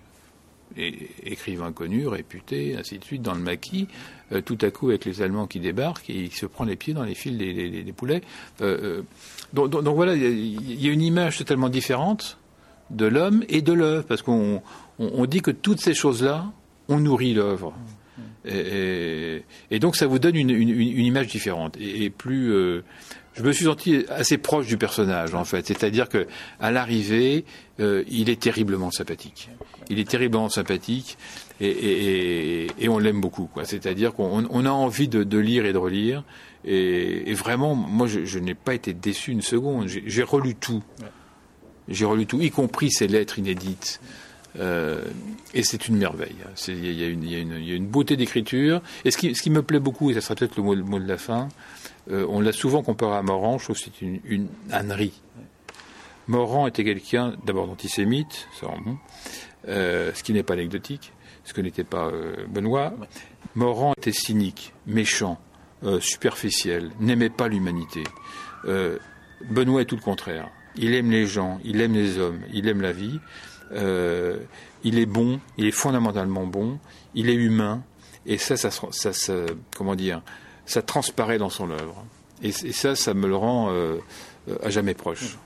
écrivain 0.76 1.72
connu, 1.72 2.06
réputé, 2.06 2.76
ainsi 2.76 2.98
de 2.98 3.04
suite, 3.04 3.22
dans 3.22 3.34
le 3.34 3.40
maquis, 3.40 3.88
euh, 4.32 4.40
tout 4.40 4.58
à 4.62 4.70
coup 4.70 4.88
avec 4.88 5.04
les 5.04 5.22
Allemands 5.22 5.46
qui 5.46 5.60
débarquent 5.60 6.10
et 6.10 6.24
il 6.24 6.32
se 6.32 6.46
prend 6.46 6.64
les 6.64 6.76
pieds 6.76 6.94
dans 6.94 7.04
les 7.04 7.14
fils 7.14 7.36
des, 7.36 7.92
poulets. 7.96 8.22
Euh, 8.60 9.02
euh, 9.54 9.66
donc, 9.68 9.94
voilà, 9.94 10.14
il 10.14 10.82
y, 10.82 10.88
a 10.88 10.92
une 10.92 11.02
image 11.02 11.38
totalement 11.38 11.68
différente 11.68 12.38
de 12.90 13.06
l'homme 13.06 13.44
et 13.48 13.62
de 13.62 13.72
l'œuvre, 13.72 14.04
parce 14.04 14.22
qu'on 14.22 14.62
on, 14.98 15.26
dit 15.26 15.40
que 15.40 15.50
toutes 15.50 15.80
ces 15.80 15.94
choses-là, 15.94 16.52
on 16.88 16.98
nourrit 16.98 17.34
l'œuvre. 17.34 17.74
Et, 18.44 19.42
donc 19.80 19.96
ça 19.96 20.06
vous 20.06 20.18
donne 20.18 20.36
une, 20.36 20.50
image 20.50 21.26
différente 21.26 21.76
et, 21.80 22.10
plus 22.10 22.82
je 23.36 23.42
me 23.42 23.52
suis 23.52 23.66
senti 23.66 24.04
assez 24.08 24.38
proche 24.38 24.66
du 24.66 24.78
personnage 24.78 25.34
en 25.34 25.44
fait, 25.44 25.66
c'est-à-dire 25.66 26.08
que 26.08 26.26
à 26.58 26.70
l'arrivée, 26.70 27.44
euh, 27.80 28.02
il 28.08 28.30
est 28.30 28.40
terriblement 28.40 28.90
sympathique. 28.90 29.50
Il 29.88 29.98
est 29.98 30.08
terriblement 30.08 30.48
sympathique 30.48 31.16
et, 31.60 32.68
on 32.88 32.98
l'aime 32.98 33.20
beaucoup. 33.20 33.48
C'est-à-dire 33.64 34.12
qu'on 34.12 34.66
a 34.66 34.70
envie 34.70 35.08
de, 35.08 35.38
lire 35.38 35.64
et 35.66 35.72
de 35.72 35.78
relire. 35.78 36.24
Et, 36.64 37.32
vraiment, 37.34 37.74
moi, 37.74 38.06
je, 38.06 38.38
n'ai 38.38 38.54
pas 38.54 38.74
été 38.74 38.92
déçu 38.92 39.32
une 39.32 39.42
seconde. 39.42 39.86
J'ai 39.88 40.22
relu 40.22 40.54
tout. 40.54 40.82
J'ai 41.88 42.04
relu 42.04 42.26
tout, 42.26 42.40
y 42.40 42.50
compris 42.50 42.90
ses 42.90 43.06
lettres 43.06 43.38
inédites. 43.38 44.00
Euh, 44.58 45.02
et 45.54 45.62
c'est 45.62 45.86
une 45.86 45.98
merveille. 45.98 46.34
Il 46.66 46.92
y, 46.92 47.04
a 47.04 47.76
une 47.76 47.86
beauté 47.86 48.16
d'écriture. 48.16 48.82
Et 49.04 49.10
ce 49.10 49.18
qui, 49.18 49.34
ce 49.34 49.42
qui, 49.42 49.50
me 49.50 49.62
plaît 49.62 49.80
beaucoup, 49.80 50.10
et 50.10 50.14
ça 50.14 50.20
sera 50.20 50.34
peut-être 50.34 50.56
le 50.56 50.62
mot, 50.62 50.74
le 50.74 50.82
mot 50.82 50.98
de 50.98 51.06
la 51.06 51.18
fin, 51.18 51.48
euh, 52.10 52.26
on 52.28 52.40
l'a 52.40 52.52
souvent 52.52 52.82
comparé 52.82 53.16
à 53.16 53.22
Morand, 53.22 53.58
je 53.58 53.64
trouve 53.64 53.76
que 53.76 53.82
c'est 53.82 54.02
une, 54.02 54.20
une 54.24 54.48
ânerie. 54.72 55.12
Morand 56.28 56.66
était 56.66 56.84
quelqu'un 56.84 57.34
d'abord 57.44 57.68
d'antisémite, 57.68 58.48
ça 58.60 58.66
bon, 58.84 58.96
euh, 59.68 60.12
ce 60.14 60.22
qui 60.22 60.32
n'est 60.32 60.42
pas 60.42 60.54
anecdotique, 60.54 61.12
ce 61.44 61.52
que 61.52 61.60
n'était 61.60 61.84
pas 61.84 62.06
euh, 62.06 62.46
Benoît. 62.48 62.92
Morand 63.54 63.94
était 63.96 64.12
cynique, 64.12 64.72
méchant, 64.86 65.40
superficiel, 66.00 66.90
n'aimait 67.00 67.30
pas 67.30 67.48
l'humanité. 67.48 68.02
Benoît 68.64 69.82
est 69.82 69.84
tout 69.84 69.96
le 69.96 70.02
contraire. 70.02 70.50
Il 70.74 70.94
aime 70.94 71.10
les 71.10 71.26
gens, 71.26 71.58
il 71.64 71.80
aime 71.80 71.94
les 71.94 72.18
hommes, 72.18 72.40
il 72.52 72.68
aime 72.68 72.82
la 72.82 72.92
vie. 72.92 73.18
il 73.72 74.98
est 74.98 75.06
bon, 75.06 75.40
il 75.56 75.66
est 75.66 75.70
fondamentalement 75.70 76.46
bon, 76.46 76.78
il 77.14 77.30
est 77.30 77.34
humain, 77.34 77.82
et 78.26 78.36
ça, 78.36 78.56
ça, 78.56 78.70
ça, 78.70 79.12
ça 79.12 79.34
comment 79.76 79.94
dire, 79.94 80.22
ça 80.66 80.82
transparaît 80.82 81.38
dans 81.38 81.50
son 81.50 81.70
œuvre. 81.70 82.04
Et, 82.42 82.52
ça, 82.52 82.94
ça 82.96 83.14
me 83.14 83.26
le 83.28 83.36
rend 83.36 83.70
euh, 83.70 83.98
à 84.62 84.68
jamais 84.68 84.94
proche. 84.94 85.38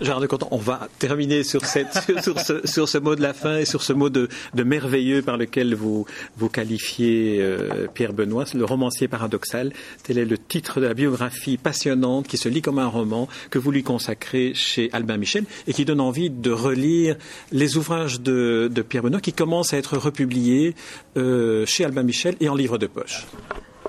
Gérard 0.00 0.20
de 0.20 0.26
Canton, 0.26 0.48
on 0.50 0.56
va 0.56 0.88
terminer 0.98 1.42
sur, 1.44 1.60
ce, 1.64 2.98
mot 2.98 3.14
de 3.14 3.22
la 3.22 3.32
fin 3.34 3.58
et 3.58 3.64
sur 3.64 3.82
ce 3.82 3.92
mot 3.92 4.08
de, 4.08 4.28
merveilleux 4.54 5.22
par 5.22 5.36
lequel 5.36 5.74
vous, 5.74 6.06
vous 6.36 6.48
qualifiez 6.48 7.38
euh, 7.40 7.86
Pierre 7.92 8.12
Benoît, 8.12 8.44
le 8.54 8.64
romancier 8.64 9.08
paradoxal. 9.08 9.72
Tel 10.02 10.18
est 10.18 10.24
le 10.24 10.38
titre 10.38 10.80
de 10.80 10.86
la 10.86 10.94
biographie 10.94 11.58
passionnante 11.58 12.28
qui 12.28 12.36
se 12.36 12.48
lit 12.48 12.62
comme 12.62 12.78
un 12.78 12.86
roman 12.86 13.28
que 13.50 13.58
vous 13.58 13.70
lui 13.70 13.82
consacrez 13.82 14.52
chez 14.54 14.90
Albin 14.92 15.16
Michel 15.16 15.44
et 15.66 15.72
qui 15.72 15.84
donne 15.84 16.00
envie 16.00 16.30
de 16.30 16.50
relire 16.50 17.16
les 17.52 17.76
ouvrages 17.76 18.20
de, 18.20 18.70
de 18.72 18.82
Pierre 18.82 19.02
Benoît 19.02 19.20
qui 19.20 19.32
commencent 19.32 19.74
à 19.74 19.78
être 19.78 19.96
republiés 19.96 20.74
euh, 21.16 21.66
chez 21.66 21.84
Albin 21.84 22.02
Michel 22.02 22.36
et 22.40 22.48
en 22.48 22.54
livre 22.54 22.78
de 22.78 22.86
poche. 22.86 23.26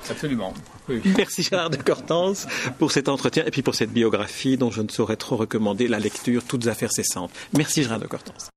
Absolument. 0.09 0.53
Merci 1.17 1.43
Gérard 1.43 1.69
de 1.69 1.77
Cortance 1.77 2.47
pour 2.79 2.91
cet 2.91 3.09
entretien 3.09 3.43
et 3.45 3.51
puis 3.51 3.61
pour 3.61 3.75
cette 3.75 3.91
biographie 3.91 4.57
dont 4.57 4.71
je 4.71 4.81
ne 4.81 4.89
saurais 4.89 5.15
trop 5.15 5.37
recommander 5.37 5.87
la 5.87 5.99
lecture, 5.99 6.43
toutes 6.43 6.67
affaires 6.67 6.91
cessantes. 6.91 7.31
Merci 7.53 7.83
Gérard 7.83 7.99
de 7.99 8.07
Cortance. 8.07 8.49